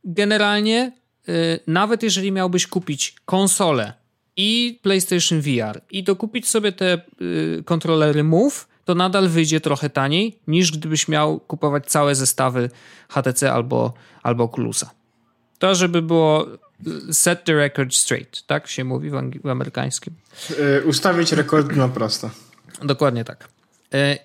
Generalnie, 0.05 0.93
y, 1.29 1.61
nawet 1.67 2.03
jeżeli 2.03 2.33
miałbyś 2.33 2.67
kupić 2.67 3.15
konsolę 3.25 3.93
i 4.37 4.81
PlayStation 4.83 5.41
VR 5.41 5.81
i 5.91 6.03
dokupić 6.03 6.49
sobie 6.49 6.73
te 6.73 7.01
y, 7.23 7.62
kontrolery 7.65 8.25
Move, 8.25 8.69
to 8.85 8.95
nadal 8.95 9.29
wyjdzie 9.29 9.61
trochę 9.61 9.91
taniej 9.91 10.38
niż 10.47 10.73
gdybyś 10.73 11.09
miał 11.09 11.41
kupować 11.41 11.87
całe 11.87 12.15
zestawy 12.15 12.71
HTC 13.09 13.53
albo, 13.53 13.93
albo 14.23 14.45
Oculusa. 14.45 14.91
To, 15.59 15.75
żeby 15.75 16.03
było 16.03 16.47
set 17.12 17.45
the 17.45 17.55
record 17.55 17.95
straight, 17.95 18.47
tak 18.47 18.68
się 18.68 18.85
mówi 18.85 19.11
w, 19.11 19.14
w 19.45 19.49
amerykańskim. 19.49 20.14
Yy, 20.51 20.83
ustawić 20.85 21.33
rekord 21.33 21.77
na 21.77 21.88
prosto. 21.88 22.31
Dokładnie 22.83 23.25
tak. 23.25 23.49
Yy, 23.92 24.18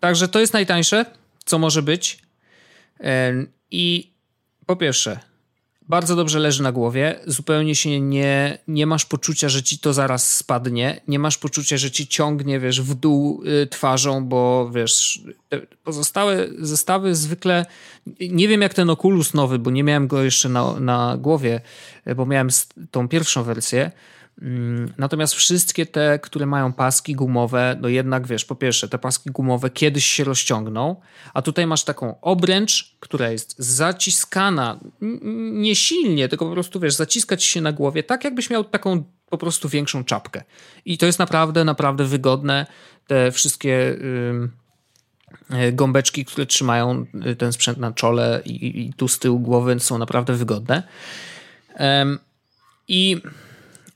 także 0.00 0.28
to 0.28 0.40
jest 0.40 0.52
najtańsze, 0.52 1.06
co 1.44 1.58
może 1.58 1.82
być. 1.82 2.18
Yy, 3.00 3.06
I 3.70 4.12
po 4.66 4.76
pierwsze, 4.76 5.20
bardzo 5.88 6.16
dobrze 6.16 6.38
leży 6.38 6.62
na 6.62 6.72
głowie, 6.72 7.20
zupełnie 7.26 7.74
się 7.74 8.00
nie, 8.00 8.58
nie 8.68 8.86
masz 8.86 9.04
poczucia, 9.04 9.48
że 9.48 9.62
ci 9.62 9.78
to 9.78 9.92
zaraz 9.92 10.36
spadnie, 10.36 11.00
nie 11.08 11.18
masz 11.18 11.38
poczucia, 11.38 11.76
że 11.76 11.90
ci 11.90 12.06
ciągnie, 12.06 12.60
wiesz, 12.60 12.82
w 12.82 12.94
dół 12.94 13.42
y, 13.62 13.66
twarzą, 13.66 14.24
bo 14.24 14.70
wiesz, 14.74 15.20
pozostałe 15.84 16.48
zestawy 16.58 17.14
zwykle, 17.14 17.66
nie 18.20 18.48
wiem 18.48 18.62
jak 18.62 18.74
ten 18.74 18.90
Oculus 18.90 19.34
nowy, 19.34 19.58
bo 19.58 19.70
nie 19.70 19.84
miałem 19.84 20.06
go 20.06 20.22
jeszcze 20.22 20.48
na, 20.48 20.80
na 20.80 21.16
głowie, 21.16 21.60
bo 22.16 22.26
miałem 22.26 22.48
tą 22.90 23.08
pierwszą 23.08 23.42
wersję, 23.42 23.90
natomiast 24.98 25.34
wszystkie 25.34 25.86
te, 25.86 26.18
które 26.18 26.46
mają 26.46 26.72
paski 26.72 27.14
gumowe, 27.14 27.76
no 27.80 27.88
jednak 27.88 28.26
wiesz, 28.26 28.44
po 28.44 28.54
pierwsze, 28.54 28.88
te 28.88 28.98
paski 28.98 29.30
gumowe 29.30 29.70
kiedyś 29.70 30.06
się 30.06 30.24
rozciągną, 30.24 30.96
a 31.34 31.42
tutaj 31.42 31.66
masz 31.66 31.84
taką 31.84 32.20
obręcz, 32.20 32.96
która 33.00 33.30
jest 33.30 33.54
zaciskana 33.58 34.80
nie 35.52 35.76
silnie, 35.76 36.28
tylko 36.28 36.46
po 36.46 36.52
prostu 36.52 36.80
wiesz, 36.80 36.94
zaciskać 36.94 37.44
się 37.44 37.60
na 37.60 37.72
głowie, 37.72 38.02
tak 38.02 38.24
jakbyś 38.24 38.50
miał 38.50 38.64
taką 38.64 39.04
po 39.30 39.38
prostu 39.38 39.68
większą 39.68 40.04
czapkę. 40.04 40.42
I 40.84 40.98
to 40.98 41.06
jest 41.06 41.18
naprawdę, 41.18 41.64
naprawdę 41.64 42.04
wygodne. 42.04 42.66
Te 43.06 43.32
wszystkie 43.32 43.96
yy, 45.50 45.72
gąbeczki, 45.72 46.24
które 46.24 46.46
trzymają 46.46 47.06
y, 47.26 47.36
ten 47.36 47.52
sprzęt 47.52 47.78
na 47.78 47.92
czole 47.92 48.42
i, 48.44 48.80
i 48.86 48.92
tu 48.92 49.08
z 49.08 49.18
tyłu 49.18 49.40
głowy 49.40 49.80
są 49.80 49.98
naprawdę 49.98 50.32
wygodne. 50.32 50.82
I 52.88 53.22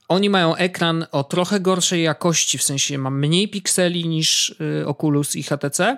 oni 0.09 0.29
mają 0.29 0.55
ekran 0.55 1.05
o 1.11 1.23
trochę 1.23 1.59
gorszej 1.59 2.03
jakości, 2.03 2.57
w 2.57 2.63
sensie 2.63 2.97
ma 2.97 3.09
mniej 3.09 3.47
pikseli 3.47 4.07
niż 4.07 4.49
y, 4.49 4.87
Oculus 4.87 5.35
i 5.35 5.43
HTC, 5.43 5.97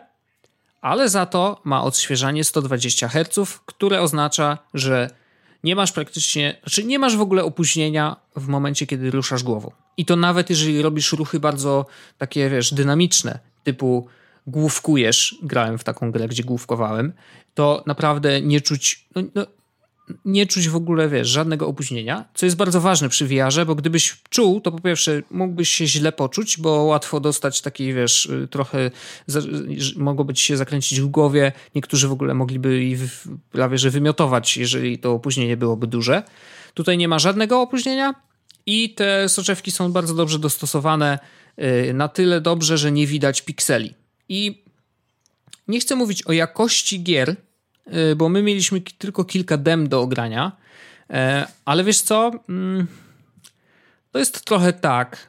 ale 0.82 1.10
za 1.10 1.26
to 1.26 1.62
ma 1.64 1.84
odświeżanie 1.84 2.44
120 2.44 3.08
Hz, 3.08 3.60
które 3.66 4.02
oznacza, 4.02 4.58
że 4.74 5.10
nie 5.64 5.76
masz 5.76 5.92
praktycznie, 5.92 6.58
znaczy 6.64 6.84
nie 6.84 7.00
masz 7.00 7.18
w 7.18 7.22
ogóle 7.22 7.44
opóźnienia 7.44 8.16
w 8.36 8.48
momencie, 8.48 8.88
kiedy 8.88 9.12
ruszasz 9.12 9.44
głową. 9.44 9.72
I 9.98 10.06
to 10.06 10.16
nawet 10.16 10.50
jeżeli 10.50 10.82
robisz 10.82 11.14
ruchy 11.14 11.40
bardzo 11.40 11.86
takie, 12.18 12.50
wiesz, 12.50 12.74
dynamiczne, 12.74 13.40
typu 13.64 14.08
główkujesz, 14.48 15.36
grałem 15.44 15.78
w 15.78 15.84
taką 15.84 16.12
grę, 16.12 16.28
gdzie 16.28 16.44
główkowałem, 16.44 17.14
to 17.54 17.84
naprawdę 17.86 18.42
nie 18.42 18.62
czuć, 18.62 19.06
no, 19.16 19.22
no, 19.36 19.46
nie 20.26 20.46
czuć 20.46 20.70
w 20.70 20.76
ogóle, 20.76 21.10
wiesz, 21.10 21.28
żadnego 21.28 21.68
opóźnienia, 21.68 22.26
co 22.34 22.46
jest 22.46 22.56
bardzo 22.56 22.82
ważne 22.82 23.10
przy 23.10 23.28
VR-ze, 23.28 23.66
bo 23.66 23.76
gdybyś 23.76 24.18
czuł, 24.30 24.62
to 24.62 24.72
po 24.72 24.80
pierwsze 24.80 25.22
mógłbyś 25.32 25.70
się 25.70 25.88
źle 25.88 26.12
poczuć, 26.12 26.58
bo 26.58 26.84
łatwo 26.84 27.20
dostać 27.20 27.62
taki, 27.62 27.94
wiesz, 27.94 28.26
y, 28.26 28.48
trochę 28.52 28.92
mogłoby 29.96 30.34
ci 30.34 30.46
się 30.46 30.58
zakręcić 30.58 31.02
w 31.02 31.08
głowie, 31.08 31.52
niektórzy 31.76 32.08
w 32.08 32.12
ogóle 32.12 32.34
mogliby 32.34 32.84
i 32.84 32.98
prawie, 33.52 33.78
że 33.78 33.90
wymiotować, 33.90 34.58
jeżeli 34.58 35.00
to 35.00 35.12
opóźnienie 35.12 35.58
byłoby 35.58 35.88
duże. 35.88 36.24
Tutaj 36.74 36.98
nie 36.98 37.08
ma 37.08 37.20
żadnego 37.20 37.62
opóźnienia 37.62 38.16
i 38.66 38.94
te 38.94 39.30
soczewki 39.30 39.72
są 39.72 39.92
bardzo 39.92 40.14
dobrze 40.14 40.40
dostosowane, 40.40 41.20
y, 41.90 41.94
na 41.94 42.08
tyle 42.08 42.42
dobrze, 42.42 42.78
że 42.78 42.92
nie 42.92 43.08
widać 43.08 43.42
pikseli. 43.42 43.94
I 44.30 44.64
nie 45.68 45.80
chcę 45.80 45.96
mówić 45.96 46.24
o 46.24 46.32
jakości 46.32 47.04
gier, 47.04 47.30
Y, 47.30 47.51
bo 48.16 48.30
my 48.30 48.44
mieliśmy 48.44 48.82
tylko 48.82 49.24
kilka 49.24 49.58
dem 49.58 49.90
do 49.90 50.02
ogrania, 50.02 50.52
e, 51.10 51.48
ale 51.66 51.84
wiesz 51.84 52.02
co? 52.02 52.32
Mm, 52.50 52.88
to 54.12 54.20
jest 54.20 54.46
trochę 54.46 54.74
tak. 54.74 55.28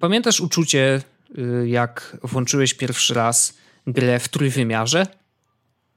Pamiętasz 0.00 0.40
uczucie, 0.40 1.02
y, 1.38 1.68
jak 1.68 2.16
włączyłeś 2.22 2.74
pierwszy 2.74 3.14
raz 3.14 3.54
grę 3.86 4.18
w 4.18 4.28
trójwymiarze? 4.28 5.06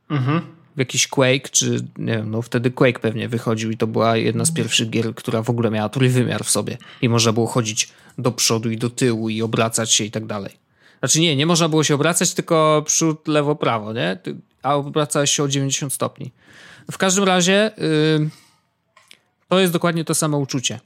Mhm. 0.10 0.41
W 0.75 0.80
jakiś 0.80 1.08
Quake, 1.08 1.49
czy 1.52 1.88
nie 1.97 2.17
wiem, 2.17 2.32
no 2.32 2.41
wtedy 2.41 2.71
Quake 2.71 2.99
pewnie 2.99 3.30
wychodził 3.30 3.71
i 3.71 3.78
to 3.78 3.88
była 3.88 4.17
jedna 4.17 4.45
z 4.45 4.52
pierwszych 4.52 4.89
gier, 4.89 5.15
która 5.15 5.41
w 5.41 5.49
ogóle 5.49 5.71
miała 5.71 5.89
trójwymiar 5.89 6.43
w 6.43 6.49
sobie 6.49 6.78
i 7.02 7.10
można 7.10 7.34
było 7.34 7.47
chodzić 7.47 7.89
do 8.17 8.32
przodu 8.32 8.71
i 8.71 8.78
do 8.78 8.89
tyłu 8.89 9.30
i 9.30 9.41
obracać 9.41 9.93
się 9.93 10.04
i 10.04 10.12
tak 10.12 10.25
dalej. 10.25 10.54
Znaczy 10.99 11.19
nie, 11.19 11.36
nie 11.36 11.45
można 11.45 11.69
było 11.69 11.84
się 11.84 11.95
obracać, 11.95 12.34
tylko 12.34 12.84
przód, 12.86 13.28
lewo, 13.28 13.56
prawo, 13.56 13.93
nie? 13.93 14.17
A 14.63 14.75
obracałeś 14.75 15.31
się 15.31 15.43
o 15.43 15.47
90 15.47 15.93
stopni. 15.93 16.31
W 16.91 16.97
każdym 16.97 17.23
razie 17.23 17.71
yy, 17.77 18.29
to 19.47 19.59
jest 19.59 19.73
dokładnie 19.73 20.05
to 20.05 20.15
samo 20.15 20.37
uczucie. 20.37 20.79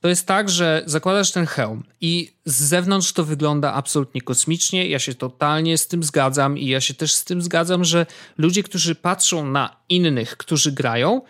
To 0.00 0.08
jest 0.08 0.26
tak, 0.26 0.48
że 0.48 0.82
zakładasz 0.86 1.32
ten 1.32 1.46
hełm 1.46 1.84
i 2.00 2.32
z 2.44 2.62
zewnątrz 2.62 3.12
to 3.12 3.24
wygląda 3.24 3.72
absolutnie 3.72 4.20
kosmicznie. 4.20 4.88
Ja 4.88 4.98
się 4.98 5.14
totalnie 5.14 5.78
z 5.78 5.88
tym 5.88 6.02
zgadzam 6.02 6.58
i 6.58 6.66
ja 6.66 6.80
się 6.80 6.94
też 6.94 7.14
z 7.14 7.24
tym 7.24 7.42
zgadzam, 7.42 7.84
że 7.84 8.06
ludzie, 8.38 8.62
którzy 8.62 8.94
patrzą 8.94 9.46
na 9.46 9.76
innych, 9.88 10.36
którzy 10.36 10.72
grają, 10.72 11.22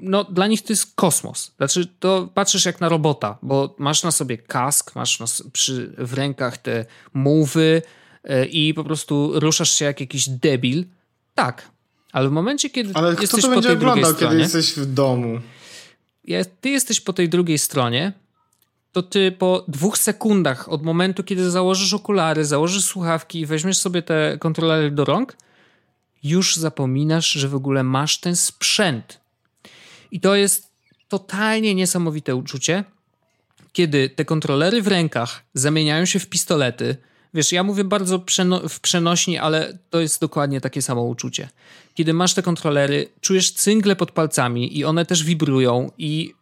no 0.00 0.24
dla 0.24 0.46
nich 0.46 0.62
to 0.62 0.72
jest 0.72 0.94
kosmos. 0.94 1.52
Znaczy, 1.56 1.86
to 2.00 2.28
patrzysz 2.34 2.64
jak 2.64 2.80
na 2.80 2.88
robota, 2.88 3.38
bo 3.42 3.74
masz 3.78 4.02
na 4.02 4.10
sobie 4.10 4.38
kask, 4.38 4.94
masz 4.94 5.20
na, 5.20 5.26
przy, 5.52 5.92
w 5.98 6.14
rękach 6.14 6.58
te 6.58 6.86
mowy, 7.14 7.82
i 8.50 8.74
po 8.74 8.84
prostu 8.84 9.40
ruszasz 9.40 9.72
się 9.72 9.84
jak 9.84 10.00
jakiś 10.00 10.28
debil. 10.28 10.84
Tak, 11.34 11.70
ale 12.12 12.28
w 12.28 12.32
momencie, 12.32 12.70
kiedy 12.70 12.94
ale 12.94 13.10
jesteś 13.10 13.28
kto 13.28 13.48
to 13.48 13.54
po 13.54 13.60
tej 13.62 13.76
drugiej 13.76 13.76
oglądał, 13.76 14.12
stronie... 14.14 14.30
kiedy 14.30 14.42
jesteś 14.42 14.72
w 14.72 14.94
domu? 14.94 15.40
Ty 16.60 16.68
jesteś 16.68 17.00
po 17.00 17.12
tej 17.12 17.28
drugiej 17.28 17.58
stronie, 17.58 18.12
to 18.92 19.02
ty 19.02 19.32
po 19.32 19.64
dwóch 19.68 19.98
sekundach 19.98 20.68
od 20.68 20.82
momentu, 20.82 21.24
kiedy 21.24 21.50
założysz 21.50 21.94
okulary, 21.94 22.44
założysz 22.44 22.84
słuchawki 22.84 23.40
i 23.40 23.46
weźmiesz 23.46 23.78
sobie 23.78 24.02
te 24.02 24.36
kontrolery 24.40 24.90
do 24.90 25.04
rąk, 25.04 25.36
już 26.22 26.56
zapominasz, 26.56 27.30
że 27.30 27.48
w 27.48 27.54
ogóle 27.54 27.82
masz 27.82 28.20
ten 28.20 28.36
sprzęt. 28.36 29.20
I 30.10 30.20
to 30.20 30.34
jest 30.34 30.68
totalnie 31.08 31.74
niesamowite 31.74 32.36
uczucie, 32.36 32.84
kiedy 33.72 34.10
te 34.10 34.24
kontrolery 34.24 34.82
w 34.82 34.86
rękach 34.86 35.42
zamieniają 35.54 36.04
się 36.04 36.18
w 36.18 36.28
pistolety, 36.28 36.96
Wiesz, 37.34 37.52
ja 37.52 37.62
mówię 37.62 37.84
bardzo 37.84 38.18
przeno 38.18 38.68
w 38.68 38.80
przenośni, 38.80 39.38
ale 39.38 39.78
to 39.90 40.00
jest 40.00 40.20
dokładnie 40.20 40.60
takie 40.60 40.82
samo 40.82 41.02
uczucie. 41.02 41.48
Kiedy 41.94 42.12
masz 42.12 42.34
te 42.34 42.42
kontrolery, 42.42 43.08
czujesz 43.20 43.52
cyngle 43.52 43.96
pod 43.96 44.12
palcami 44.12 44.78
i 44.78 44.84
one 44.84 45.06
też 45.06 45.24
wibrują 45.24 45.90
i 45.98 46.34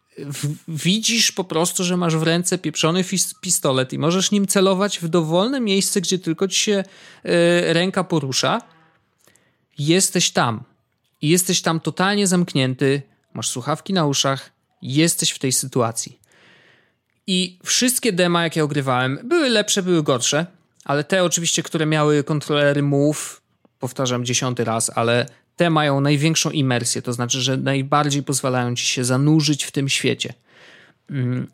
widzisz 0.67 1.31
po 1.31 1.43
prostu, 1.43 1.83
że 1.83 1.97
masz 1.97 2.15
w 2.15 2.23
ręce 2.23 2.57
pieprzony 2.57 3.03
pistolet 3.41 3.93
i 3.93 3.99
możesz 3.99 4.31
nim 4.31 4.47
celować 4.47 4.99
w 4.99 5.07
dowolne 5.07 5.61
miejsce, 5.61 6.01
gdzie 6.01 6.19
tylko 6.19 6.47
ci 6.47 6.59
się 6.59 6.83
y, 7.25 7.73
ręka 7.73 8.03
porusza. 8.03 8.61
jesteś 9.77 10.31
tam. 10.31 10.63
I 11.21 11.29
jesteś 11.29 11.61
tam 11.61 11.79
totalnie 11.79 12.27
zamknięty, 12.27 13.01
masz 13.33 13.49
słuchawki 13.49 13.93
na 13.93 14.05
uszach, 14.05 14.51
jesteś 14.81 15.31
w 15.31 15.39
tej 15.39 15.51
sytuacji. 15.51 16.19
I 17.27 17.59
wszystkie 17.63 18.13
dema, 18.13 18.43
jakie 18.43 18.63
ogrywałem, 18.63 19.19
były 19.23 19.49
lepsze, 19.49 19.83
były 19.83 20.03
gorsze, 20.03 20.45
ale 20.87 21.03
te 21.03 21.23
oczywiście, 21.23 21.63
które 21.63 21.85
miały 21.85 22.23
kontrolery 22.23 22.83
move, 22.83 23.41
powtarzam 23.79 24.25
dziesiąty 24.25 24.63
raz, 24.63 24.91
ale 24.95 25.25
te 25.55 25.69
mają 25.69 26.01
największą 26.01 26.49
imersję, 26.49 27.01
to 27.01 27.13
znaczy, 27.13 27.41
że 27.41 27.57
najbardziej 27.57 28.23
pozwalają 28.23 28.75
ci 28.75 28.85
się 28.85 29.03
zanurzyć 29.03 29.63
w 29.63 29.71
tym 29.71 29.89
świecie. 29.89 30.33
Mm, 31.09 31.47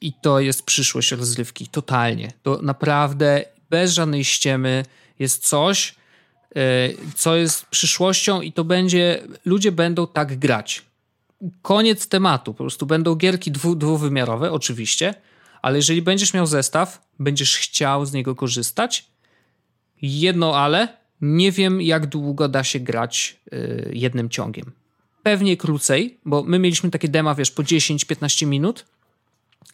I 0.00 0.12
to 0.12 0.40
jest 0.40 0.62
przyszłość 0.62 1.12
rozrywki, 1.12 1.68
totalnie. 1.68 2.32
To 2.42 2.58
naprawdę 2.62 3.44
bez 3.70 3.92
żadnej 3.92 4.24
ściemy 4.24 4.84
jest 5.18 5.48
coś, 5.48 5.94
e, 6.56 6.60
co 7.14 7.36
jest 7.36 7.66
przyszłością 7.66 8.40
i 8.40 8.52
to 8.52 8.64
będzie, 8.64 9.22
ludzie 9.44 9.72
będą 9.72 10.06
tak 10.06 10.38
grać. 10.38 10.82
Koniec 11.62 12.08
tematu, 12.08 12.54
po 12.54 12.64
prostu 12.64 12.86
będą 12.86 13.14
gierki 13.14 13.50
dwu, 13.50 13.74
dwuwymiarowe, 13.74 14.52
oczywiście, 14.52 15.14
ale 15.62 15.76
jeżeli 15.76 16.02
będziesz 16.02 16.34
miał 16.34 16.46
zestaw, 16.46 17.08
będziesz 17.18 17.56
chciał 17.56 18.06
z 18.06 18.12
niego 18.12 18.34
korzystać. 18.34 19.10
Jedno 20.02 20.56
ale, 20.56 20.88
nie 21.20 21.52
wiem 21.52 21.82
jak 21.82 22.06
długo 22.06 22.48
da 22.48 22.64
się 22.64 22.80
grać 22.80 23.36
y, 23.52 23.90
jednym 23.92 24.28
ciągiem. 24.28 24.72
Pewnie 25.22 25.56
krócej, 25.56 26.18
bo 26.24 26.42
my 26.42 26.58
mieliśmy 26.58 26.90
takie 26.90 27.08
dema, 27.08 27.34
wiesz, 27.34 27.50
po 27.50 27.62
10-15 27.62 28.46
minut. 28.46 28.84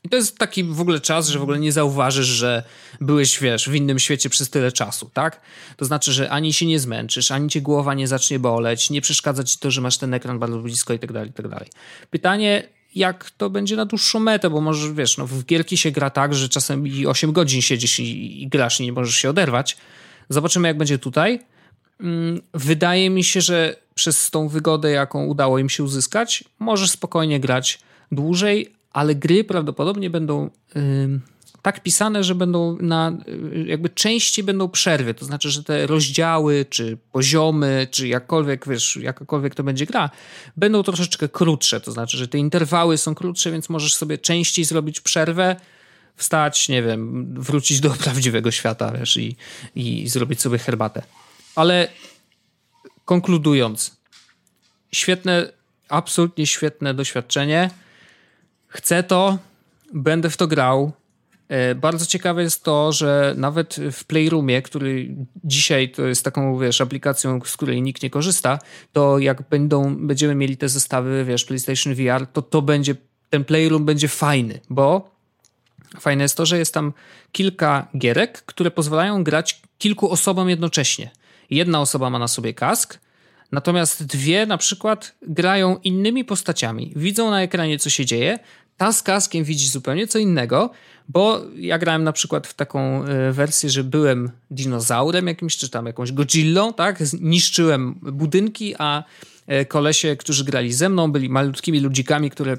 I 0.05 0.09
to 0.09 0.17
jest 0.17 0.39
taki 0.39 0.65
w 0.65 0.81
ogóle 0.81 1.01
czas, 1.01 1.29
że 1.29 1.39
w 1.39 1.43
ogóle 1.43 1.59
nie 1.59 1.73
zauważysz, 1.73 2.27
że 2.27 2.63
byłeś, 3.01 3.41
wiesz, 3.41 3.69
w 3.69 3.75
innym 3.75 3.99
świecie 3.99 4.31
przez 4.31 4.51
tyle 4.51 4.73
czasu, 4.73 5.11
tak? 5.15 5.41
To 5.77 5.85
znaczy, 5.85 6.13
że 6.13 6.31
ani 6.31 6.53
się 6.53 6.67
nie 6.67 6.79
zmęczysz, 6.79 7.31
ani 7.31 7.49
cię 7.49 7.61
głowa 7.61 7.95
nie 7.95 8.09
zacznie 8.09 8.39
boleć, 8.39 8.91
nie 8.91 9.01
przeszkadza 9.01 9.45
ci 9.45 9.59
to, 9.59 9.71
że 9.71 9.81
masz 9.81 9.99
ten 9.99 10.15
ekran 10.15 10.39
bardzo 10.39 10.59
blisko 10.59 10.95
i 10.95 10.99
tak 10.99 11.13
dalej, 11.13 11.31
i 11.31 11.33
tak 11.33 11.49
dalej. 11.49 11.69
Pytanie, 12.11 12.69
jak 12.95 13.31
to 13.31 13.51
będzie 13.51 13.77
na 13.77 13.85
dłuższą 13.85 14.21
metę, 14.21 14.51
bo 14.51 14.61
może, 14.61 14.95
wiesz, 14.95 15.19
no 15.19 15.27
w 15.27 15.45
gierki 15.45 15.77
się 15.77 15.91
gra 15.91 16.11
tak, 16.11 16.35
że 16.35 16.49
czasem 16.49 16.87
i 16.87 17.07
8 17.07 17.33
godzin 17.33 17.63
siedzisz 17.63 18.01
i, 18.01 18.43
i 18.43 18.49
grasz 18.49 18.81
i 18.81 18.83
nie 18.83 18.93
możesz 18.93 19.17
się 19.17 19.31
oderwać. 19.31 19.77
Zobaczymy, 20.29 20.69
jak 20.69 20.79
będzie 20.79 20.99
tutaj. 20.99 21.41
Mm, 22.01 22.41
wydaje 22.55 23.11
mi 23.11 23.25
się, 23.25 23.41
że 23.41 23.77
przez 23.95 24.31
tą 24.31 24.49
wygodę, 24.49 24.91
jaką 24.91 25.27
udało 25.27 25.59
im 25.59 25.69
się 25.69 25.85
uzyskać, 25.85 26.45
możesz 26.59 26.91
spokojnie 26.91 27.41
grać 27.41 27.79
dłużej, 28.13 28.73
ale 28.93 29.15
gry 29.15 29.45
prawdopodobnie 29.45 30.11
będą 30.11 30.51
yy, 30.75 30.83
tak 31.65 31.83
pisane, 31.83 32.25
że 32.25 32.35
będą 32.35 32.77
na, 32.81 33.13
yy, 33.27 33.67
jakby 33.67 33.89
częściej 33.89 34.45
będą 34.45 34.69
przerwy. 34.69 35.15
To 35.15 35.25
znaczy, 35.25 35.51
że 35.51 35.65
te 35.65 35.87
rozdziały, 35.87 36.67
czy 36.71 36.99
poziomy, 37.13 37.89
czy 37.91 38.09
jakkolwiek, 38.09 38.69
wiesz, 38.69 38.97
jakakolwiek 38.97 39.55
to 39.55 39.63
będzie 39.63 39.87
gra, 39.87 40.11
będą 40.57 40.83
troszeczkę 40.83 41.29
krótsze. 41.29 41.81
To 41.81 41.93
znaczy, 41.93 42.17
że 42.17 42.29
te 42.29 42.39
interwały 42.39 42.99
są 42.99 43.15
krótsze, 43.15 43.51
więc 43.51 43.69
możesz 43.69 43.95
sobie 43.95 44.19
częściej 44.19 44.65
zrobić 44.65 45.01
przerwę, 45.01 45.57
wstać, 46.17 46.69
nie 46.69 46.83
wiem, 46.83 47.35
wrócić 47.41 47.81
do 47.81 47.91
prawdziwego 48.05 48.51
świata, 48.51 48.93
wiesz, 48.99 49.17
i, 49.17 49.37
i 49.75 50.09
zrobić 50.09 50.41
sobie 50.41 50.59
herbatę. 50.59 51.03
Ale 51.57 51.89
konkludując, 53.05 53.97
świetne, 54.93 55.53
absolutnie 55.89 56.47
świetne 56.47 56.95
doświadczenie. 56.95 57.71
Chcę 58.69 59.03
to, 59.03 59.39
będę 59.93 60.31
w 60.31 60.37
to 60.37 60.47
grał. 60.47 60.93
E, 61.49 61.75
bardzo 61.75 62.07
ciekawe 62.07 62.43
jest 62.43 62.65
to, 62.65 62.93
że 62.93 63.35
nawet 63.37 63.77
w 63.93 64.05
Playroomie, 64.05 64.63
który 64.63 65.15
dzisiaj 65.45 65.91
to 65.91 66.03
jest 66.03 66.25
taką, 66.25 66.59
wiesz, 66.59 66.81
aplikacją, 66.81 67.41
z 67.45 67.57
której 67.57 67.83
nikt 67.83 68.03
nie 68.03 68.11
korzysta, 68.11 68.59
to 68.93 69.19
jak 69.19 69.49
będą, 69.49 69.97
będziemy 69.97 70.35
mieli 70.35 70.57
te 70.57 70.69
zestawy, 70.69 71.25
wiesz, 71.25 71.45
PlayStation 71.45 71.95
VR, 71.95 72.27
to 72.33 72.43
to 72.43 72.63
będzie, 72.63 72.95
ten 73.31 73.45
Playroom 73.45 73.85
będzie 73.85 74.09
fajny, 74.09 74.61
bo 74.71 75.15
Fajne 76.01 76.23
jest 76.23 76.37
to, 76.37 76.47
że 76.47 76.59
jest 76.59 76.75
tam 76.75 76.93
kilka 77.33 77.89
gierek, 77.99 78.43
które 78.43 78.71
pozwalają 78.71 79.25
grać 79.25 79.63
kilku 79.79 80.11
osobom 80.11 80.49
jednocześnie. 80.49 81.11
Jedna 81.51 81.81
osoba 81.81 82.11
ma 82.11 82.19
na 82.19 82.29
sobie 82.29 82.55
kask, 82.55 82.99
natomiast 83.53 84.07
dwie 84.07 84.47
na 84.47 84.59
przykład 84.59 85.15
grają 85.23 85.77
innymi 85.85 86.25
postaciami. 86.25 86.93
Widzą 86.97 87.31
na 87.31 87.43
ekranie, 87.43 87.79
co 87.79 87.91
się 87.91 88.07
dzieje. 88.07 88.39
Ta 88.77 88.93
z 88.93 89.03
kaskiem 89.03 89.45
widzi 89.45 89.69
zupełnie 89.69 90.07
co 90.07 90.19
innego, 90.19 90.71
bo 91.09 91.41
ja 91.57 91.79
grałem 91.79 92.05
na 92.05 92.13
przykład 92.13 92.47
w 92.47 92.55
taką 92.55 93.05
e, 93.05 93.33
wersję, 93.33 93.71
że 93.71 93.85
byłem 93.85 94.31
dinozaurem 94.51 95.27
jakimś, 95.27 95.57
czy 95.57 95.71
tam 95.71 95.87
jakąś 95.87 96.13
Godzillą, 96.13 96.73
tak? 96.73 96.99
Niszczyłem 97.21 97.95
budynki, 98.03 98.75
a 98.79 99.05
E, 99.47 99.65
kolesie, 99.65 100.17
którzy 100.17 100.45
grali 100.45 100.73
ze 100.73 100.89
mną, 100.89 101.13
byli 101.13 101.29
malutkimi 101.29 101.81
ludzikami, 101.81 102.31
które 102.31 102.57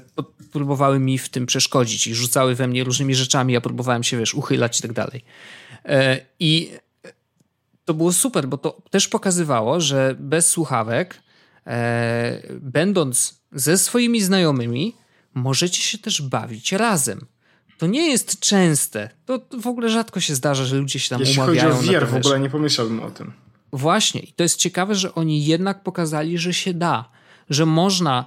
próbowały 0.52 0.98
mi 0.98 1.18
w 1.18 1.28
tym 1.28 1.46
przeszkodzić 1.46 2.06
i 2.06 2.14
rzucały 2.14 2.54
we 2.54 2.68
mnie 2.68 2.84
różnymi 2.84 3.14
rzeczami, 3.14 3.52
ja 3.52 3.60
próbowałem 3.60 4.02
się, 4.02 4.18
wiesz, 4.18 4.34
uchylać 4.34 4.78
i 4.78 4.82
tak 4.82 4.92
dalej. 4.92 5.24
E, 5.84 6.20
I 6.40 6.70
to 7.84 7.94
było 7.94 8.12
super, 8.12 8.48
bo 8.48 8.58
to 8.58 8.82
też 8.90 9.08
pokazywało, 9.08 9.80
że 9.80 10.16
bez 10.18 10.48
słuchawek, 10.48 11.22
będąc 12.60 13.40
ze 13.52 13.78
swoimi 13.78 14.20
znajomymi, 14.20 14.94
możecie 15.36 15.82
się 15.82 15.98
też 15.98 16.22
bawić 16.22 16.72
razem. 16.72 17.26
To 17.78 17.86
nie 17.86 18.10
jest 18.10 18.40
częste. 18.40 19.10
To 19.26 19.40
w 19.60 19.66
ogóle 19.66 19.88
rzadko 19.88 20.20
się 20.20 20.34
zdarza, 20.34 20.64
że 20.64 20.76
ludzie 20.76 20.98
się 20.98 21.10
tam 21.10 21.20
Jeśli 21.20 21.34
umawiają. 21.36 21.68
Jeśli 21.68 21.76
chodzi 21.76 21.96
o 21.96 22.00
VR, 22.00 22.08
w 22.08 22.14
ogóle 22.14 22.40
nie 22.40 22.50
pomyślałbym 22.50 23.00
o 23.00 23.10
tym. 23.10 23.32
Właśnie, 23.72 24.20
i 24.20 24.32
to 24.32 24.42
jest 24.42 24.56
ciekawe, 24.56 24.94
że 24.94 25.14
oni 25.14 25.44
jednak 25.44 25.82
pokazali, 25.82 26.38
że 26.38 26.54
się 26.54 26.74
da, 26.74 27.08
że 27.50 27.66
można 27.66 28.24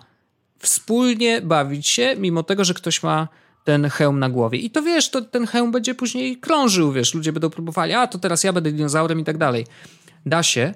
wspólnie 0.59 1.41
bawić 1.41 1.87
się, 1.87 2.15
mimo 2.17 2.43
tego, 2.43 2.63
że 2.63 2.73
ktoś 2.73 3.03
ma 3.03 3.27
ten 3.63 3.89
hełm 3.89 4.19
na 4.19 4.29
głowie. 4.29 4.59
I 4.59 4.69
to 4.69 4.81
wiesz, 4.81 5.09
to 5.09 5.21
ten 5.21 5.47
hełm 5.47 5.71
będzie 5.71 5.95
później 5.95 6.37
krążył, 6.37 6.91
wiesz, 6.91 7.13
ludzie 7.13 7.33
będą 7.33 7.49
próbowali, 7.49 7.93
a 7.93 8.07
to 8.07 8.19
teraz 8.19 8.43
ja 8.43 8.53
będę 8.53 8.71
dinozaurem 8.71 9.19
i 9.19 9.23
tak 9.23 9.37
dalej. 9.37 9.65
Da 10.25 10.43
się 10.43 10.73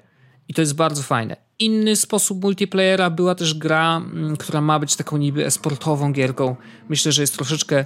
i 0.48 0.54
to 0.54 0.62
jest 0.62 0.76
bardzo 0.76 1.04
fajne. 1.04 1.36
Inny 1.60 1.96
sposób 1.96 2.44
multiplayera 2.44 3.10
była 3.10 3.36
też 3.36 3.54
gra, 3.54 3.98
mm, 3.98 4.38
która 4.38 4.62
ma 4.62 4.80
być 4.80 4.96
taką 4.96 5.18
niby 5.18 5.46
esportową 5.46 6.12
gierką. 6.12 6.56
Myślę, 6.90 7.12
że 7.12 7.22
jest 7.22 7.36
troszeczkę 7.36 7.86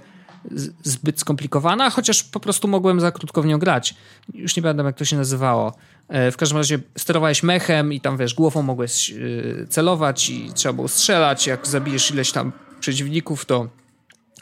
zbyt 0.83 1.19
skomplikowana, 1.19 1.89
chociaż 1.89 2.23
po 2.23 2.39
prostu 2.39 2.67
mogłem 2.67 2.99
za 2.99 3.11
krótko 3.11 3.41
w 3.41 3.45
nią 3.45 3.59
grać. 3.59 3.95
Już 4.33 4.55
nie 4.55 4.63
pamiętam, 4.63 4.85
jak 4.85 4.97
to 4.97 5.05
się 5.05 5.17
nazywało. 5.17 5.73
E, 6.07 6.31
w 6.31 6.37
każdym 6.37 6.57
razie 6.57 6.79
sterowałeś 6.97 7.43
mechem 7.43 7.93
i 7.93 8.01
tam, 8.01 8.17
wiesz, 8.17 8.33
głową 8.33 8.61
mogłeś 8.61 9.11
e, 9.11 9.15
celować 9.67 10.29
i 10.29 10.53
trzeba 10.53 10.73
było 10.73 10.87
strzelać. 10.87 11.47
Jak 11.47 11.67
zabijesz 11.67 12.11
ileś 12.11 12.31
tam 12.31 12.51
przeciwników, 12.79 13.45
to 13.45 13.67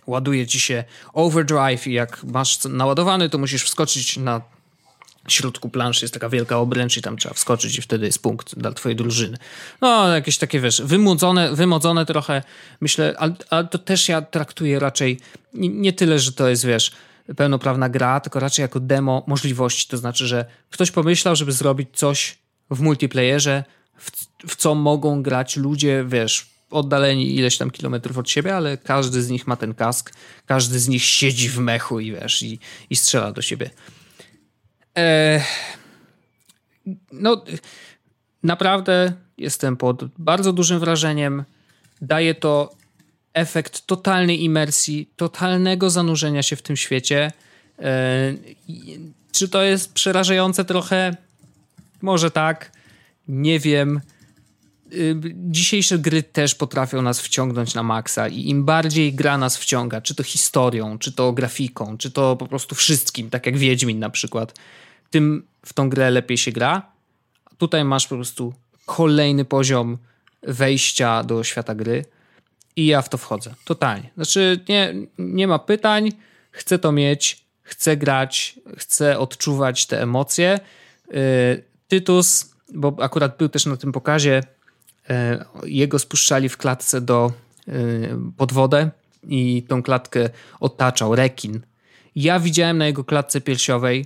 ładuje 0.08 0.48
ci 0.48 0.60
się 0.60 0.84
overdrive 1.14 1.88
i 1.88 1.94
jak 1.94 2.24
masz 2.24 2.64
naładowany, 2.64 3.30
to 3.30 3.38
musisz 3.38 3.64
wskoczyć 3.64 4.18
na 4.18 4.42
środku 5.28 5.70
planszy 5.70 6.06
jest 6.06 6.14
taka 6.14 6.30
wielka 6.30 6.58
obręcz 6.58 6.98
i 6.98 7.02
tam 7.02 7.18
trzeba 7.18 7.34
wskoczyć 7.34 7.78
i 7.78 7.82
wtedy 7.82 8.06
jest 8.06 8.22
punkt 8.22 8.60
dla 8.60 8.72
twojej 8.72 8.96
drużyny. 8.96 9.38
No, 9.82 10.08
jakieś 10.08 10.38
takie, 10.38 10.60
wiesz, 10.60 10.82
wymodzone, 10.82 11.56
wymodzone 11.56 12.06
trochę, 12.06 12.44
myślę, 12.82 13.16
ale, 13.18 13.34
ale 13.50 13.68
to 13.68 13.78
też 13.78 14.10
ja 14.10 14.22
traktuję 14.22 14.80
raczej 14.80 15.20
nie, 15.54 15.70
nie 15.70 15.94
tyle, 15.94 16.20
że 16.20 16.32
to 16.32 16.50
jest, 16.50 16.66
wiesz, 16.66 16.92
pełnoprawna 17.38 17.90
gra, 17.90 18.20
tylko 18.20 18.40
raczej 18.40 18.64
jako 18.64 18.80
demo 18.80 19.24
możliwości. 19.28 19.88
To 19.88 19.98
znaczy, 19.98 20.28
że 20.28 20.46
ktoś 20.70 20.92
pomyślał, 20.92 21.36
żeby 21.36 21.52
zrobić 21.52 21.90
coś 21.94 22.38
w 22.70 22.80
multiplayerze, 22.80 23.64
w, 23.98 24.12
w 24.48 24.56
co 24.56 24.76
mogą 24.76 25.24
grać 25.24 25.58
ludzie, 25.58 26.06
wiesz, 26.08 26.56
oddaleni 26.70 27.36
ileś 27.36 27.58
tam 27.58 27.72
kilometrów 27.72 28.18
od 28.18 28.30
siebie, 28.30 28.56
ale 28.56 28.78
każdy 28.78 29.22
z 29.22 29.30
nich 29.30 29.48
ma 29.48 29.56
ten 29.56 29.74
kask, 29.74 30.14
każdy 30.46 30.80
z 30.80 30.88
nich 30.88 31.04
siedzi 31.04 31.50
w 31.50 31.60
mechu 31.60 32.00
i 32.00 32.12
wiesz, 32.12 32.42
i, 32.42 32.60
i 32.90 32.96
strzela 32.96 33.32
do 33.32 33.42
siebie. 33.42 33.70
Eee, 34.96 35.42
no, 37.12 37.44
naprawdę 38.44 39.14
jestem 39.38 39.78
pod 39.78 40.06
bardzo 40.18 40.54
dużym 40.54 40.80
wrażeniem. 40.80 41.44
Daje 42.02 42.36
to 42.36 42.76
efekt 43.34 43.86
totalnej 43.86 44.44
imersji, 44.44 45.10
totalnego 45.16 45.90
zanurzenia 45.90 46.44
się 46.44 46.56
w 46.56 46.62
tym 46.62 46.76
świecie. 46.76 47.32
E, 47.80 48.34
czy 49.32 49.50
to 49.50 49.64
jest 49.64 49.94
przerażające 49.94 50.66
trochę? 50.66 51.16
Może 52.02 52.32
tak. 52.32 52.72
Nie 53.28 53.60
wiem. 53.60 54.02
Y, 54.94 55.16
dzisiejsze 55.36 56.00
gry 56.00 56.24
też 56.24 56.56
potrafią 56.56 57.02
nas 57.02 57.22
wciągnąć 57.22 57.74
na 57.74 57.84
maksa 57.84 58.28
i 58.28 58.50
im 58.50 58.66
bardziej 58.66 59.14
gra 59.14 59.38
nas 59.38 59.58
wciąga, 59.58 60.02
czy 60.02 60.16
to 60.16 60.24
historią, 60.24 61.00
czy 61.00 61.12
to 61.12 61.34
grafiką, 61.34 61.98
czy 61.98 62.12
to 62.12 62.36
po 62.36 62.48
prostu 62.48 62.76
wszystkim, 62.76 63.30
tak 63.30 63.46
jak 63.46 63.58
Wiedźmin 63.58 64.00
na 64.00 64.10
przykład, 64.10 64.54
tym 65.10 65.48
w 65.66 65.74
tą 65.74 65.90
grę 65.90 66.12
lepiej 66.12 66.38
się 66.38 66.52
gra. 66.52 66.92
Tutaj 67.58 67.86
masz 67.86 68.08
po 68.08 68.16
prostu 68.16 68.54
kolejny 68.86 69.46
poziom 69.46 69.98
wejścia 70.44 71.24
do 71.24 71.44
świata 71.44 71.76
gry 71.76 72.06
i 72.76 72.86
ja 72.86 73.02
w 73.02 73.10
to 73.10 73.18
wchodzę. 73.18 73.54
Totalnie. 73.66 74.10
Znaczy, 74.16 74.60
nie, 74.70 74.94
nie 75.18 75.48
ma 75.48 75.60
pytań, 75.60 76.12
chcę 76.52 76.80
to 76.80 76.92
mieć, 76.92 77.46
chcę 77.62 77.98
grać, 77.98 78.60
chcę 78.78 79.20
odczuwać 79.20 79.86
te 79.86 80.02
emocje. 80.02 80.60
Yy, 81.12 81.64
Tytus 81.88 82.56
bo 82.74 82.96
akurat 83.02 83.38
był 83.38 83.50
też 83.50 83.66
na 83.66 83.78
tym 83.78 83.92
pokazie, 83.92 84.44
e, 85.10 85.46
jego 85.64 86.00
spuszczali 86.00 86.50
w 86.50 86.58
klatce 86.58 87.02
do 87.02 87.32
e, 87.68 87.72
pod 88.38 88.54
wodę 88.54 88.90
i 89.28 89.64
tą 89.64 89.84
klatkę 89.84 90.30
otaczał 90.60 91.16
rekin. 91.16 91.62
Ja 92.16 92.40
widziałem 92.40 92.78
na 92.78 92.86
jego 92.86 93.04
klatce 93.04 93.42
piersiowej, 93.42 94.06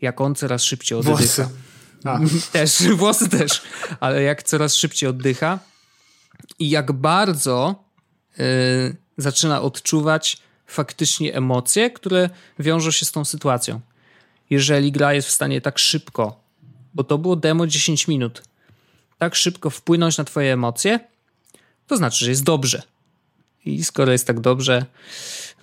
jak 0.00 0.20
on 0.20 0.34
coraz 0.34 0.62
szybciej 0.62 0.98
oddycha. 0.98 1.16
Włosy. 1.16 1.48
Też, 2.52 2.82
włosy 2.82 3.28
też, 3.28 3.62
ale 4.00 4.22
jak 4.22 4.42
coraz 4.42 4.74
szybciej 4.74 5.08
oddycha 5.08 5.58
i 6.58 6.70
jak 6.70 6.92
bardzo 6.92 7.84
yy, 8.38 8.44
zaczyna 9.18 9.62
odczuwać 9.62 10.38
faktycznie 10.66 11.34
emocje, 11.34 11.90
które 11.90 12.30
wiążą 12.58 12.90
się 12.90 13.06
z 13.06 13.12
tą 13.12 13.24
sytuacją. 13.24 13.80
Jeżeli 14.50 14.92
gra 14.92 15.14
jest 15.14 15.28
w 15.28 15.30
stanie 15.30 15.60
tak 15.60 15.78
szybko, 15.78 16.40
bo 16.94 17.04
to 17.04 17.18
było 17.18 17.36
demo 17.36 17.66
10 17.66 18.08
minut, 18.08 18.42
tak 19.18 19.34
szybko 19.34 19.70
wpłynąć 19.70 20.18
na 20.18 20.24
twoje 20.24 20.52
emocje, 20.52 21.00
to 21.86 21.96
znaczy, 21.96 22.24
że 22.24 22.30
jest 22.30 22.44
dobrze. 22.44 22.82
I 23.64 23.84
skoro 23.84 24.12
jest 24.12 24.26
tak 24.26 24.40
dobrze, 24.40 24.86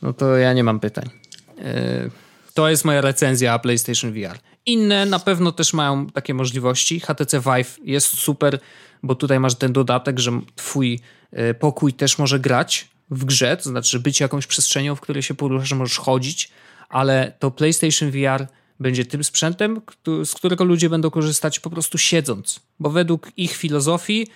no 0.02 0.14
to 0.14 0.38
ja 0.38 0.54
nie 0.54 0.64
mam 0.64 0.80
pytań. 0.80 1.10
Yy, 1.58 2.12
to 2.54 2.70
jest 2.70 2.86
moja 2.86 3.01
recenzja 3.01 3.60
PlayStation 3.60 4.14
VR. 4.14 4.39
Inne 4.66 5.06
na 5.06 5.20
pewno 5.20 5.51
też 5.51 5.74
mają 5.74 6.08
takie 6.08 6.34
możliwości. 6.34 6.99
HTC 6.99 7.39
Vive 7.39 7.80
jest 7.84 8.08
super, 8.08 8.60
bo 9.04 9.16
tutaj 9.16 9.39
masz 9.39 9.56
ten 9.56 9.74
dodatek, 9.74 10.20
że 10.20 10.32
twój 10.56 10.99
yy, 11.32 11.54
pokój 11.54 11.93
też 11.93 12.18
może 12.18 12.39
grać 12.39 12.88
w 13.10 13.26
grze, 13.26 13.58
to 13.58 13.70
znaczy 13.70 13.99
być 13.99 14.20
jakąś 14.20 14.47
przestrzenią, 14.47 14.95
w 14.95 15.01
której 15.01 15.24
się 15.24 15.34
poruszasz, 15.34 15.70
że 15.70 15.76
możesz 15.76 15.97
chodzić, 15.97 16.51
ale 16.89 17.34
to 17.39 17.51
PlayStation 17.51 18.12
VR 18.12 18.47
będzie 18.80 19.06
tym 19.06 19.24
sprzętem, 19.24 19.82
z 20.26 20.34
którego 20.34 20.64
ludzie 20.64 20.89
będą 20.89 21.10
korzystać 21.10 21.60
po 21.60 21.70
prostu 21.70 21.97
siedząc, 21.97 22.60
bo 22.80 22.89
według 22.89 23.32
ich 23.38 23.56
filozofii 23.56 24.28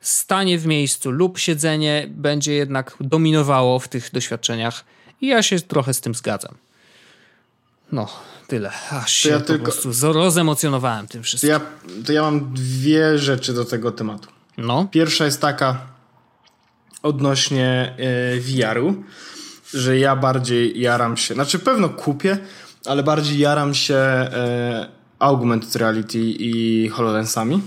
stanie 0.00 0.58
w 0.58 0.66
miejscu 0.66 1.10
lub 1.10 1.38
siedzenie 1.38 2.06
będzie 2.10 2.52
jednak 2.52 2.96
dominowało 3.00 3.78
w 3.78 3.88
tych 3.88 4.10
doświadczeniach 4.12 4.84
i 5.20 5.26
ja 5.26 5.42
się 5.42 5.60
trochę 5.60 5.94
z 5.94 6.00
tym 6.00 6.14
zgadzam. 6.14 6.65
No, 7.92 8.08
tyle. 8.46 8.70
Aż 8.90 9.12
się 9.12 9.28
ja 9.28 9.38
po 9.38 9.44
tylko... 9.44 9.64
prostu 9.64 10.12
rozemocjonowałem 10.12 11.06
tym 11.06 11.22
wszystkim. 11.22 11.50
To 11.50 11.52
ja, 11.52 11.60
to 12.06 12.12
ja 12.12 12.22
mam 12.22 12.54
dwie 12.54 13.18
rzeczy 13.18 13.52
do 13.52 13.64
tego 13.64 13.92
tematu. 13.92 14.28
No. 14.58 14.88
Pierwsza 14.90 15.24
jest 15.24 15.40
taka 15.40 15.78
odnośnie 17.02 17.94
e, 17.98 18.40
VR-u, 18.40 19.04
że 19.74 19.98
ja 19.98 20.16
bardziej 20.16 20.80
jaram 20.80 21.16
się, 21.16 21.34
znaczy 21.34 21.58
pewno 21.58 21.88
kupię, 21.88 22.38
ale 22.86 23.02
bardziej 23.02 23.38
jaram 23.38 23.74
się 23.74 23.94
e, 23.94 24.88
augmented 25.18 25.76
reality 25.76 26.18
i 26.18 26.88
HoloLensami 26.88 27.62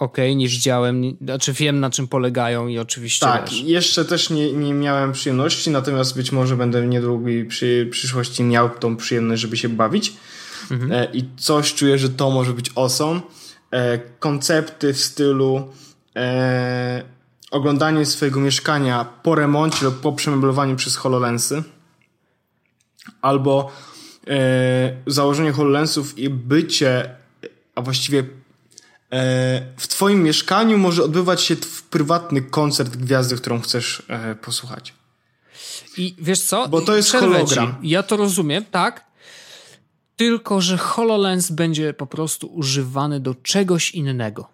ok 0.00 0.16
niż 0.36 0.58
działem, 0.58 1.16
znaczy 1.20 1.52
wiem 1.52 1.80
na 1.80 1.90
czym 1.90 2.08
polegają 2.08 2.68
i 2.68 2.78
oczywiście 2.78 3.26
Tak, 3.26 3.52
jeszcze 3.52 4.04
też 4.04 4.30
nie, 4.30 4.52
nie 4.52 4.74
miałem 4.74 5.12
przyjemności, 5.12 5.70
natomiast 5.70 6.16
być 6.16 6.32
może 6.32 6.56
będę 6.56 6.82
w 6.82 6.86
niedługiej 6.86 7.44
przy, 7.44 7.88
przyszłości 7.90 8.44
miał 8.44 8.70
tą 8.70 8.96
przyjemność, 8.96 9.42
żeby 9.42 9.56
się 9.56 9.68
bawić 9.68 10.12
mhm. 10.70 10.92
e, 10.92 11.04
i 11.12 11.24
coś 11.36 11.74
czuję, 11.74 11.98
że 11.98 12.08
to 12.08 12.30
może 12.30 12.52
być 12.52 12.70
awesome. 12.74 13.20
E, 13.70 13.98
koncepty 13.98 14.92
w 14.92 15.00
stylu 15.00 15.68
e, 16.16 17.02
oglądanie 17.50 18.06
swojego 18.06 18.40
mieszkania 18.40 19.04
po 19.22 19.34
remoncie 19.34 19.84
lub 19.84 20.00
po 20.00 20.12
przemeblowaniu 20.12 20.76
przez 20.76 20.96
HoloLensy 20.96 21.62
albo 23.22 23.72
e, 24.26 24.96
założenie 25.06 25.52
HoloLensów 25.52 26.18
i 26.18 26.30
bycie, 26.30 27.14
a 27.74 27.82
właściwie 27.82 28.39
w 29.76 29.88
twoim 29.88 30.22
mieszkaniu 30.22 30.78
może 30.78 31.04
odbywać 31.04 31.42
się 31.42 31.56
prywatny 31.90 32.42
koncert 32.42 32.96
gwiazdy, 32.96 33.36
którą 33.36 33.60
chcesz 33.60 34.02
e, 34.08 34.34
posłuchać. 34.34 34.94
I 35.96 36.14
wiesz 36.18 36.40
co? 36.40 36.68
Bo 36.68 36.80
to 36.80 36.96
jest 36.96 37.12
hologram. 37.12 37.76
Ja 37.82 38.02
to 38.02 38.16
rozumiem, 38.16 38.64
tak? 38.70 39.04
Tylko, 40.16 40.60
że 40.60 40.78
HoloLens 40.78 41.50
będzie 41.50 41.94
po 41.94 42.06
prostu 42.06 42.46
używany 42.46 43.20
do 43.20 43.34
czegoś 43.34 43.90
innego. 43.90 44.48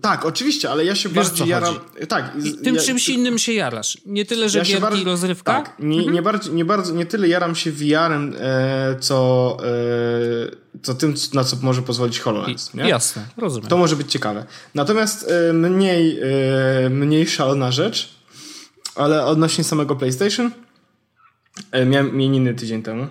Tak, 0.00 0.24
oczywiście, 0.24 0.70
ale 0.70 0.84
ja 0.84 0.94
się 0.94 1.08
Wiesz, 1.08 1.26
bardziej 1.26 1.48
jaram. 1.48 1.74
Tak, 2.08 2.32
I 2.44 2.54
tym 2.64 2.74
ja, 2.74 2.82
czymś 2.82 3.08
innym 3.08 3.38
się 3.38 3.52
jarasz. 3.52 3.98
Nie 4.06 4.24
tyle, 4.24 4.48
że 4.48 4.58
ja 4.58 4.64
gierki 4.64 4.82
bardziej, 4.82 5.04
rozrywka. 5.04 5.62
Tak, 5.62 5.76
nie, 5.78 5.96
mhm. 5.96 6.14
nie, 6.14 6.22
bardziej, 6.22 6.54
nie, 6.54 6.64
bardzo, 6.64 6.94
nie 6.94 7.06
tyle 7.06 7.28
jaram 7.28 7.54
się 7.54 7.72
VR-em, 7.72 8.34
e, 8.40 8.96
co, 9.00 9.56
e, 9.62 10.80
co 10.82 10.94
tym, 10.94 11.14
na 11.34 11.44
co 11.44 11.56
może 11.62 11.82
pozwolić 11.82 12.20
HoloLens. 12.20 12.74
Nie? 12.74 12.88
Jasne, 12.88 13.26
rozumiem. 13.36 13.68
To 13.68 13.76
może 13.76 13.96
być 13.96 14.12
ciekawe. 14.12 14.46
Natomiast 14.74 15.30
e, 15.30 15.52
mniej, 15.52 16.20
e, 16.84 16.90
mniej 16.90 17.26
szalona 17.26 17.72
rzecz, 17.72 18.14
ale 18.94 19.24
odnośnie 19.24 19.64
samego 19.64 19.96
PlayStation, 19.96 20.50
e, 21.72 21.86
miałem 21.86 22.14
imieniny 22.14 22.54
tydzień 22.54 22.82
temu. 22.82 23.06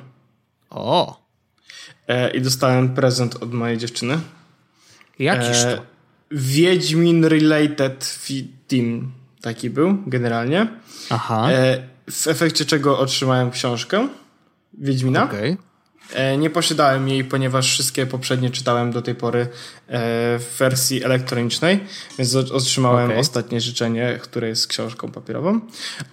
O! 0.69 1.21
E, 2.07 2.31
I 2.31 2.41
dostałem 2.41 2.95
prezent 2.95 3.35
od 3.35 3.53
mojej 3.53 3.77
dziewczyny. 3.77 4.19
Jakiż 5.19 5.63
to? 5.63 5.96
Wiedźmin 6.31 7.25
Related 7.25 8.19
Team 8.67 9.11
taki 9.41 9.69
był 9.69 9.97
generalnie. 10.07 10.67
Aha. 11.09 11.51
E, 11.51 11.83
w 12.11 12.27
efekcie 12.27 12.65
czego 12.65 12.99
otrzymałem 12.99 13.51
książkę 13.51 14.07
Wiedźmina. 14.73 15.23
Okay. 15.23 15.57
E, 16.13 16.37
nie 16.37 16.49
posiadałem 16.49 17.09
jej, 17.09 17.23
ponieważ 17.23 17.71
wszystkie 17.71 18.05
poprzednie 18.05 18.49
czytałem 18.49 18.91
do 18.91 19.01
tej 19.01 19.15
pory 19.15 19.39
e, 19.41 19.47
w 20.39 20.55
wersji 20.59 21.03
elektronicznej, 21.03 21.79
więc 22.17 22.35
otrzymałem 22.35 23.05
okay. 23.05 23.19
ostatnie 23.19 23.61
życzenie, 23.61 24.19
które 24.21 24.47
jest 24.47 24.67
książką 24.67 25.11
papierową. 25.11 25.59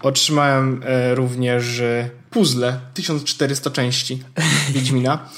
Otrzymałem 0.02 0.82
również 1.14 1.82
puzzle 2.30 2.80
1400 2.94 3.70
części 3.70 4.22
Wiedźmina. 4.74 5.28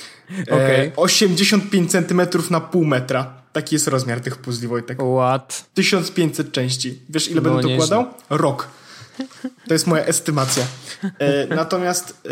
okay. 0.43 0.93
85 0.97 1.91
cm 1.91 2.21
na 2.51 2.61
pół 2.61 2.85
metra. 2.85 3.46
Taki 3.57 3.75
jest 3.75 3.89
rozmiar 3.89 4.21
tych 4.21 4.37
puzli, 4.37 4.69
Wojtek. 4.69 4.99
What? 5.17 5.65
1500 5.75 6.53
części. 6.53 6.99
Wiesz, 7.09 7.31
ile 7.31 7.41
no, 7.41 7.51
będę 7.51 7.69
dokładał? 7.69 8.07
Rok. 8.31 8.69
To 9.69 9.75
jest 9.75 9.87
moja 9.87 10.05
estymacja. 10.05 10.67
E, 11.19 11.47
natomiast 11.47 12.23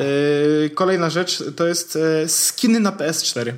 e, 0.67 0.71
kolejna 0.71 1.11
rzecz 1.11 1.45
to 1.57 1.67
jest 1.67 1.97
e, 1.97 2.29
skiny 2.29 2.81
na 2.81 2.93
PS4 2.93 3.53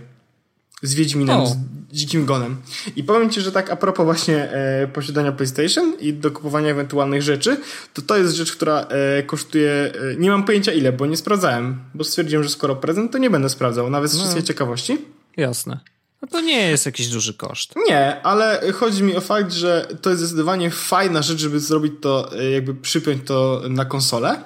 z 0.83 0.95
Wiedźminem, 0.95 1.41
o. 1.41 1.47
z 1.47 1.57
Dzikim 1.93 2.27
Gonem. 2.27 2.57
I 2.97 3.05
powiem 3.05 3.31
Ci, 3.31 3.41
że 3.41 3.53
tak 3.53 3.71
a 3.71 3.77
propos 3.77 4.05
właśnie 4.05 4.51
e, 4.53 4.89
posiadania 4.89 5.33
PlayStation 5.33 5.97
i 6.01 6.12
dokupowania 6.12 6.71
ewentualnych 6.71 7.23
rzeczy, 7.23 7.57
to 7.95 8.03
to 8.03 8.17
jest 8.17 8.35
rzecz, 8.35 8.53
która 8.53 8.81
e, 8.81 9.23
kosztuje, 9.23 9.71
e, 9.71 10.17
nie 10.19 10.31
mam 10.31 10.45
pojęcia 10.45 10.73
ile, 10.73 10.93
bo 10.93 11.07
nie 11.07 11.17
sprawdzałem, 11.17 11.79
bo 11.95 12.05
stwierdziłem, 12.05 12.45
że 12.45 12.51
skoro 12.51 12.77
prezent, 12.77 13.12
to 13.12 13.19
nie 13.19 13.31
będę 13.31 13.49
sprawdzał, 13.49 13.91
nawet 13.91 14.11
z 14.11 14.35
no. 14.35 14.43
ciekawości. 14.43 14.99
Jasne. 15.37 15.81
No 16.27 16.31
to 16.31 16.41
nie 16.41 16.68
jest 16.68 16.87
jakiś 16.87 17.09
duży 17.09 17.35
koszt. 17.35 17.74
Nie, 17.89 18.22
ale 18.22 18.72
chodzi 18.72 19.03
mi 19.03 19.16
o 19.16 19.20
fakt, 19.20 19.53
że 19.53 19.89
to 20.03 20.11
jest 20.11 20.22
zdecydowanie 20.22 20.70
fajna 20.70 21.22
rzecz, 21.22 21.39
żeby 21.39 21.61
zrobić 21.61 21.93
to, 22.01 22.39
e, 22.39 22.51
jakby 22.51 22.74
przypiąć 22.74 23.27
to 23.27 23.62
na 23.68 23.85
konsolę. 23.85 24.45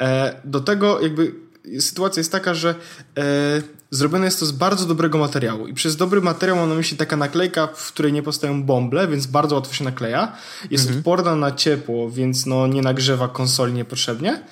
E, 0.00 0.40
do 0.44 0.60
tego 0.60 1.00
jakby 1.00 1.34
sytuacja 1.80 2.20
jest 2.20 2.32
taka, 2.32 2.54
że 2.54 2.74
e, 3.18 3.62
zrobione 3.90 4.24
jest 4.24 4.40
to 4.40 4.46
z 4.46 4.52
bardzo 4.52 4.86
dobrego 4.86 5.18
materiału. 5.18 5.66
I 5.66 5.74
przez 5.74 5.96
dobry 5.96 6.20
materiał 6.20 6.56
mam 6.56 6.68
na 6.68 6.74
myśli 6.74 6.96
taka 6.96 7.16
naklejka, 7.16 7.66
w 7.66 7.92
której 7.92 8.12
nie 8.12 8.22
powstają 8.22 8.62
bąble, 8.62 9.08
więc 9.08 9.26
bardzo 9.26 9.54
łatwo 9.54 9.74
się 9.74 9.84
nakleja. 9.84 10.32
Jest 10.70 10.84
mhm. 10.84 10.98
odporna 10.98 11.36
na 11.36 11.52
ciepło, 11.52 12.10
więc 12.10 12.46
no 12.46 12.66
nie 12.66 12.82
nagrzewa 12.82 13.28
konsoli 13.28 13.72
niepotrzebnie. 13.72 14.42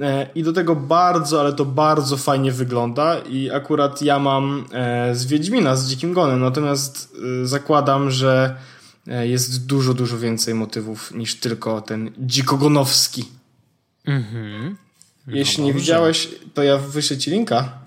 E, 0.00 0.30
I 0.34 0.42
do 0.42 0.52
tego 0.52 0.76
bardzo, 0.76 1.40
ale 1.40 1.52
to 1.52 1.64
bardzo 1.64 2.16
fajnie 2.16 2.52
wygląda. 2.52 3.18
I 3.18 3.50
akurat 3.50 4.02
ja 4.02 4.18
mam 4.18 4.64
e, 4.72 5.14
z 5.14 5.26
Wiedźmina, 5.26 5.76
z 5.76 5.88
Dzikim 5.88 6.12
Gonem, 6.12 6.40
natomiast 6.40 7.16
e, 7.42 7.46
zakładam, 7.46 8.10
że 8.10 8.56
e, 9.06 9.28
jest 9.28 9.66
dużo, 9.66 9.94
dużo 9.94 10.18
więcej 10.18 10.54
motywów 10.54 11.14
niż 11.14 11.34
tylko 11.34 11.80
ten 11.80 12.10
dzikogonowski. 12.18 13.28
Mhm. 14.04 14.85
Jeśli 15.26 15.64
nie 15.64 15.74
widziałeś, 15.74 16.28
to 16.54 16.62
ja 16.62 16.78
wyślę 16.78 17.18
ci 17.18 17.30
linka. 17.30 17.78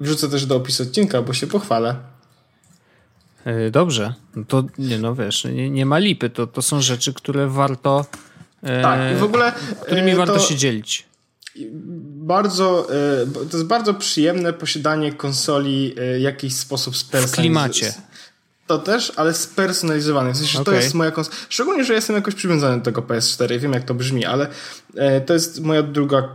Wrzucę 0.00 0.28
też 0.28 0.46
do 0.46 0.56
opisu 0.56 0.82
odcinka, 0.82 1.22
bo 1.22 1.32
się 1.32 1.46
pochwalę. 1.46 1.96
E, 3.44 3.70
dobrze. 3.70 4.14
No 4.36 4.44
to 4.48 4.64
nie 4.78 4.98
no 4.98 5.14
wiesz, 5.14 5.44
nie, 5.44 5.70
nie 5.70 5.86
ma 5.86 5.98
lipy. 5.98 6.30
To, 6.30 6.46
to 6.46 6.62
są 6.62 6.80
rzeczy, 6.80 7.14
które 7.14 7.48
warto. 7.48 8.06
E, 8.62 8.82
tak, 8.82 9.12
i 9.12 9.14
w 9.14 9.22
ogóle. 9.22 9.52
Którymi 9.86 10.10
e, 10.10 10.16
warto 10.16 10.38
się 10.38 10.56
dzielić. 10.56 11.06
Bardzo, 12.16 12.88
to 13.50 13.56
jest 13.56 13.66
bardzo 13.66 13.94
przyjemne 13.94 14.52
posiadanie 14.52 15.12
konsoli 15.12 15.94
w 16.18 16.20
jakiś 16.20 16.54
sposób 16.54 16.96
spersonalizowanej. 16.96 17.70
W 17.70 17.72
klimacie. 17.72 18.02
To 18.66 18.78
też, 18.78 19.12
ale 19.16 19.34
spersonalizowane. 19.34 20.32
W 20.32 20.36
sensie, 20.36 20.60
okay. 20.60 20.64
to 20.64 20.80
jest 20.80 20.94
moja 20.94 21.10
konsola. 21.10 21.36
Szczególnie, 21.48 21.84
że 21.84 21.94
jestem 21.94 22.16
jakoś 22.16 22.34
przywiązany 22.34 22.78
do 22.78 22.84
tego 22.84 23.02
PS4. 23.02 23.58
Wiem, 23.58 23.72
jak 23.72 23.84
to 23.84 23.94
brzmi, 23.94 24.24
ale 24.24 24.48
to 25.26 25.34
jest 25.34 25.60
moja 25.60 25.82
druga 25.82 26.28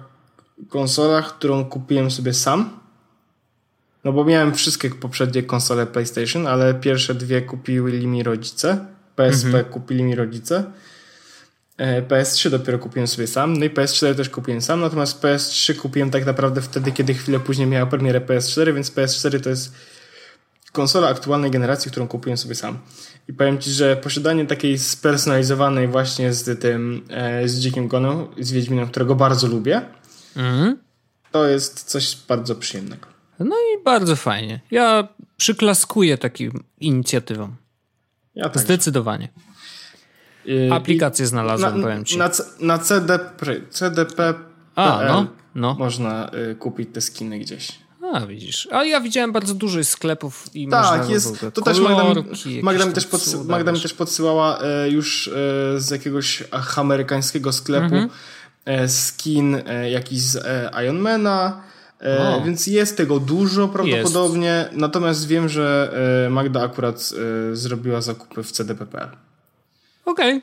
konsola, 0.70 1.22
którą 1.22 1.66
kupiłem 1.66 2.12
sobie 2.12 2.34
sam 2.34 2.82
No 4.04 4.14
bo 4.14 4.26
miałem 4.26 4.54
wszystkie 4.54 4.90
poprzednie 4.90 5.44
konsole 5.44 5.86
PlayStation, 5.86 6.48
ale 6.48 6.74
pierwsze 6.74 7.16
dwie 7.16 7.42
kupili 7.42 8.08
mi 8.08 8.24
rodzice. 8.24 8.86
PSP 9.16 9.46
mhm. 9.46 9.66
kupili 9.66 10.04
mi 10.04 10.16
rodzice. 10.16 10.64
E, 11.78 12.02
PS3 12.02 12.50
dopiero 12.50 12.80
kupiłem 12.80 13.08
sobie 13.08 13.28
sam, 13.28 13.58
no 13.58 13.66
i 13.66 13.70
PS4 13.70 14.16
też 14.16 14.30
kupiłem 14.30 14.62
sam, 14.62 14.82
natomiast 14.82 15.22
PS3 15.22 15.76
kupiłem 15.76 16.12
tak 16.12 16.26
naprawdę 16.26 16.62
wtedy, 16.62 16.92
kiedy 16.92 17.14
chwilę 17.14 17.40
później 17.40 17.68
miała 17.68 17.86
premierę 17.86 18.22
PS4, 18.22 18.74
więc 18.74 18.92
PS4 18.92 19.40
to 19.40 19.50
jest 19.50 19.74
konsola 20.72 21.08
aktualnej 21.08 21.52
generacji, 21.52 21.92
którą 21.92 22.08
kupiłem 22.08 22.38
sobie 22.38 22.56
sam. 22.56 22.78
I 23.28 23.34
powiem 23.34 23.60
Ci, 23.60 23.72
że 23.72 23.98
posiadanie 23.98 24.46
takiej 24.46 24.80
spersonalizowanej 24.80 25.88
właśnie 25.88 26.34
z 26.34 26.60
tym, 26.60 27.06
e, 27.10 27.48
z 27.48 27.60
Dzikim 27.60 27.88
Goną, 27.88 28.28
z 28.40 28.52
Wiedźminem, 28.52 28.88
którego 28.88 29.16
bardzo 29.16 29.48
lubię, 29.48 29.82
mhm. 30.36 30.78
to 31.32 31.48
jest 31.48 31.84
coś 31.84 32.18
bardzo 32.28 32.56
przyjemnego. 32.56 33.08
No 33.40 33.56
i 33.56 33.84
bardzo 33.84 34.16
fajnie. 34.16 34.60
Ja 34.72 35.08
przyklaskuję 35.38 36.18
takim 36.18 36.64
inicjatywom. 36.80 37.56
Ja 38.36 38.52
Zdecydowanie. 38.56 39.28
I, 40.46 40.70
Aplikację 40.72 41.28
znalazłem, 41.28 41.78
na, 41.78 41.84
powiem 41.84 42.06
ci. 42.06 42.18
Na, 42.18 42.30
na 42.60 42.78
CDP, 42.78 43.46
CDP 43.70 44.34
A, 44.76 45.02
no, 45.08 45.28
no. 45.56 45.76
można 45.80 46.32
y, 46.52 46.56
kupić 46.56 46.90
te 46.94 47.02
skiny 47.02 47.40
gdzieś. 47.40 47.80
A, 48.14 48.26
widzisz. 48.26 48.68
A 48.72 48.86
ja 48.86 49.02
widziałem 49.02 49.32
bardzo 49.32 49.54
dużo 49.54 49.84
sklepów 49.84 50.50
i 50.54 50.68
tak, 50.68 51.10
jest. 51.10 51.46
To 51.54 51.62
też 51.62 51.80
Magda, 51.80 52.04
Magda, 52.62 52.86
mi 52.86 52.94
też 52.94 53.08
podsyła, 53.08 53.44
Magda 53.44 53.72
mi 53.72 53.82
też 53.82 53.94
podsyłała 53.94 54.60
e, 54.62 54.90
już 54.90 55.28
e, 55.28 55.32
z 55.78 55.90
jakiegoś 55.90 56.44
amerykańskiego 56.76 57.52
sklepu 57.52 57.86
mhm. 57.86 58.10
e, 58.66 58.90
skin 58.90 59.56
e, 59.66 59.92
jakiś 59.92 60.20
z 60.22 60.36
e, 60.36 60.72
Ironmana. 60.84 61.62
E, 62.00 62.42
więc 62.46 62.68
jest 62.68 62.98
tego 62.98 63.20
dużo 63.20 63.68
prawdopodobnie. 63.68 64.48
Jest. 64.48 64.72
Natomiast 64.74 65.28
wiem, 65.28 65.50
że 65.50 65.94
Magda 66.30 66.64
akurat 66.64 67.14
zrobiła 67.54 68.02
zakupy 68.02 68.44
w 68.44 68.52
CDPPL. 68.52 69.10
Okej. 70.06 70.38
Okay. 70.38 70.42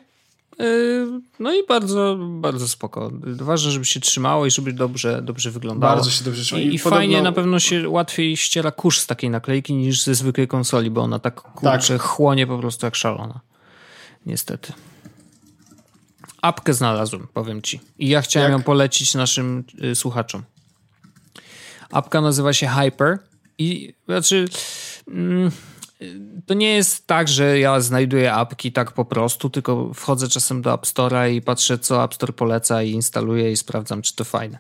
No 1.39 1.55
i 1.55 1.67
bardzo, 1.67 2.17
bardzo 2.21 2.69
spoko. 2.69 3.11
Ważne, 3.23 3.71
żeby 3.71 3.85
się 3.85 4.01
trzymało 4.01 4.47
i 4.47 4.51
żeby 4.51 4.73
dobrze, 4.73 5.23
dobrze 5.23 5.51
wyglądało. 5.51 5.95
Bardzo 5.95 6.11
się 6.11 6.25
dobrze 6.25 6.43
trzymało. 6.43 6.67
I, 6.67 6.75
i 6.75 6.79
podobno... 6.79 6.99
fajnie 6.99 7.23
na 7.23 7.33
pewno 7.33 7.59
się 7.61 7.89
łatwiej 7.89 8.37
ściera 8.37 8.71
kurz 8.71 8.99
z 8.99 9.07
takiej 9.07 9.31
naklejki 9.31 9.75
niż 9.75 10.03
ze 10.03 10.15
zwykłej 10.15 10.49
konsoli, 10.49 10.91
bo 10.91 11.01
ona 11.01 11.19
tak 11.19 11.41
kurczę 11.41 11.99
tak. 11.99 12.03
chłonie 12.03 12.47
po 12.47 12.59
prostu 12.59 12.87
jak 12.87 12.95
szalona. 12.95 13.41
Niestety. 14.27 14.73
Apkę 16.43 16.75
znalazłem, 16.75 17.27
powiem 17.35 17.63
ci. 17.63 17.81
I 17.99 18.09
ja 18.09 18.23
chciałem 18.23 18.53
jak? 18.53 18.59
ją 18.59 18.65
polecić 18.65 19.15
naszym 19.15 19.65
y, 19.85 19.95
słuchaczom. 19.95 20.43
Apka 21.91 22.21
nazywa 22.21 22.53
się 22.53 22.69
Hyper 22.69 23.19
i 23.59 23.95
znaczy... 24.07 24.49
Mm, 25.09 25.51
to 26.47 26.55
nie 26.55 26.75
jest 26.75 27.07
tak, 27.07 27.29
że 27.29 27.59
ja 27.59 27.81
znajduję 27.81 28.33
apki 28.33 28.73
tak 28.73 28.93
po 28.93 29.05
prostu, 29.05 29.51
tylko 29.51 29.95
wchodzę 29.95 30.29
czasem 30.29 30.63
do 30.63 30.75
App 30.75 30.87
Store'a 30.87 31.33
i 31.33 31.43
patrzę, 31.43 31.79
co 31.79 32.05
App 32.05 32.15
Store 32.15 32.33
poleca 32.33 32.83
i 32.83 32.91
instaluję 32.91 33.53
i 33.53 33.57
sprawdzam, 33.57 34.03
czy 34.03 34.17
to 34.17 34.25
fajne. 34.25 34.59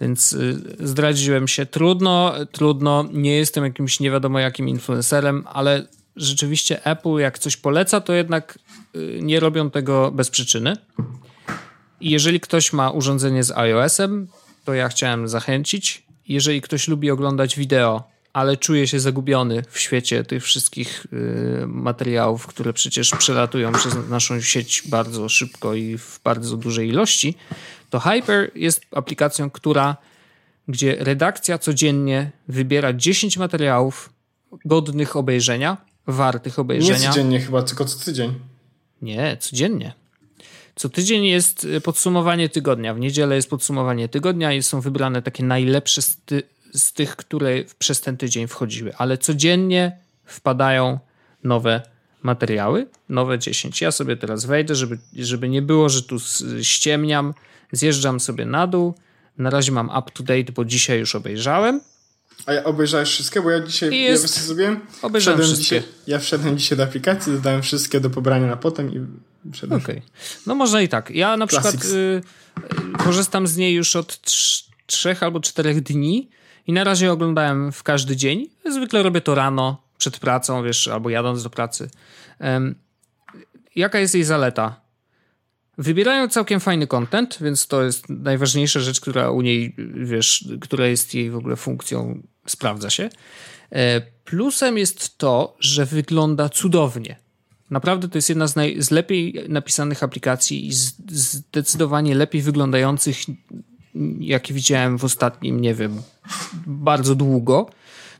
Więc 0.00 0.32
y, 0.32 0.76
zdradziłem 0.80 1.48
się. 1.48 1.66
Trudno, 1.66 2.34
trudno. 2.52 3.04
Nie 3.12 3.36
jestem 3.36 3.64
jakimś 3.64 4.00
nie 4.00 4.10
wiadomo 4.10 4.38
jakim 4.38 4.68
influencerem, 4.68 5.44
ale 5.52 5.86
rzeczywiście 6.16 6.84
Apple 6.84 7.18
jak 7.18 7.38
coś 7.38 7.56
poleca, 7.56 8.00
to 8.00 8.12
jednak 8.12 8.58
y, 8.96 9.18
nie 9.22 9.40
robią 9.40 9.70
tego 9.70 10.10
bez 10.10 10.30
przyczyny. 10.30 10.76
I 12.00 12.10
jeżeli 12.10 12.40
ktoś 12.40 12.72
ma 12.72 12.90
urządzenie 12.90 13.44
z 13.44 13.50
iOS-em, 13.50 14.28
to 14.64 14.74
ja 14.74 14.88
chciałem 14.88 15.28
zachęcić. 15.28 16.06
Jeżeli 16.28 16.60
ktoś 16.60 16.88
lubi 16.88 17.10
oglądać 17.10 17.56
wideo 17.56 18.13
ale 18.34 18.56
czuję 18.56 18.86
się 18.86 19.00
zagubiony 19.00 19.62
w 19.70 19.78
świecie 19.78 20.24
tych 20.24 20.44
wszystkich 20.44 21.06
y, 21.12 21.66
materiałów, 21.66 22.46
które 22.46 22.72
przecież 22.72 23.10
przelatują 23.10 23.72
przez 23.72 23.94
naszą 24.08 24.40
sieć 24.40 24.82
bardzo 24.86 25.28
szybko 25.28 25.74
i 25.74 25.98
w 25.98 26.20
bardzo 26.24 26.56
dużej 26.56 26.88
ilości, 26.88 27.34
to 27.90 28.00
Hyper 28.00 28.50
jest 28.54 28.82
aplikacją, 28.90 29.50
która, 29.50 29.96
gdzie 30.68 30.96
redakcja 31.00 31.58
codziennie 31.58 32.30
wybiera 32.48 32.92
10 32.92 33.36
materiałów 33.36 34.12
godnych 34.64 35.16
obejrzenia, 35.16 35.76
wartych 36.06 36.58
obejrzenia. 36.58 36.98
Nie 36.98 37.06
codziennie 37.06 37.40
chyba, 37.40 37.62
tylko 37.62 37.84
co 37.84 38.04
tydzień. 38.04 38.34
Nie, 39.02 39.36
codziennie. 39.40 39.92
Co 40.74 40.88
tydzień 40.88 41.24
jest 41.24 41.66
podsumowanie 41.84 42.48
tygodnia. 42.48 42.94
W 42.94 43.00
niedzielę 43.00 43.36
jest 43.36 43.50
podsumowanie 43.50 44.08
tygodnia 44.08 44.52
i 44.52 44.62
są 44.62 44.80
wybrane 44.80 45.22
takie 45.22 45.44
najlepsze 45.44 46.02
z 46.74 46.92
tych, 46.92 47.16
które 47.16 47.50
przez 47.78 48.00
ten 48.00 48.16
tydzień 48.16 48.46
wchodziły, 48.46 48.96
ale 48.96 49.18
codziennie 49.18 49.98
wpadają 50.24 50.98
nowe 51.44 51.82
materiały, 52.22 52.86
nowe 53.08 53.38
10. 53.38 53.80
Ja 53.80 53.92
sobie 53.92 54.16
teraz 54.16 54.44
wejdę, 54.44 54.74
żeby, 54.74 54.98
żeby 55.16 55.48
nie 55.48 55.62
było, 55.62 55.88
że 55.88 56.02
tu 56.02 56.16
ściemniam, 56.62 57.34
zjeżdżam 57.72 58.20
sobie 58.20 58.46
na 58.46 58.66
dół. 58.66 58.94
Na 59.38 59.50
razie 59.50 59.72
mam 59.72 59.88
up 59.88 60.10
to 60.14 60.22
date, 60.22 60.52
bo 60.52 60.64
dzisiaj 60.64 60.98
już 60.98 61.14
obejrzałem. 61.14 61.80
A 62.46 62.52
ja 62.52 62.64
obejrzałeś 62.64 63.08
wszystkie, 63.08 63.42
bo 63.42 63.50
ja 63.50 63.60
dzisiaj 63.60 64.00
jest, 64.00 64.36
ja 64.36 64.42
zrobiłem? 64.42 64.80
Obejrzałem 65.02 65.40
wszystkie. 65.40 65.64
Dzisiaj, 65.64 65.82
ja 66.06 66.18
wszedłem 66.18 66.58
dzisiaj 66.58 66.78
do 66.78 66.84
aplikacji, 66.84 67.32
dodałem 67.32 67.62
wszystkie 67.62 68.00
do 68.00 68.10
pobrania 68.10 68.46
na 68.46 68.56
potem 68.56 68.92
i 68.92 69.06
wszedłem. 69.52 69.80
Okej. 69.80 69.96
Okay. 69.96 70.08
No 70.46 70.54
można 70.54 70.82
i 70.82 70.88
tak. 70.88 71.10
Ja 71.10 71.36
na 71.36 71.46
Classics. 71.46 71.76
przykład 71.76 71.94
y, 71.94 72.98
korzystam 72.98 73.46
z 73.46 73.56
niej 73.56 73.74
już 73.74 73.96
od 73.96 74.20
trzech 74.86 75.22
albo 75.22 75.40
czterech 75.40 75.82
dni 75.82 76.28
i 76.66 76.72
na 76.72 76.84
razie 76.84 77.12
oglądałem 77.12 77.72
w 77.72 77.82
każdy 77.82 78.16
dzień. 78.16 78.48
Zwykle 78.70 79.02
robię 79.02 79.20
to 79.20 79.34
rano, 79.34 79.82
przed 79.98 80.18
pracą, 80.18 80.62
wiesz, 80.62 80.88
albo 80.88 81.10
jadąc 81.10 81.42
do 81.42 81.50
pracy. 81.50 81.90
Um, 82.40 82.74
jaka 83.76 83.98
jest 83.98 84.14
jej 84.14 84.24
zaleta? 84.24 84.80
Wybierają 85.78 86.28
całkiem 86.28 86.60
fajny 86.60 86.86
content, 86.86 87.38
więc 87.40 87.66
to 87.66 87.82
jest 87.82 88.08
najważniejsza 88.08 88.80
rzecz, 88.80 89.00
która 89.00 89.30
u 89.30 89.40
niej, 89.40 89.74
wiesz, 89.94 90.48
która 90.60 90.86
jest 90.86 91.14
jej 91.14 91.30
w 91.30 91.36
ogóle 91.36 91.56
funkcją, 91.56 92.22
sprawdza 92.46 92.90
się. 92.90 93.10
E, 93.70 94.00
plusem 94.00 94.78
jest 94.78 95.18
to, 95.18 95.56
że 95.60 95.86
wygląda 95.86 96.48
cudownie. 96.48 97.16
Naprawdę 97.70 98.08
to 98.08 98.18
jest 98.18 98.28
jedna 98.28 98.46
z, 98.46 98.56
naj, 98.56 98.82
z 98.82 98.90
lepiej 98.90 99.44
napisanych 99.48 100.02
aplikacji 100.02 100.66
i 100.66 100.72
z, 100.72 100.94
zdecydowanie 101.10 102.14
lepiej 102.14 102.42
wyglądających 102.42 103.16
jaki 104.20 104.54
widziałem 104.54 104.98
w 104.98 105.04
ostatnim, 105.04 105.60
nie 105.60 105.74
wiem, 105.74 106.02
bardzo 106.66 107.14
długo. 107.14 107.66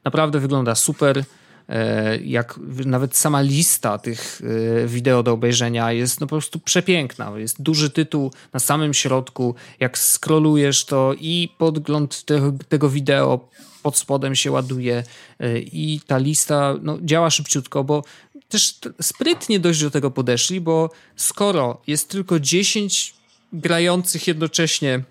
Naprawdę 0.04 0.40
wygląda 0.40 0.74
super. 0.74 1.24
E, 1.68 2.16
jak 2.16 2.60
nawet 2.86 3.16
sama 3.16 3.40
lista 3.40 3.98
tych 3.98 4.40
e, 4.82 4.86
wideo 4.86 5.22
do 5.22 5.32
obejrzenia 5.32 5.92
jest 5.92 6.20
no 6.20 6.26
po 6.26 6.36
prostu 6.36 6.58
przepiękna. 6.58 7.32
Jest 7.38 7.62
duży 7.62 7.90
tytuł 7.90 8.32
na 8.52 8.60
samym 8.60 8.94
środku. 8.94 9.54
Jak 9.80 9.98
scrollujesz 9.98 10.84
to 10.84 11.14
i 11.20 11.48
podgląd 11.58 12.24
tego, 12.24 12.52
tego 12.68 12.90
wideo 12.90 13.48
pod 13.82 13.96
spodem 13.96 14.34
się 14.34 14.50
ładuje 14.50 15.02
e, 15.40 15.58
i 15.58 16.00
ta 16.06 16.18
lista 16.18 16.74
no, 16.82 16.98
działa 17.02 17.30
szybciutko, 17.30 17.84
bo 17.84 18.04
też 18.48 18.78
sprytnie 19.02 19.60
dość 19.60 19.82
do 19.82 19.90
tego 19.90 20.10
podeszli, 20.10 20.60
bo 20.60 20.90
skoro 21.16 21.82
jest 21.86 22.08
tylko 22.08 22.40
10 22.40 23.14
grających 23.52 24.26
jednocześnie 24.26 25.04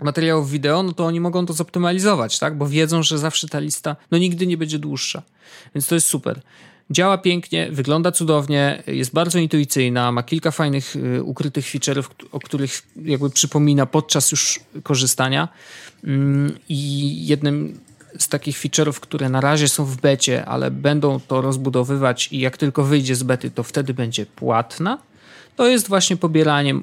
materiałów 0.00 0.50
wideo, 0.50 0.82
no 0.82 0.92
to 0.92 1.06
oni 1.06 1.20
mogą 1.20 1.46
to 1.46 1.52
zoptymalizować, 1.52 2.38
tak? 2.38 2.58
Bo 2.58 2.68
wiedzą, 2.68 3.02
że 3.02 3.18
zawsze 3.18 3.48
ta 3.48 3.58
lista 3.58 3.96
no 4.10 4.18
nigdy 4.18 4.46
nie 4.46 4.56
będzie 4.56 4.78
dłuższa. 4.78 5.22
Więc 5.74 5.86
to 5.86 5.94
jest 5.94 6.06
super. 6.06 6.40
Działa 6.90 7.18
pięknie, 7.18 7.68
wygląda 7.72 8.12
cudownie, 8.12 8.82
jest 8.86 9.12
bardzo 9.12 9.38
intuicyjna, 9.38 10.12
ma 10.12 10.22
kilka 10.22 10.50
fajnych 10.50 10.96
y, 10.96 11.22
ukrytych 11.22 11.64
feature'ów, 11.64 12.04
o 12.32 12.40
których 12.40 12.82
jakby 13.04 13.30
przypomina 13.30 13.86
podczas 13.86 14.30
już 14.32 14.60
korzystania. 14.82 15.48
Mm, 16.04 16.58
I 16.68 17.26
jednym 17.26 17.80
z 18.18 18.28
takich 18.28 18.58
feature'ów, 18.58 19.00
które 19.00 19.28
na 19.28 19.40
razie 19.40 19.68
są 19.68 19.84
w 19.84 19.96
becie, 19.96 20.44
ale 20.44 20.70
będą 20.70 21.20
to 21.20 21.40
rozbudowywać 21.40 22.28
i 22.32 22.38
jak 22.38 22.56
tylko 22.56 22.84
wyjdzie 22.84 23.16
z 23.16 23.22
bety, 23.22 23.50
to 23.50 23.62
wtedy 23.62 23.94
będzie 23.94 24.26
płatna 24.26 24.98
to 25.56 25.68
jest 25.68 25.88
właśnie 25.88 26.16
pobieranie 26.16 26.74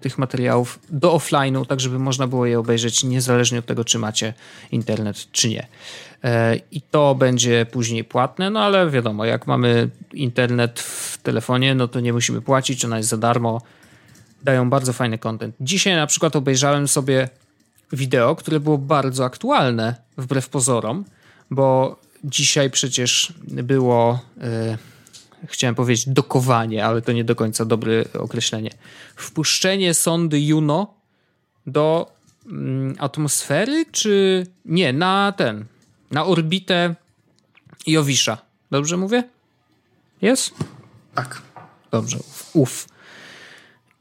tych 0.00 0.18
materiałów 0.18 0.78
do 0.90 1.16
offline'u, 1.16 1.66
tak 1.66 1.80
żeby 1.80 1.98
można 1.98 2.26
było 2.26 2.46
je 2.46 2.58
obejrzeć 2.58 3.04
niezależnie 3.04 3.58
od 3.58 3.66
tego, 3.66 3.84
czy 3.84 3.98
macie 3.98 4.34
internet, 4.72 5.16
czy 5.32 5.48
nie. 5.48 5.66
E, 6.24 6.56
I 6.70 6.80
to 6.80 7.14
będzie 7.14 7.66
później 7.66 8.04
płatne, 8.04 8.50
no 8.50 8.60
ale 8.60 8.90
wiadomo, 8.90 9.24
jak 9.24 9.46
mamy 9.46 9.90
internet 10.12 10.80
w 10.80 11.18
telefonie, 11.22 11.74
no 11.74 11.88
to 11.88 12.00
nie 12.00 12.12
musimy 12.12 12.40
płacić, 12.40 12.84
ona 12.84 12.96
jest 12.96 13.08
za 13.08 13.16
darmo. 13.16 13.60
Dają 14.42 14.70
bardzo 14.70 14.92
fajny 14.92 15.18
content. 15.18 15.54
Dzisiaj 15.60 15.96
na 15.96 16.06
przykład 16.06 16.36
obejrzałem 16.36 16.88
sobie 16.88 17.28
wideo, 17.92 18.36
które 18.36 18.60
było 18.60 18.78
bardzo 18.78 19.24
aktualne, 19.24 19.94
wbrew 20.18 20.48
pozorom, 20.48 21.04
bo 21.50 21.96
dzisiaj 22.24 22.70
przecież 22.70 23.32
było. 23.48 24.20
Yy, 24.36 24.93
chciałem 25.48 25.74
powiedzieć 25.74 26.08
dokowanie, 26.08 26.84
ale 26.84 27.02
to 27.02 27.12
nie 27.12 27.24
do 27.24 27.36
końca 27.36 27.64
dobre 27.64 28.04
określenie. 28.18 28.70
Wpuszczenie 29.16 29.94
sondy 29.94 30.40
Juno 30.40 30.94
do 31.66 32.12
mm, 32.46 32.94
atmosfery, 32.98 33.84
czy 33.92 34.46
nie, 34.64 34.92
na 34.92 35.32
ten, 35.36 35.64
na 36.10 36.26
orbitę 36.26 36.94
Jowisza. 37.86 38.38
Dobrze 38.70 38.96
mówię? 38.96 39.24
Jest? 40.22 40.54
Tak. 41.14 41.42
Dobrze, 41.90 42.18
uf. 42.52 42.93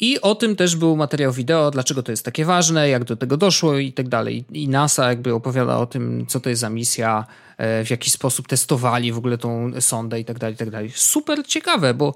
I 0.03 0.21
o 0.21 0.35
tym 0.35 0.55
też 0.55 0.75
był 0.75 0.95
materiał 0.95 1.33
wideo, 1.33 1.71
dlaczego 1.71 2.03
to 2.03 2.11
jest 2.11 2.25
takie 2.25 2.45
ważne, 2.45 2.89
jak 2.89 3.03
do 3.03 3.15
tego 3.15 3.37
doszło 3.37 3.77
i 3.77 3.93
tak 3.93 4.07
dalej. 4.07 4.45
I 4.51 4.67
NASA 4.67 5.09
jakby 5.09 5.33
opowiada 5.33 5.77
o 5.77 5.85
tym, 5.85 6.25
co 6.27 6.39
to 6.39 6.49
jest 6.49 6.61
za 6.61 6.69
misja, 6.69 7.25
e, 7.57 7.85
w 7.85 7.89
jaki 7.89 8.09
sposób 8.09 8.47
testowali 8.47 9.11
w 9.11 9.17
ogóle 9.17 9.37
tą 9.37 9.71
sondę 9.81 10.19
i 10.19 10.25
tak 10.25 10.39
dalej, 10.39 10.53
i 10.53 10.57
tak 10.57 10.69
dalej. 10.69 10.91
Super 10.95 11.45
ciekawe, 11.47 11.93
bo 11.93 12.15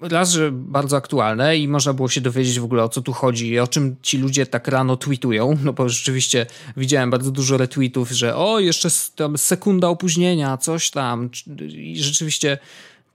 raz, 0.00 0.32
że 0.32 0.52
bardzo 0.52 0.96
aktualne 0.96 1.56
i 1.58 1.68
można 1.68 1.92
było 1.92 2.08
się 2.08 2.20
dowiedzieć 2.20 2.60
w 2.60 2.64
ogóle 2.64 2.82
o 2.82 2.88
co 2.88 3.02
tu 3.02 3.12
chodzi 3.12 3.48
i 3.48 3.58
o 3.58 3.66
czym 3.66 3.96
ci 4.02 4.18
ludzie 4.18 4.46
tak 4.46 4.68
rano 4.68 4.96
tweetują, 4.96 5.58
no 5.64 5.72
bo 5.72 5.88
rzeczywiście 5.88 6.46
widziałem 6.76 7.10
bardzo 7.10 7.30
dużo 7.30 7.56
retweetów, 7.56 8.10
że 8.10 8.36
o, 8.36 8.60
jeszcze 8.60 8.88
tam 9.16 9.38
sekunda 9.38 9.88
opóźnienia, 9.88 10.56
coś 10.56 10.90
tam 10.90 11.30
i 11.68 12.02
rzeczywiście 12.02 12.58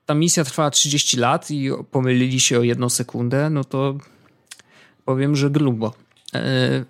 ta 0.10 0.16
misja 0.16 0.44
trwała 0.44 0.70
30 0.70 1.18
lat 1.18 1.52
i 1.52 1.70
pomylili 1.92 2.40
się 2.40 2.60
o 2.60 2.64
jedną 2.64 2.90
sekundę, 2.90 3.50
no 3.50 3.64
to 3.64 3.98
powiem, 5.06 5.36
że 5.36 5.50
grubo. 5.50 5.94
E, 6.34 6.40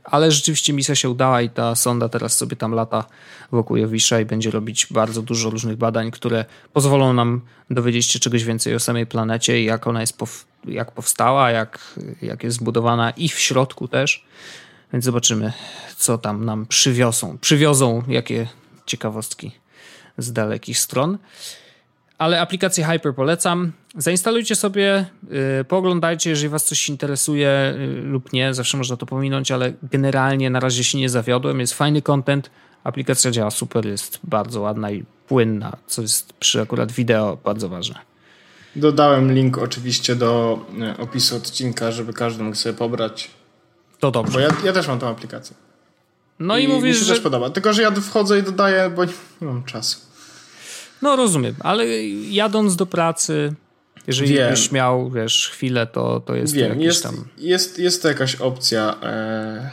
ale 0.04 0.32
rzeczywiście 0.32 0.74
misja 0.74 0.96
się 0.96 1.10
udała 1.10 1.42
i 1.42 1.50
ta 1.50 1.76
sonda 1.76 2.10
teraz 2.10 2.38
sobie 2.38 2.56
tam 2.56 2.72
lata 2.72 3.06
wokół 3.52 3.78
Jowisza 3.78 4.20
i 4.20 4.26
będzie 4.26 4.52
robić 4.52 4.88
bardzo 4.92 5.22
dużo 5.22 5.50
różnych 5.50 5.78
badań, 5.78 6.12
które 6.12 6.46
pozwolą 6.74 7.14
nam 7.14 7.42
dowiedzieć 7.70 8.06
się 8.06 8.20
czegoś 8.20 8.44
więcej 8.44 8.76
o 8.76 8.80
samej 8.80 9.06
planecie 9.06 9.62
i 9.62 9.66
jak 9.66 9.88
ona 9.88 10.02
jest, 10.02 10.18
jak 10.66 10.92
powstała, 10.92 11.52
jak, 11.52 12.00
jak 12.22 12.44
jest 12.44 12.58
zbudowana 12.58 13.12
i 13.12 13.30
w 13.30 13.40
środku 13.40 13.88
też. 13.88 14.26
Więc 14.94 15.06
zobaczymy, 15.06 15.54
co 15.98 16.18
tam 16.18 16.46
nam 16.46 16.66
przywiozą. 16.66 17.38
Przywiozą 17.38 18.04
jakie 18.08 18.48
ciekawostki 18.86 19.52
z 20.18 20.34
dalekich 20.34 20.80
stron 20.80 21.18
ale 22.20 22.42
aplikację 22.42 22.84
Hyper 22.84 23.16
polecam. 23.16 23.72
Zainstalujcie 23.98 24.56
sobie, 24.56 25.06
yy, 25.58 25.66
pooglądajcie, 25.68 26.30
jeżeli 26.30 26.50
was 26.50 26.66
coś 26.66 26.90
interesuje 26.90 27.76
yy, 27.80 28.02
lub 28.02 28.34
nie, 28.34 28.54
zawsze 28.54 28.78
można 28.78 28.98
to 28.98 29.06
pominąć, 29.06 29.52
ale 29.52 29.74
generalnie 29.84 30.50
na 30.50 30.60
razie 30.60 30.84
się 30.84 30.98
nie 30.98 31.10
zawiodłem, 31.10 31.60
jest 31.60 31.74
fajny 31.74 32.02
content, 32.02 32.50
aplikacja 32.84 33.32
działa 33.32 33.52
super, 33.52 33.86
jest 33.86 34.20
bardzo 34.24 34.62
ładna 34.62 34.92
i 34.92 35.06
płynna, 35.28 35.78
co 35.88 36.02
jest 36.02 36.34
przy 36.34 36.62
akurat 36.62 36.92
wideo 36.92 37.38
bardzo 37.44 37.70
ważne. 37.70 37.96
Dodałem 38.76 39.34
link 39.34 39.58
oczywiście 39.58 40.16
do 40.16 40.60
e, 40.82 40.98
opisu 40.98 41.36
odcinka, 41.36 41.92
żeby 41.92 42.14
każdy 42.14 42.44
mógł 42.44 42.56
sobie 42.56 42.76
pobrać. 42.76 43.32
To 44.00 44.12
dobrze. 44.12 44.34
Bo 44.34 44.40
ja, 44.40 44.50
ja 44.66 44.74
też 44.74 44.88
mam 44.88 45.00
tą 45.00 45.08
aplikację. 45.08 45.56
No 46.40 46.58
i, 46.58 46.64
i 46.64 46.68
mówisz, 46.68 46.96
mi 46.96 47.00
się 47.00 47.06
że... 47.06 47.14
też 47.14 47.24
podoba. 47.24 47.50
Tylko, 47.50 47.74
że 47.74 47.82
ja 47.82 47.92
wchodzę 47.92 48.40
i 48.40 48.44
dodaję, 48.44 48.90
bo 48.90 49.06
nie 49.06 49.12
mam 49.42 49.64
czasu. 49.64 50.09
No 51.02 51.16
rozumiem, 51.16 51.56
ale 51.60 51.86
jadąc 52.08 52.76
do 52.76 52.86
pracy, 52.86 53.54
jeżeli 54.08 54.34
Wiem. 54.34 54.52
byś 54.52 54.72
miał, 54.72 55.12
wiesz, 55.12 55.50
chwilę, 55.54 55.88
to, 55.88 56.20
to 56.20 56.36
jest 56.36 56.54
Wiem, 56.54 56.76
to 56.78 56.82
jest, 56.82 57.04
tam... 57.04 57.26
Jest, 57.38 57.80
jest 57.80 58.02
to 58.02 58.08
jakaś 58.08 58.36
opcja, 58.36 58.96
e, 59.04 59.70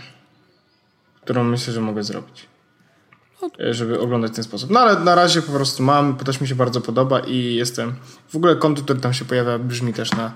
którą 1.24 1.44
myślę, 1.44 1.72
że 1.72 1.80
mogę 1.80 2.02
zrobić. 2.02 2.46
No. 3.42 3.50
E, 3.60 3.74
żeby 3.74 4.00
oglądać 4.00 4.32
w 4.32 4.34
ten 4.34 4.44
sposób. 4.44 4.70
No 4.70 4.80
ale 4.80 5.00
na 5.00 5.14
razie 5.14 5.42
po 5.42 5.52
prostu 5.52 5.82
mam, 5.82 6.16
też 6.16 6.40
mi 6.40 6.48
się 6.48 6.54
bardzo 6.54 6.80
podoba 6.80 7.20
i 7.20 7.54
jestem... 7.54 7.94
W 8.28 8.36
ogóle 8.36 8.56
kontent, 8.56 8.84
który 8.84 9.00
tam 9.00 9.14
się 9.14 9.24
pojawia, 9.24 9.58
brzmi 9.58 9.92
też 9.92 10.12
na, 10.12 10.34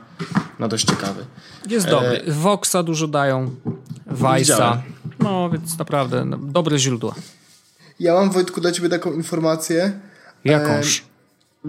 na 0.59 0.69
dość 0.69 0.87
ciekawy. 0.87 1.25
Jest 1.69 1.87
e... 1.87 1.91
dobry. 1.91 2.23
Voxa 2.29 2.83
dużo 2.85 3.09
dają, 3.09 3.51
Vice'a. 4.11 4.77
No, 5.19 5.51
więc 5.51 5.79
naprawdę 5.79 6.25
no, 6.25 6.37
dobre 6.43 6.79
źródła. 6.79 7.15
Ja 8.01 8.15
mam, 8.15 8.31
Wojtku, 8.31 8.61
dla 8.61 8.73
ciebie 8.73 8.89
taką 8.89 9.13
informację, 9.13 10.01
Jakąż? 10.45 10.99
E, 10.99 11.03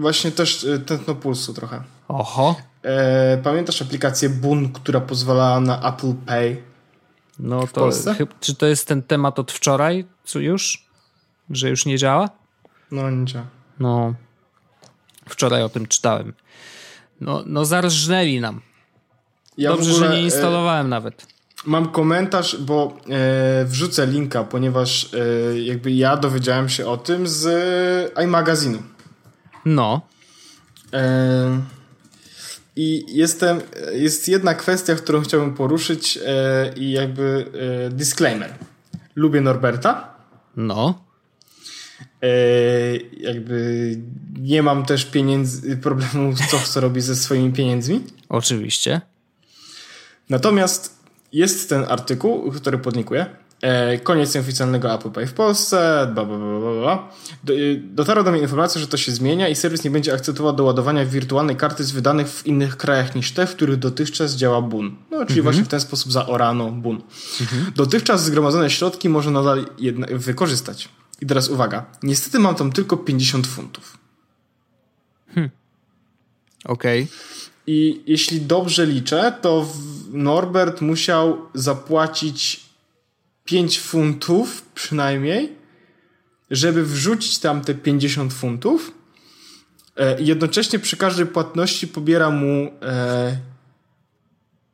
właśnie 0.00 0.32
też 0.32 0.64
e, 0.64 0.78
tętno 0.78 1.14
pulsu 1.14 1.54
trochę. 1.54 1.82
Oho. 2.08 2.56
E, 2.82 3.38
pamiętasz 3.42 3.82
aplikację 3.82 4.28
Boon, 4.28 4.72
która 4.72 5.00
pozwalała 5.00 5.60
na 5.60 5.94
Apple 5.94 6.14
Pay? 6.26 6.62
No 7.38 7.66
to 7.66 7.90
czy 8.40 8.54
to 8.54 8.66
jest 8.66 8.88
ten 8.88 9.02
temat 9.02 9.38
od 9.38 9.52
wczoraj, 9.52 10.04
co 10.24 10.38
już? 10.38 10.86
Że 11.50 11.70
już 11.70 11.86
nie 11.86 11.98
działa? 11.98 12.30
No 12.90 13.10
nie 13.10 13.26
działa. 13.26 13.46
No. 13.80 14.14
Wczoraj 15.28 15.62
o 15.62 15.68
tym 15.68 15.86
czytałem. 15.86 16.32
No, 17.20 17.42
no 17.46 17.64
zarżnęli 17.64 18.40
nam. 18.40 18.60
Ja 19.58 19.70
Dobrze, 19.70 19.90
ogóle, 19.90 20.08
że 20.08 20.14
nie 20.14 20.20
e, 20.20 20.24
instalowałem 20.24 20.86
e, 20.86 20.88
nawet. 20.88 21.26
Mam 21.64 21.88
komentarz, 21.88 22.56
bo 22.56 22.96
e, 23.10 23.64
wrzucę 23.64 24.06
linka, 24.06 24.44
ponieważ 24.44 25.14
e, 25.14 25.58
jakby 25.60 25.92
ja 25.92 26.16
dowiedziałem 26.16 26.68
się 26.68 26.86
o 26.86 26.96
tym 26.96 27.28
z 27.28 27.44
iMagazynu. 28.24 28.82
No. 29.64 30.00
E, 30.92 31.60
I 32.76 33.04
jestem, 33.08 33.60
jest 33.92 34.28
jedna 34.28 34.54
kwestia, 34.54 34.94
którą 34.94 35.20
chciałbym 35.20 35.54
poruszyć 35.54 36.18
e, 36.26 36.72
i 36.76 36.90
jakby 36.90 37.50
e, 37.86 37.90
disclaimer. 37.90 38.54
Lubię 39.16 39.40
Norberta. 39.40 40.14
No. 40.56 41.04
E, 42.22 42.28
jakby 43.12 43.96
nie 44.40 44.62
mam 44.62 44.86
też 44.86 45.04
pieniędzy, 45.04 45.76
problemu, 45.76 46.34
co 46.50 46.58
chce 46.58 46.80
robić 46.80 47.04
ze 47.04 47.16
swoimi 47.16 47.52
pieniędzmi. 47.52 48.00
Oczywiście. 48.28 49.00
Natomiast 50.30 51.01
jest 51.32 51.68
ten 51.68 51.84
artykuł, 51.88 52.52
który 52.52 52.78
podnikuję. 52.78 53.26
E, 53.62 53.98
koniec 53.98 54.34
nieoficjalnego 54.34 54.94
Apple 54.94 55.10
Pay 55.10 55.26
w 55.26 55.32
Polsce, 55.32 56.10
bla, 56.14 56.24
bla, 56.24 56.38
bla, 56.38 56.80
bla. 56.80 57.08
Y, 57.50 57.82
dotarła 57.84 58.24
do 58.24 58.32
mnie 58.32 58.40
informacja, 58.40 58.80
że 58.80 58.86
to 58.86 58.96
się 58.96 59.12
zmienia 59.12 59.48
i 59.48 59.54
serwis 59.54 59.84
nie 59.84 59.90
będzie 59.90 60.14
akceptował 60.14 60.52
do 60.52 60.64
ładowania 60.64 61.04
wirtualnej 61.04 61.56
karty 61.56 61.84
z 61.84 61.90
wydanych 61.90 62.28
w 62.28 62.46
innych 62.46 62.76
krajach 62.76 63.14
niż 63.14 63.32
te, 63.32 63.46
w 63.46 63.54
których 63.54 63.76
dotychczas 63.76 64.36
działa 64.36 64.62
BUN. 64.62 64.96
No, 65.10 65.26
czyli 65.26 65.38
mhm. 65.38 65.42
właśnie 65.42 65.64
w 65.64 65.68
ten 65.68 65.80
sposób 65.80 66.12
zaorano 66.12 66.70
BUN. 66.70 67.02
Mhm. 67.40 67.72
Dotychczas 67.76 68.24
zgromadzone 68.24 68.70
środki 68.70 69.08
można 69.08 69.30
nadal 69.30 69.66
wykorzystać. 70.10 70.88
I 71.20 71.26
teraz 71.26 71.48
uwaga. 71.48 71.86
Niestety 72.02 72.38
mam 72.38 72.54
tam 72.54 72.72
tylko 72.72 72.96
50 72.96 73.46
funtów. 73.46 73.98
Hmm. 75.34 75.50
Okej. 76.64 77.02
Okay. 77.02 77.51
I 77.74 78.02
jeśli 78.06 78.40
dobrze 78.40 78.86
liczę, 78.86 79.32
to 79.40 79.66
Norbert 80.12 80.80
musiał 80.80 81.38
zapłacić 81.54 82.60
5 83.44 83.80
funtów 83.80 84.62
przynajmniej, 84.74 85.52
żeby 86.50 86.84
wrzucić 86.84 87.38
tam 87.38 87.60
te 87.60 87.74
50 87.74 88.32
funtów. 88.32 88.92
E, 89.96 90.22
jednocześnie 90.22 90.78
przy 90.78 90.96
każdej 90.96 91.26
płatności 91.26 91.88
pobiera 91.88 92.30
mu 92.30 92.70
e, 92.82 93.36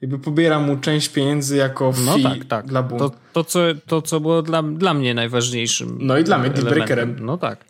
jakby 0.01 0.19
pobiera 0.19 0.61
mu 0.61 0.77
część 0.77 1.09
pieniędzy 1.09 1.57
jako 1.57 1.93
no 2.05 2.15
fee 2.15 2.23
no 2.23 2.31
tak, 2.31 2.45
tak. 2.45 2.67
dla. 2.67 2.83
To, 2.83 3.11
to, 3.33 3.45
co, 3.45 3.61
to, 3.87 4.03
co 4.03 4.21
było 4.21 4.43
dla, 4.43 4.63
dla 4.63 4.95
mnie 4.95 5.15
najważniejszym 5.15 5.99
No 6.01 6.19
i 6.19 6.25
dla 6.25 6.39
mnie 6.39 6.51
dealbreakerem. 6.51 7.17
No 7.21 7.39
tak. 7.39 7.65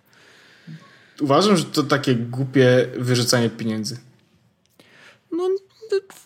Uważam, 1.20 1.56
że 1.56 1.64
to 1.64 1.82
takie 1.82 2.14
głupie 2.14 2.86
wyrzucanie 2.98 3.50
pieniędzy. 3.50 4.07
No 5.32 5.48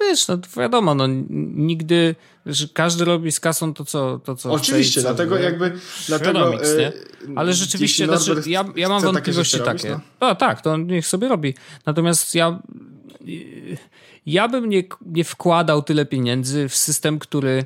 wiesz, 0.01 0.29
no 0.29 0.39
wiadomo, 0.57 0.95
no 0.95 1.07
nigdy, 1.55 2.15
że 2.47 2.69
każdy 2.69 3.05
robi 3.05 3.33
z 3.33 3.41
kasą 3.41 3.75
to, 3.75 3.85
co, 3.85 4.19
to, 4.19 4.37
co 4.37 4.53
Oczywiście, 4.53 5.01
chce, 5.01 5.09
dlatego 5.09 5.39
jakby, 5.39 5.73
dlatego, 6.07 6.51
nie? 6.51 6.93
Ale 7.37 7.53
rzeczywiście, 7.53 8.07
znaczy, 8.07 8.51
ja, 8.51 8.65
ja 8.77 8.89
mam 8.89 9.03
wątpliwości 9.03 9.59
takie. 9.59 9.89
Robić, 9.89 10.07
no. 10.21 10.27
no. 10.29 10.35
tak, 10.35 10.61
to 10.61 10.77
niech 10.77 11.07
sobie 11.07 11.29
robi. 11.29 11.55
Natomiast 11.87 12.35
ja 12.35 12.63
ja 14.27 14.49
bym 14.49 14.69
nie, 14.69 14.85
nie 15.07 15.25
wkładał 15.25 15.83
tyle 15.83 16.07
pieniędzy 16.07 16.69
w 16.69 16.77
system, 16.77 17.19
który 17.19 17.65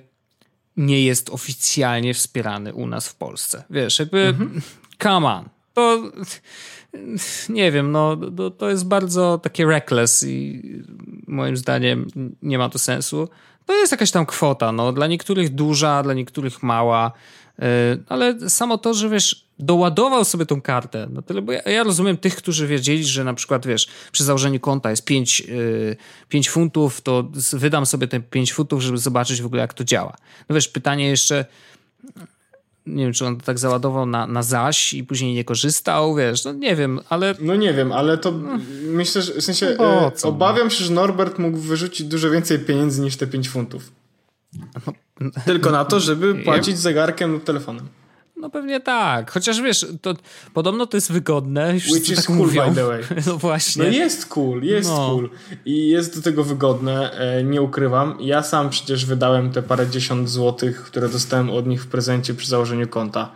nie 0.77 1.05
jest 1.05 1.31
oficjalnie 1.31 2.15
wspierany 2.15 2.75
u 2.75 2.87
nas 2.87 3.09
w 3.09 3.15
Polsce. 3.15 3.65
Wiesz, 3.71 3.99
jakby 3.99 4.21
mhm. 4.21 4.63
come 5.03 5.27
on. 5.27 5.49
To 5.75 6.03
nie 7.49 7.73
wiem, 7.73 7.93
no 7.93 8.17
to, 8.37 8.51
to 8.51 8.71
jest 8.71 8.87
bardzo 8.87 9.39
takie 9.43 9.67
reckless 9.67 10.23
i 10.23 10.63
moim 11.27 11.57
zdaniem 11.57 12.07
nie 12.43 12.59
ma 12.59 12.69
to 12.69 12.79
sensu. 12.79 13.29
To 13.67 13.75
jest 13.75 13.93
jakaś 13.93 14.11
tam 14.11 14.27
kwota, 14.27 14.73
no 14.73 14.93
dla 14.93 15.07
niektórych 15.07 15.55
duża, 15.55 16.03
dla 16.03 16.15
niektórych 16.15 16.63
mała, 16.63 17.13
yy, 17.59 17.65
ale 18.09 18.51
samo 18.51 18.79
to, 18.79 18.95
że 18.95 19.09
wiesz, 19.09 19.47
doładował 19.59 20.25
sobie 20.25 20.47
tą 20.47 20.61
kartę, 20.61 21.09
no 21.11 21.23
tyle, 21.23 21.43
bo 21.43 21.53
ja, 21.53 21.63
ja, 21.63 21.83
rozumiem 21.83 22.17
tych, 22.17 22.37
którzy 22.37 22.67
wiedzieli, 22.67 23.05
że 23.05 23.25
na 23.25 23.35
przykład, 23.35 23.67
wiesz, 23.67 23.89
przy 24.13 24.25
założeniu 24.25 24.61
konta 24.61 24.91
jest 24.91 25.05
5, 25.05 25.41
yy, 25.41 25.97
5 26.29 26.51
funtów, 26.51 27.01
to 27.01 27.31
wydam 27.53 27.87
sobie 27.87 28.09
te 28.09 28.21
5 28.21 28.53
funtów, 28.53 28.83
żeby 28.83 28.99
zobaczyć 28.99 29.43
w 29.43 29.47
ogóle, 29.47 29.63
jak 29.63 29.75
to 29.75 29.85
działa. 29.85 30.17
No 30.49 30.55
wiesz, 30.55 30.69
pytanie 30.69 31.09
jeszcze, 31.09 31.45
nie 32.87 33.05
wiem, 33.05 33.13
czy 33.13 33.27
on 33.27 33.37
tak 33.37 33.59
załadował 33.59 34.07
na, 34.07 34.27
na 34.27 34.43
zaś 34.43 34.95
i 34.95 35.05
później 35.05 35.35
nie 35.35 35.45
korzystał, 35.45 36.15
wiesz, 36.15 36.45
no 36.45 36.53
nie 36.53 36.77
wiem, 36.77 37.01
ale... 37.09 37.35
No 37.41 37.57
nie 37.57 37.75
wiem, 37.75 37.93
ale 37.93 38.19
to 38.19 38.31
no. 38.31 38.59
myślę, 38.83 39.23
że 39.23 39.33
w 39.33 39.45
sensie 39.45 39.77
no, 39.79 40.07
e, 40.07 40.13
obawiam 40.23 40.71
się, 40.71 40.85
że 40.85 40.93
Norbert 40.93 41.39
mógł 41.39 41.59
wyrzucić 41.59 42.07
dużo 42.07 42.31
więcej 42.31 42.59
pieniędzy 42.59 43.03
niż 43.03 43.17
te 43.17 43.27
5 43.27 43.49
funtów. 43.49 43.93
No, 45.21 45.31
Tylko 45.45 45.71
na 45.71 45.85
to, 45.85 46.01
żeby 46.01 46.35
płacić 46.35 46.79
zegarkiem 46.79 47.33
lub 47.33 47.45
telefonem. 47.45 47.89
No 48.37 48.51
pewnie 48.51 48.81
tak. 48.81 49.31
Chociaż 49.31 49.63
wiesz, 49.63 49.87
to 50.03 50.15
podobno 50.55 50.87
to 50.87 50.97
jest 50.97 51.13
wygodne. 51.13 51.75
Which 51.75 52.11
is 52.11 52.17
tak 52.17 52.27
cool, 52.27 52.39
mówią. 52.39 52.69
by 52.69 52.75
the 52.75 52.87
way. 52.87 53.03
No 53.27 53.37
właśnie. 53.37 53.85
No 53.85 53.91
jest 53.91 54.27
cool, 54.27 54.63
jest 54.63 54.89
no. 54.89 55.11
cool. 55.11 55.31
I 55.65 55.89
jest 55.89 56.17
do 56.17 56.23
tego 56.23 56.45
wygodne, 56.45 57.13
e, 57.13 57.45
nie 57.45 57.63
ukrywam. 57.63 58.17
Ja 58.21 58.43
sam 58.43 58.71
przecież 58.71 59.07
wydałem 59.07 59.53
te 59.53 59.63
parę 59.63 59.89
dziesiąt 59.89 60.29
złotych, 60.29 60.83
które 60.83 61.09
dostałem 61.09 61.51
od 61.51 61.67
nich 61.67 61.83
w 61.83 61.87
prezencie 61.87 62.35
przy 62.35 62.49
założeniu 62.49 62.89
konta. 62.89 63.33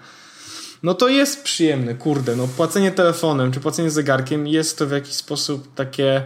No 0.83 0.95
to 0.95 1.09
jest 1.09 1.43
przyjemne, 1.43 1.95
kurde. 1.95 2.37
No 2.37 2.49
płacenie 2.49 2.93
telefonem 2.93 3.53
czy 3.53 3.61
płacenie 3.61 3.91
zegarkiem 3.91 4.47
jest 4.47 4.79
to 4.79 4.87
w 4.87 4.91
jakiś 4.91 5.15
sposób 5.15 5.75
takie... 5.75 6.23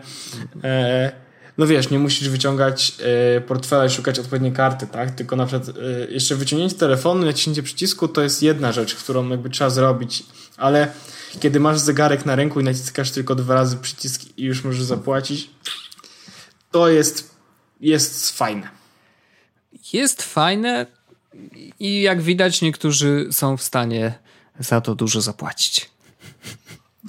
E, 0.64 1.23
no 1.59 1.66
wiesz, 1.66 1.90
nie 1.90 1.98
musisz 1.98 2.28
wyciągać 2.28 2.92
y, 3.36 3.40
portfela 3.40 3.86
i 3.86 3.90
szukać 3.90 4.18
odpowiedniej 4.18 4.52
karty, 4.52 4.86
tak? 4.86 5.11
Tylko 5.11 5.36
na 5.36 5.46
przykład 5.46 5.76
y, 5.76 6.09
jeszcze 6.11 6.36
wyciągnięcie 6.36 6.76
telefonu, 6.76 7.24
naciśnięcie 7.24 7.62
przycisku 7.62 8.09
to 8.09 8.22
jest 8.22 8.42
jedna 8.42 8.72
rzecz, 8.72 8.94
którą 8.94 9.28
jakby 9.28 9.50
trzeba 9.50 9.70
zrobić, 9.70 10.22
ale 10.57 10.92
kiedy 11.40 11.61
masz 11.61 11.78
zegarek 11.78 12.26
na 12.26 12.36
ręku 12.36 12.61
i 12.61 12.64
naciskasz 12.64 13.11
tylko 13.11 13.34
dwa 13.34 13.55
razy 13.55 13.76
przycisk 13.76 14.22
i 14.36 14.44
już 14.44 14.64
możesz 14.64 14.82
zapłacić, 14.82 15.50
to 16.70 16.88
jest, 16.88 17.34
jest 17.80 18.38
fajne. 18.38 18.68
Jest 19.92 20.22
fajne 20.22 20.86
i 21.80 22.02
jak 22.02 22.22
widać 22.22 22.62
niektórzy 22.62 23.28
są 23.30 23.57
w 23.57 23.62
stanie 23.62 24.14
za 24.59 24.80
to 24.80 24.94
dużo 24.94 25.20
zapłacić. 25.20 25.90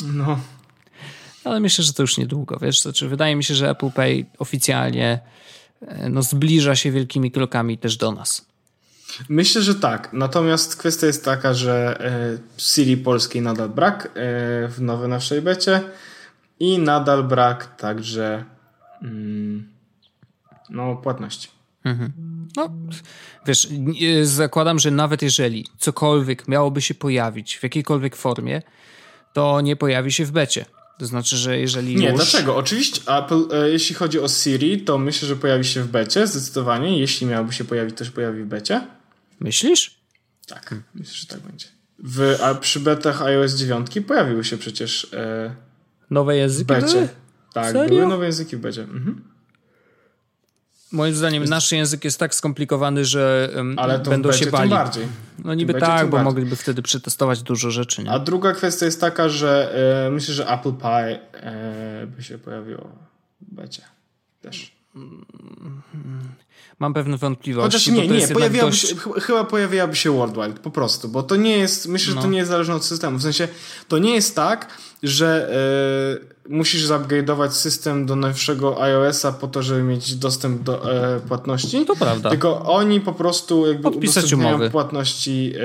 No, 0.04 0.40
ale 1.46 1.60
myślę, 1.60 1.84
że 1.84 1.94
to 1.94 2.04
już 2.04 2.18
niedługo, 2.18 2.58
wiesz, 2.62 2.82
znaczy 2.82 3.08
wydaje 3.08 3.36
mi 3.36 3.44
się, 3.44 3.56
że 3.56 3.70
Apple 3.70 3.92
Pay 3.92 4.26
oficjalnie 4.38 5.20
e, 5.82 6.10
no, 6.10 6.24
zbliża 6.24 6.76
się 6.76 6.92
wielkimi 6.92 7.32
krokami 7.32 7.78
też 7.78 7.98
do 7.98 8.12
nas. 8.12 8.46
Myślę, 9.30 9.62
że 9.62 9.76
tak. 9.76 10.10
Natomiast 10.14 10.76
kwestia 10.76 11.08
jest 11.08 11.26
taka, 11.26 11.54
że 11.54 12.00
e, 12.00 12.38
Siri 12.58 12.98
polskiej 12.98 13.42
nadal 13.42 13.70
brak 13.70 14.06
e, 14.06 14.10
w 14.68 14.76
nowej 14.82 15.10
naszej 15.10 15.42
becie 15.42 15.82
i 16.60 16.80
nadal 16.80 17.24
brak 17.24 17.76
także 17.76 18.46
mm, 19.02 19.70
no, 20.70 20.96
płatności. 20.96 21.50
Mhm. 21.84 22.12
No, 22.56 22.70
wiesz, 23.46 23.68
zakładam, 24.24 24.80
że 24.80 24.92
nawet 24.92 25.22
jeżeli 25.22 25.66
cokolwiek 25.78 26.48
miałoby 26.48 26.82
się 26.82 26.94
pojawić 26.94 27.58
w 27.58 27.64
jakiejkolwiek 27.64 28.16
formie, 28.16 28.62
to 29.34 29.62
nie 29.62 29.76
pojawi 29.76 30.12
się 30.12 30.26
w 30.26 30.32
becie. 30.32 30.66
To 30.98 31.06
znaczy, 31.06 31.38
że 31.38 31.60
jeżeli. 31.60 31.96
Nie, 31.96 32.08
już... 32.08 32.16
dlaczego? 32.16 32.56
Oczywiście, 32.56 33.02
Apple, 33.18 33.44
e, 33.52 33.70
jeśli 33.70 33.96
chodzi 33.96 34.20
o 34.20 34.28
Siri, 34.28 34.82
to 34.82 34.98
myślę, 34.98 35.28
że 35.28 35.36
pojawi 35.36 35.66
się 35.66 35.84
w 35.84 35.88
becie, 35.88 36.28
zdecydowanie. 36.28 37.00
Jeśli 37.00 37.28
miałoby 37.28 37.54
się 37.54 37.64
pojawić, 37.64 37.98
to 37.98 38.06
się 38.06 38.12
pojawi 38.12 38.44
w 38.44 38.48
becie. 38.48 38.88
Myślisz? 39.40 40.00
Tak, 40.48 40.76
myślę, 40.96 41.14
że 41.14 41.28
tak 41.28 41.40
będzie. 41.40 41.68
W, 42.00 42.38
a 42.44 42.56
przy 42.56 42.80
betach 42.80 43.22
iOS 43.22 43.54
9 43.54 43.88
pojawiły 44.08 44.44
się 44.44 44.58
przecież. 44.58 45.08
E, 45.14 45.56
nowe 46.10 46.38
języki? 46.38 46.64
W 46.64 46.68
becie. 46.68 47.10
Tak, 47.54 47.74
Serio? 47.74 47.90
były 47.90 48.08
nowe 48.08 48.26
języki 48.26 48.58
w 48.58 48.60
becie. 48.60 48.82
Mhm. 48.82 49.35
Moim 50.92 51.16
zdaniem 51.16 51.42
jest... 51.44 51.50
nasz 51.52 51.72
język 51.72 52.04
jest 52.04 52.20
tak 52.20 52.36
skomplikowany, 52.36 53.06
że 53.06 53.50
Ale 53.78 54.00
to 54.00 54.10
będą 54.10 54.32
się 54.32 54.52
bali. 54.52 54.70
Bardziej. 54.70 55.08
No 55.44 55.54
niby 55.54 55.74
tak, 55.74 56.06
bo 56.06 56.12
bardziej. 56.12 56.24
mogliby 56.26 56.56
wtedy 56.56 56.82
przetestować 56.82 57.44
dużo 57.44 57.72
rzeczy. 57.72 58.04
Nie? 58.04 58.12
A 58.12 58.20
druga 58.20 58.54
kwestia 58.54 58.86
jest 58.86 59.02
taka, 59.02 59.30
że 59.30 59.76
e, 60.08 60.12
myślę, 60.12 60.34
że 60.34 60.48
Apple 60.48 60.74
Pie 60.74 61.20
e, 61.34 62.08
by 62.08 62.24
się 62.24 62.38
pojawiło 62.38 62.90
w 63.42 63.56
becie 63.56 63.82
też. 64.42 64.76
Mam 66.80 66.94
pewne 66.94 67.18
wątpliwości. 67.18 67.72
Chociaż 67.72 67.88
nie, 67.88 68.08
nie, 68.08 68.28
pojawiłaby 68.28 68.72
dość... 68.72 68.88
się, 68.88 68.96
chyba 69.22 69.44
pojawiłaby 69.44 69.96
się 69.96 70.12
Worldwide 70.12 70.60
po 70.60 70.72
prostu, 70.72 71.10
bo 71.10 71.24
to 71.24 71.36
nie 71.36 71.58
jest, 71.58 71.88
myślę, 71.88 72.16
no. 72.16 72.22
że 72.22 72.22
to 72.22 72.28
no. 72.28 72.32
nie 72.32 72.38
jest 72.38 72.52
zależne 72.52 72.76
od 72.76 72.86
systemu. 72.86 73.18
W 73.18 73.22
sensie, 73.22 73.48
to 73.88 73.98
nie 73.98 74.14
jest 74.14 74.36
tak, 74.36 74.68
że 75.04 75.50
e, 76.46 76.50
musisz 76.50 76.88
zupgrade'ować 76.88 77.50
system 77.50 78.06
do 78.06 78.16
najwyższego 78.16 78.84
iOS-a 78.84 79.32
po 79.32 79.48
to, 79.48 79.64
żeby 79.64 79.84
mieć 79.84 80.16
dostęp 80.16 80.62
do 80.62 80.92
e, 80.92 81.20
płatności. 81.20 81.86
To 81.86 81.96
prawda. 81.96 82.30
Tylko 82.30 82.62
oni 82.66 83.02
po 83.02 83.14
prostu 83.14 83.68
jakby 83.68 83.84
Podpisać 83.84 84.34
umowy. 84.34 84.70
płatności 84.70 85.54
e, 85.56 85.60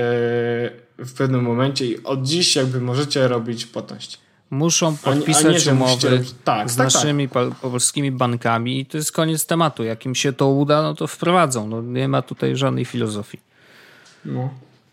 w 0.99 1.13
pewnym 1.17 1.43
momencie 1.43 1.87
i 1.87 2.03
od 2.03 2.23
dziś 2.23 2.57
jakby 2.57 2.81
możecie 2.81 3.29
robić 3.29 3.67
płatności. 3.67 4.19
Muszą 4.51 4.97
podpisać 4.97 5.69
a 5.69 5.71
a 5.71 5.75
umowy 5.75 6.25
tak, 6.45 6.71
z 6.71 6.77
tak, 6.77 6.85
naszymi 6.85 7.29
tak. 7.29 7.55
polskimi 7.55 8.13
bankami 8.13 8.81
i 8.81 8.87
to 8.87 8.97
jest 8.97 9.13
koniec 9.13 9.47
tematu. 9.47 9.85
Jak 9.85 10.07
im 10.07 10.15
się 10.15 10.33
to 10.33 10.49
uda, 10.49 10.83
no 10.83 10.95
to 10.95 11.07
wprowadzą. 11.07 11.69
No, 11.69 11.83
nie 11.83 12.09
ma 12.09 12.23
tutaj 12.23 12.57
żadnej 12.57 12.85
filozofii. 12.85 13.41
No. 14.25 14.51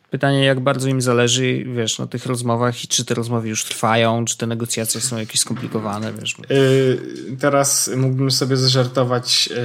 Pytanie, 0.10 0.46
jak 0.46 0.60
bardzo 0.60 0.90
im 0.90 1.02
zależy, 1.02 1.66
wiesz, 1.76 2.00
na 2.00 2.08
tych 2.08 2.26
rozmowach 2.26 2.84
i 2.84 2.88
czy 2.88 3.06
te 3.06 3.14
rozmowy 3.14 3.50
już 3.50 3.66
trwają, 3.66 4.26
czy 4.26 4.38
te 4.38 4.48
negocjacje 4.48 5.02
są 5.02 5.18
jakieś 5.18 5.42
skomplikowane, 5.42 6.14
wiesz. 6.14 6.36
Yy, 6.50 7.38
teraz 7.40 7.92
mógłbym 7.98 8.32
sobie 8.32 8.58
zażartować 8.58 9.48
yy, 9.48 9.56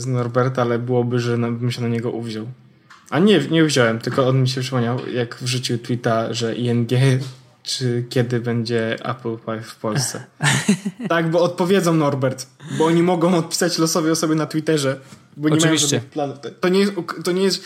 z 0.00 0.06
Norberta, 0.06 0.62
ale 0.62 0.78
byłoby, 0.78 1.18
że 1.18 1.38
bym 1.38 1.70
się 1.70 1.82
na 1.82 1.88
niego 1.88 2.10
uwziął. 2.10 2.46
A 3.10 3.18
nie, 3.18 3.40
nie 3.50 3.64
wziąłem, 3.64 3.98
tylko 3.98 4.28
on 4.28 4.42
mi 4.42 4.48
się 4.48 4.60
przypomniał, 4.60 5.08
jak 5.14 5.36
wrzucił 5.40 5.78
tweeta, 5.78 6.34
że 6.34 6.54
ING 6.54 6.90
czy 7.66 8.06
kiedy 8.10 8.40
będzie 8.40 8.96
Apple 9.04 9.36
Pie 9.46 9.62
w 9.62 9.76
Polsce. 9.76 10.24
tak, 11.08 11.30
bo 11.30 11.40
odpowiedzą 11.40 11.94
Norbert, 11.94 12.46
bo 12.78 12.84
oni 12.86 13.02
mogą 13.02 13.34
odpisać 13.34 13.78
losowej 13.78 14.10
osobie 14.10 14.34
na 14.34 14.46
Twitterze, 14.46 15.00
bo 15.36 15.48
nie 15.48 15.56
Oczywiście. 15.56 15.96
mają 15.96 16.10
planów. 16.10 16.38
To 16.60 16.68
nie 16.68 16.80
jest, 16.80 16.92
to 17.24 17.32
nie 17.32 17.42
jest... 17.42 17.64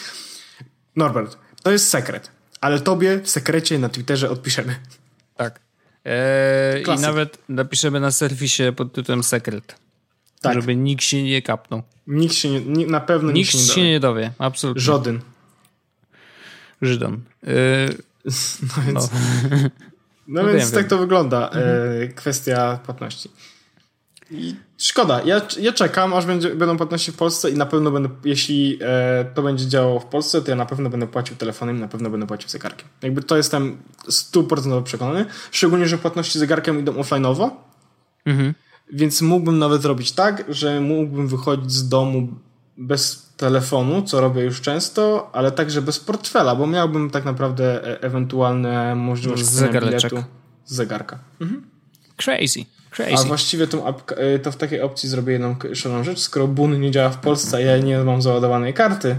Norbert, 0.96 1.38
to 1.62 1.70
jest 1.70 1.88
sekret, 1.88 2.30
ale 2.60 2.80
tobie 2.80 3.20
w 3.22 3.30
sekrecie 3.30 3.78
na 3.78 3.88
Twitterze 3.88 4.30
odpiszemy. 4.30 4.76
Tak. 5.36 5.60
Eee, 6.04 6.82
I 6.82 7.00
nawet 7.00 7.38
napiszemy 7.48 8.00
na 8.00 8.10
serwisie 8.10 8.62
pod 8.76 8.92
tytułem 8.92 9.22
sekret. 9.22 9.74
Tak. 10.40 10.54
Żeby 10.54 10.76
nikt 10.76 11.02
się 11.02 11.22
nie 11.22 11.42
kapnął. 11.42 11.82
Nikt 12.06 12.34
się 12.34 12.60
nie, 12.60 12.86
na 12.86 13.00
pewno 13.00 13.32
nikt, 13.32 13.54
nikt 13.54 13.66
się, 13.66 13.82
nie 13.82 14.00
dowie. 14.00 14.32
Absolutnie. 14.38 14.82
Żaden. 14.82 15.20
Żydon. 16.82 17.20
Eee, 17.46 17.96
no 18.76 18.82
więc... 18.86 19.10
No. 19.50 19.58
No, 20.30 20.42
no 20.42 20.48
więc 20.48 20.62
wiem, 20.62 20.70
tak 20.70 20.82
wiem. 20.82 20.88
to 20.90 20.98
wygląda, 20.98 21.38
e, 21.38 21.52
mhm. 21.52 22.12
kwestia 22.14 22.78
płatności. 22.84 23.30
I 24.30 24.54
szkoda, 24.78 25.22
ja, 25.24 25.40
ja 25.60 25.72
czekam, 25.72 26.14
aż 26.14 26.26
będzie, 26.26 26.54
będą 26.54 26.76
płatności 26.76 27.12
w 27.12 27.16
Polsce 27.16 27.50
i 27.50 27.54
na 27.54 27.66
pewno 27.66 27.90
będę, 27.90 28.08
jeśli 28.24 28.78
e, 28.82 29.24
to 29.34 29.42
będzie 29.42 29.66
działało 29.66 30.00
w 30.00 30.06
Polsce, 30.06 30.42
to 30.42 30.50
ja 30.50 30.56
na 30.56 30.66
pewno 30.66 30.90
będę 30.90 31.06
płacił 31.06 31.36
telefonem 31.36 31.80
na 31.80 31.88
pewno 31.88 32.10
będę 32.10 32.26
płacił 32.26 32.48
zegarkiem. 32.48 32.88
Jakby 33.02 33.22
to 33.22 33.36
jestem 33.36 33.76
stuprocentowo 34.08 34.82
przekonany, 34.82 35.26
szczególnie, 35.50 35.86
że 35.86 35.98
płatności 35.98 36.38
zegarkiem 36.38 36.80
idą 36.80 36.92
offline'owo, 36.92 37.50
mhm. 38.26 38.54
więc 38.92 39.22
mógłbym 39.22 39.58
nawet 39.58 39.82
zrobić 39.82 40.12
tak, 40.12 40.44
że 40.48 40.80
mógłbym 40.80 41.28
wychodzić 41.28 41.72
z 41.72 41.88
domu 41.88 42.28
bez 42.76 43.32
telefonu, 43.36 44.02
co 44.02 44.20
robię 44.20 44.42
już 44.42 44.60
często, 44.60 45.30
ale 45.32 45.52
także 45.52 45.82
bez 45.82 46.00
portfela, 46.00 46.56
bo 46.56 46.66
miałbym 46.66 47.10
tak 47.10 47.24
naprawdę 47.24 47.84
e, 47.84 48.02
ewentualne 48.02 48.94
możliwości 48.94 49.44
biletu 49.72 50.24
z 50.64 50.74
zegarka. 50.74 51.18
Mhm. 51.40 51.62
Crazy. 52.16 52.64
Crazy. 52.90 53.14
A 53.14 53.24
właściwie 53.24 53.66
tą 53.66 53.86
e, 53.86 54.38
to 54.38 54.52
w 54.52 54.56
takiej 54.56 54.80
opcji 54.80 55.08
zrobię 55.08 55.32
jedną 55.32 55.56
szaloną 55.74 56.04
rzecz. 56.04 56.18
Skoro 56.18 56.48
Bun 56.48 56.80
nie 56.80 56.90
działa 56.90 57.10
w 57.10 57.20
Polsce, 57.20 57.56
a 57.56 57.60
ja 57.60 57.78
nie 57.78 57.98
mam 57.98 58.22
załadowanej 58.22 58.74
karty, 58.74 59.16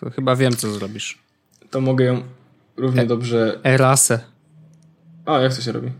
to 0.00 0.10
chyba 0.10 0.36
wiem, 0.36 0.56
co 0.56 0.72
zrobisz. 0.72 1.18
To 1.70 1.80
mogę 1.80 2.04
ją 2.04 2.22
równie 2.76 3.02
e 3.02 3.06
dobrze... 3.06 3.60
Erasę. 3.64 4.20
O, 5.26 5.38
jak 5.38 5.54
to 5.54 5.62
się 5.62 5.72
robi? 5.72 5.92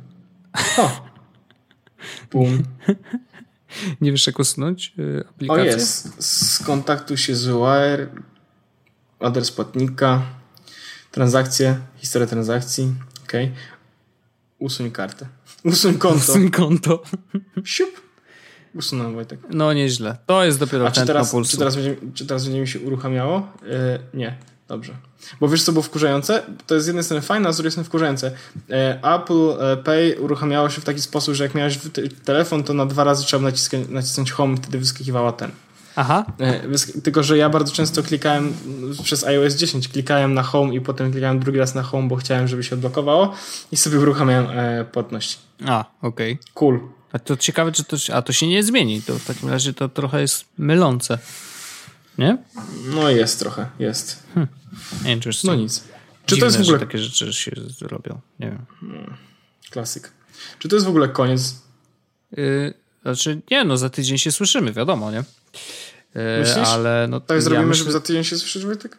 O! 0.79 0.91
Bum. 2.31 2.62
Nie 4.01 4.12
wiesz, 4.12 4.27
jak 4.27 4.39
usunąć 4.39 4.93
y, 4.99 5.25
aplikację? 5.29 5.62
O 5.62 5.66
jest. 5.66 6.25
Skontaktuj 6.55 7.16
się 7.16 7.37
z 7.37 7.47
Wire, 7.47 8.09
adres 9.21 9.51
płatnika, 9.51 10.23
transakcje, 11.11 11.79
historia 11.97 12.27
transakcji. 12.27 12.95
Ok. 13.25 13.33
Usuń 14.59 14.91
kartę. 14.91 15.27
Usuń 15.64 15.95
konto. 15.95 16.33
Usuń 16.33 16.51
konto. 16.51 17.03
Siup. 17.64 18.11
Usunąłem 18.75 19.14
Wojtek. 19.14 19.41
No 19.51 19.73
nieźle. 19.73 20.16
To 20.27 20.45
jest 20.45 20.59
dopiero 20.59 20.87
A 20.87 20.91
czy 20.91 21.07
teraz, 21.07 21.35
czy 21.49 21.57
teraz, 21.57 21.77
będzie, 21.77 21.97
czy 22.14 22.27
teraz 22.27 22.45
będzie 22.45 22.61
mi 22.61 22.68
się 22.68 22.81
uruchamiało? 22.81 23.53
Yy, 23.62 23.68
nie. 24.14 24.37
Dobrze. 24.71 24.97
Bo 25.41 25.49
wiesz, 25.49 25.62
co 25.62 25.73
było 25.73 25.83
wkurzające? 25.83 26.43
To 26.66 26.75
jest 26.75 26.85
z 26.85 26.87
jednej 26.87 27.05
strony 27.05 27.23
fajne, 27.23 27.49
a 27.49 27.53
z 27.53 27.57
drugiej 27.57 27.71
strony 27.71 27.85
wkurzające. 27.85 28.33
E, 28.71 29.14
Apple 29.14 29.51
e, 29.61 29.77
Pay 29.77 30.16
uruchamiało 30.21 30.71
się 30.71 30.81
w 30.81 30.85
taki 30.85 31.03
sposób, 31.03 31.35
że 31.35 31.45
jak 31.45 31.55
miałeś 31.55 31.79
telefon, 32.25 32.62
to 32.64 32.75
na 32.75 32.87
dwa 32.87 33.05
razy 33.05 33.25
trzeba 33.25 33.43
nacisnąć, 33.43 33.89
nacisnąć 33.89 34.31
home, 34.31 34.57
wtedy 34.57 34.79
wyskakiwała 34.79 35.33
ten. 35.33 35.51
Aha. 35.97 36.25
E, 36.39 37.01
tylko, 37.03 37.23
że 37.23 37.39
ja 37.39 37.51
bardzo 37.51 37.73
często 37.73 38.03
klikałem 38.03 38.55
przez 39.03 39.25
iOS 39.25 39.55
10, 39.55 39.89
klikałem 39.89 40.35
na 40.35 40.43
home 40.43 40.75
i 40.75 40.81
potem 40.81 41.12
klikałem 41.12 41.41
drugi 41.41 41.59
raz 41.59 41.75
na 41.75 41.83
home, 41.83 42.09
bo 42.09 42.16
chciałem, 42.16 42.49
żeby 42.49 42.62
się 42.62 42.75
odblokowało 42.75 43.35
i 43.73 43.77
sobie 43.77 43.99
uruchamiałem 43.99 44.47
płatność. 44.93 45.39
A, 45.66 45.85
okej. 46.03 46.33
Okay. 46.33 46.53
Cool. 46.55 46.81
A 47.12 47.18
to 47.18 47.37
ciekawe, 47.37 47.73
czy 47.73 47.85
to, 47.85 47.97
a 48.12 48.23
to 48.23 48.33
się 48.33 48.47
nie 48.47 48.62
zmieni. 48.62 49.03
To 49.03 49.18
w 49.18 49.25
takim 49.25 49.49
razie 49.49 49.73
to 49.73 49.89
trochę 49.89 50.21
jest 50.21 50.45
mylące. 50.59 51.18
Nie? 52.19 52.39
No 52.85 53.11
jest 53.11 53.39
trochę, 53.39 53.67
jest. 53.79 54.23
Hmm. 54.35 54.49
Interesting. 55.07 55.55
No 55.55 55.63
nic. 55.63 55.85
Czy 56.27 56.35
Dziwne, 56.35 56.41
to 56.41 56.47
jest 56.47 56.59
w 56.59 56.63
ogóle... 56.63 56.79
takie 56.79 56.99
rzeczy 56.99 57.33
się 57.33 57.53
robią. 57.81 58.21
Nie 58.41 58.47
wiem. 58.51 58.67
Hmm. 58.81 59.17
Klasyk. 59.71 60.13
Czy 60.59 60.69
to 60.69 60.77
jest 60.77 60.87
w 60.87 60.89
ogóle 60.89 61.09
koniec? 61.09 61.55
Yy, 62.33 62.75
znaczy, 63.03 63.41
nie, 63.51 63.65
no 63.65 63.77
za 63.77 63.91
tydzień 63.91 64.19
się 64.19 64.33
słyszymy, 64.33 64.73
wiadomo, 64.73 65.11
nie? 65.11 65.17
Yy, 66.15 66.23
Myślisz? 66.41 66.69
Ale 66.69 67.07
no, 67.11 67.21
tak 67.21 67.43
zrobimy, 67.43 67.63
ja 67.63 67.69
myślę... 67.69 67.79
żeby 67.79 67.93
za 67.93 68.01
tydzień 68.01 68.25
się 68.25 68.37
słyszeć, 68.39 68.65
Wojtek? 68.65 68.99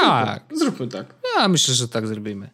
Tak. 0.00 0.42
Zróbmy, 0.50 0.58
zróbmy 0.58 0.88
tak. 0.88 1.14
Ja 1.36 1.48
myślę, 1.48 1.74
że 1.74 1.88
tak 1.88 2.06
zrobimy. 2.06 2.50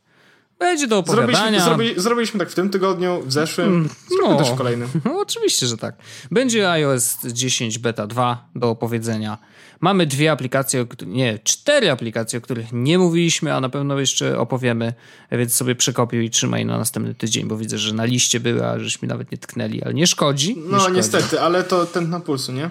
Będzie 0.58 0.86
do 0.86 0.98
opowiadania. 0.98 1.60
Zrobiliśmy, 1.60 1.64
zrobi, 1.64 2.00
zrobiliśmy 2.00 2.40
tak 2.40 2.50
w 2.50 2.54
tym 2.54 2.70
tygodniu, 2.70 3.22
w 3.26 3.32
zeszłym, 3.32 3.68
mm, 3.68 3.88
no, 4.22 4.38
też 4.38 4.50
w 4.50 4.54
kolejnym. 4.54 4.88
No, 5.04 5.20
oczywiście, 5.20 5.66
że 5.66 5.76
tak. 5.76 5.94
Będzie 6.30 6.70
iOS 6.70 7.16
10 7.24 7.78
Beta 7.78 8.06
2 8.06 8.48
do 8.54 8.70
opowiedzenia. 8.70 9.38
Mamy 9.80 10.06
dwie 10.06 10.32
aplikacje, 10.32 10.86
nie, 11.06 11.38
cztery 11.38 11.90
aplikacje, 11.90 12.38
o 12.38 12.42
których 12.42 12.66
nie 12.72 12.98
mówiliśmy, 12.98 13.54
a 13.54 13.60
na 13.60 13.68
pewno 13.68 14.00
jeszcze 14.00 14.38
opowiemy, 14.38 14.92
więc 15.32 15.54
sobie 15.54 15.74
przekopiuj 15.74 16.24
i 16.24 16.30
trzymaj 16.30 16.66
na 16.66 16.78
następny 16.78 17.14
tydzień, 17.14 17.48
bo 17.48 17.56
widzę, 17.56 17.78
że 17.78 17.94
na 17.94 18.04
liście 18.04 18.40
były, 18.40 18.66
a 18.66 18.78
żeśmy 18.78 19.08
nawet 19.08 19.32
nie 19.32 19.38
tknęli, 19.38 19.82
ale 19.82 19.94
nie 19.94 20.06
szkodzi. 20.06 20.56
Nie 20.56 20.62
no 20.62 20.80
szkodzi. 20.80 20.96
niestety, 20.96 21.40
ale 21.40 21.64
to 21.64 21.86
ten 21.86 22.10
na 22.10 22.20
pulsu, 22.20 22.52
nie? 22.52 22.70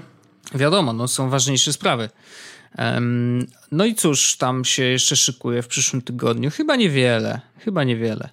Wiadomo, 0.56 0.94
no 0.94 1.08
są 1.08 1.30
ważniejsze 1.30 1.74
sprawy. 1.74 2.10
No 3.72 3.86
i 3.86 3.96
cóż, 3.96 4.36
tam 4.36 4.66
się 4.66 4.84
jeszcze 4.84 5.16
szykuje 5.16 5.62
w 5.62 5.68
przyszłym 5.68 6.02
tygodniu. 6.02 6.52
Chyba 6.52 6.76
niewiele, 6.76 7.42
chyba 7.60 7.84
niewiele. 7.84 8.30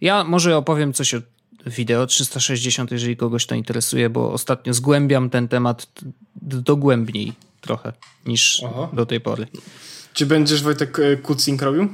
Ja 0.00 0.24
może 0.24 0.56
opowiem 0.56 0.92
coś 0.92 1.14
o 1.14 1.18
wideo 1.66 2.06
360, 2.06 2.90
jeżeli 2.90 3.16
kogoś 3.16 3.46
to 3.46 3.54
interesuje, 3.54 4.10
bo 4.10 4.32
ostatnio 4.32 4.74
zgłębiam 4.74 5.30
ten 5.30 5.48
temat 5.48 5.86
dogłębniej 6.42 7.32
trochę 7.60 7.92
niż 8.26 8.62
Aha. 8.66 8.88
do 8.92 9.06
tej 9.06 9.20
pory. 9.20 9.46
Czy 10.12 10.26
będziesz 10.26 10.62
Wojtek 10.62 10.98
e, 10.98 11.16
kucing 11.16 11.62
robił? 11.62 11.88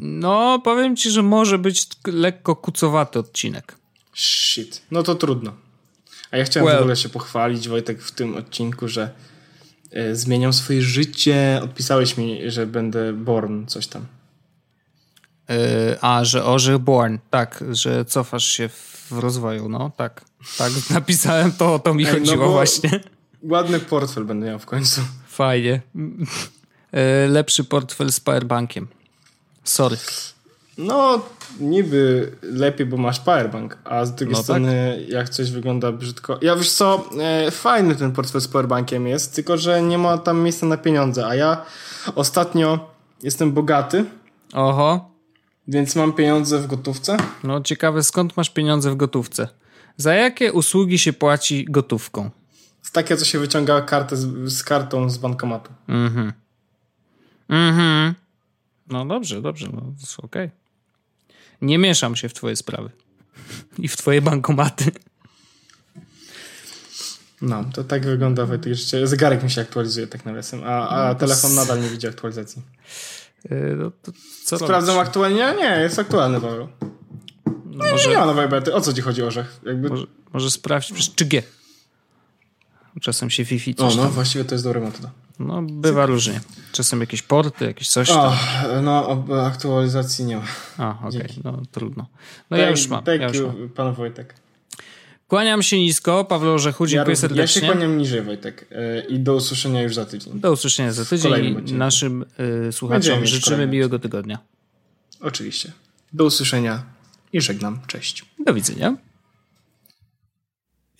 No, 0.00 0.60
powiem 0.64 0.96
ci, 0.96 1.10
że 1.10 1.22
może 1.22 1.58
być 1.58 1.86
lekko 2.06 2.56
kucowaty 2.56 3.18
odcinek. 3.18 3.76
Shit. 4.14 4.82
No 4.90 5.02
to 5.02 5.14
trudno. 5.14 5.52
A 6.30 6.36
ja 6.36 6.44
chciałem 6.44 6.66
well. 6.66 6.78
w 6.78 6.80
ogóle 6.80 6.96
się 6.96 7.08
pochwalić, 7.08 7.68
Wojtek, 7.68 8.02
w 8.02 8.10
tym 8.10 8.36
odcinku, 8.36 8.88
że 8.88 9.10
zmieniam 10.12 10.52
swoje 10.52 10.82
życie. 10.82 11.60
Odpisałeś 11.62 12.16
mi, 12.16 12.50
że 12.50 12.66
będę 12.66 13.12
born, 13.12 13.66
coś 13.66 13.86
tam. 13.86 14.06
Yy, 15.48 15.56
a, 16.00 16.24
że 16.24 16.44
orzech 16.44 16.78
born. 16.78 17.18
Tak, 17.30 17.64
że 17.70 18.04
cofasz 18.04 18.44
się 18.44 18.68
w 18.68 19.12
rozwoju, 19.12 19.68
no 19.68 19.90
tak. 19.96 20.24
Tak, 20.58 20.72
napisałem 20.90 21.52
to, 21.52 21.74
o 21.74 21.78
to 21.78 21.94
mi 21.94 22.04
no 22.04 22.10
chodziło 22.10 22.46
no 22.46 22.52
właśnie. 22.52 23.00
Ładny 23.42 23.80
portfel 23.80 24.24
będę 24.24 24.46
miał 24.46 24.58
w 24.58 24.66
końcu. 24.66 25.00
Fajnie. 25.28 25.80
E, 26.92 27.26
lepszy 27.26 27.64
portfel 27.64 28.12
z 28.12 28.20
powerbankiem. 28.20 28.88
Sorry. 29.64 29.96
No, 30.78 31.22
niby 31.60 32.32
lepiej, 32.42 32.86
bo 32.86 32.96
masz 32.96 33.20
powerbank, 33.20 33.78
a 33.84 34.04
z 34.04 34.14
drugiej 34.14 34.36
no 34.36 34.42
strony 34.42 34.98
tak. 35.00 35.08
jak 35.08 35.28
coś 35.28 35.50
wygląda 35.50 35.92
brzydko. 35.92 36.38
Ja 36.42 36.56
wiesz 36.56 36.70
co, 36.70 37.10
e, 37.20 37.50
fajny 37.50 37.96
ten 37.96 38.12
portfel 38.12 38.40
z 38.40 38.48
powerbankiem 38.48 39.06
jest, 39.06 39.34
tylko 39.34 39.56
że 39.56 39.82
nie 39.82 39.98
ma 39.98 40.18
tam 40.18 40.40
miejsca 40.40 40.66
na 40.66 40.76
pieniądze, 40.76 41.26
a 41.26 41.34
ja 41.34 41.62
ostatnio 42.14 42.90
jestem 43.22 43.52
bogaty. 43.52 44.04
Oho. 44.52 45.10
Więc 45.68 45.96
mam 45.96 46.12
pieniądze 46.12 46.58
w 46.58 46.66
gotówce. 46.66 47.16
No 47.44 47.60
ciekawe, 47.60 48.02
skąd 48.02 48.36
masz 48.36 48.50
pieniądze 48.50 48.90
w 48.90 48.96
gotówce? 48.96 49.48
Za 49.96 50.14
jakie 50.14 50.52
usługi 50.52 50.98
się 50.98 51.12
płaci 51.12 51.64
gotówką? 51.68 52.30
Z 52.82 52.92
takie, 52.92 53.16
co 53.16 53.24
się 53.24 53.38
wyciąga 53.38 53.80
kartę 53.80 54.16
z, 54.16 54.52
z 54.52 54.64
kartą 54.64 55.10
z 55.10 55.18
bankomatu. 55.18 55.72
Mhm. 55.88 56.32
Mhm. 57.48 58.14
No 58.88 59.06
dobrze, 59.06 59.42
dobrze, 59.42 59.68
no 59.72 59.78
okej. 59.78 60.44
Okay. 60.44 60.65
Nie 61.62 61.78
mieszam 61.78 62.16
się 62.16 62.28
w 62.28 62.34
twoje 62.34 62.56
sprawy. 62.56 62.90
I 63.78 63.88
w 63.88 63.96
twoje 63.96 64.22
bankomaty. 64.22 64.90
No, 67.42 67.64
to 67.72 67.84
tak 67.84 68.06
wygląda 68.06 68.46
Wojtek 68.46 68.74
życie. 68.74 69.06
Zegarek 69.06 69.42
mi 69.42 69.50
się 69.50 69.60
aktualizuje 69.60 70.06
tak 70.06 70.24
nawiasem, 70.24 70.60
a, 70.64 70.88
a 70.88 71.08
no, 71.08 71.14
telefon 71.14 71.54
nadal 71.54 71.80
nie 71.82 71.88
widzi 71.88 72.06
aktualizacji. 72.06 72.62
Yy, 73.50 73.76
no 73.78 73.92
co 74.44 74.58
Sprawdzam 74.58 74.94
robisz? 74.96 75.08
aktualnie? 75.08 75.54
Nie, 75.58 75.80
jest 75.80 75.98
aktualny 75.98 76.40
Paweł. 76.40 76.68
No, 77.46 77.84
no 77.84 77.90
może... 77.90 78.08
nie 78.10 78.16
ma 78.16 78.26
nowej 78.26 78.48
bety. 78.48 78.74
O 78.74 78.80
co 78.80 78.92
ci 78.92 79.00
chodzi, 79.00 79.22
Orzech? 79.22 79.60
Jakby... 79.66 79.88
Może, 79.88 80.06
może 80.32 80.50
sprawdź 80.50 80.92
przez 80.92 81.10
3G. 81.10 81.42
Czasem 83.00 83.30
się 83.30 83.44
Wi-Fi 83.44 83.74
coś 83.74 83.92
O, 83.92 83.96
no 83.96 84.02
tam. 84.02 84.12
właściwie 84.12 84.44
to 84.44 84.54
jest 84.54 84.64
dobra 84.64 84.80
metoda. 84.80 85.10
No, 85.38 85.62
bywa 85.62 86.06
różnie. 86.06 86.40
Czasem 86.72 87.00
jakieś 87.00 87.22
porty, 87.22 87.64
jakieś 87.64 87.88
coś 87.88 88.08
tam. 88.08 88.18
O, 88.18 88.82
no, 88.82 89.24
aktualizacji 89.46 90.24
nie 90.24 90.36
ma. 90.36 90.44
A, 90.78 90.98
okej, 91.06 91.22
okay. 91.22 91.36
no 91.44 91.62
trudno. 91.72 92.06
No 92.50 92.56
thank, 92.56 92.62
ja 92.62 92.70
już 92.70 92.88
mam. 92.88 93.04
Thank 93.04 93.20
ja 93.20 93.28
już 93.28 93.36
you, 93.36 93.46
mam. 93.46 93.68
pan 93.68 93.94
Wojtek. 93.94 94.34
Kłaniam 95.28 95.62
się 95.62 95.78
nisko, 95.78 96.24
Paweł 96.24 96.54
Orzechu, 96.54 96.86
dziękuję 96.86 97.12
ja, 97.12 97.20
serdecznie. 97.20 97.62
Ja 97.62 97.68
się 97.68 97.72
kłaniam 97.74 97.98
niżej, 97.98 98.22
Wojtek. 98.22 98.66
E, 98.72 99.00
I 99.00 99.18
do 99.18 99.34
usłyszenia 99.34 99.82
już 99.82 99.94
za 99.94 100.06
tydzień. 100.06 100.40
Do 100.40 100.52
usłyszenia 100.52 100.92
za 100.92 101.04
tydzień. 101.04 101.32
Naszym 101.72 102.24
y, 102.68 102.72
słuchaczom 102.72 103.26
życzymy 103.26 103.66
miłego 103.66 103.98
tygodnia. 103.98 104.38
Oczywiście. 105.20 105.72
Do 106.12 106.24
usłyszenia 106.24 106.82
i 107.32 107.40
żegnam. 107.40 107.80
Cześć. 107.86 108.24
Do 108.46 108.54
widzenia. 108.54 108.96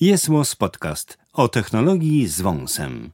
Jest 0.00 0.28
Podcast 0.58 1.18
o 1.32 1.48
technologii 1.48 2.28
z 2.28 2.40
wąsem. 2.40 3.10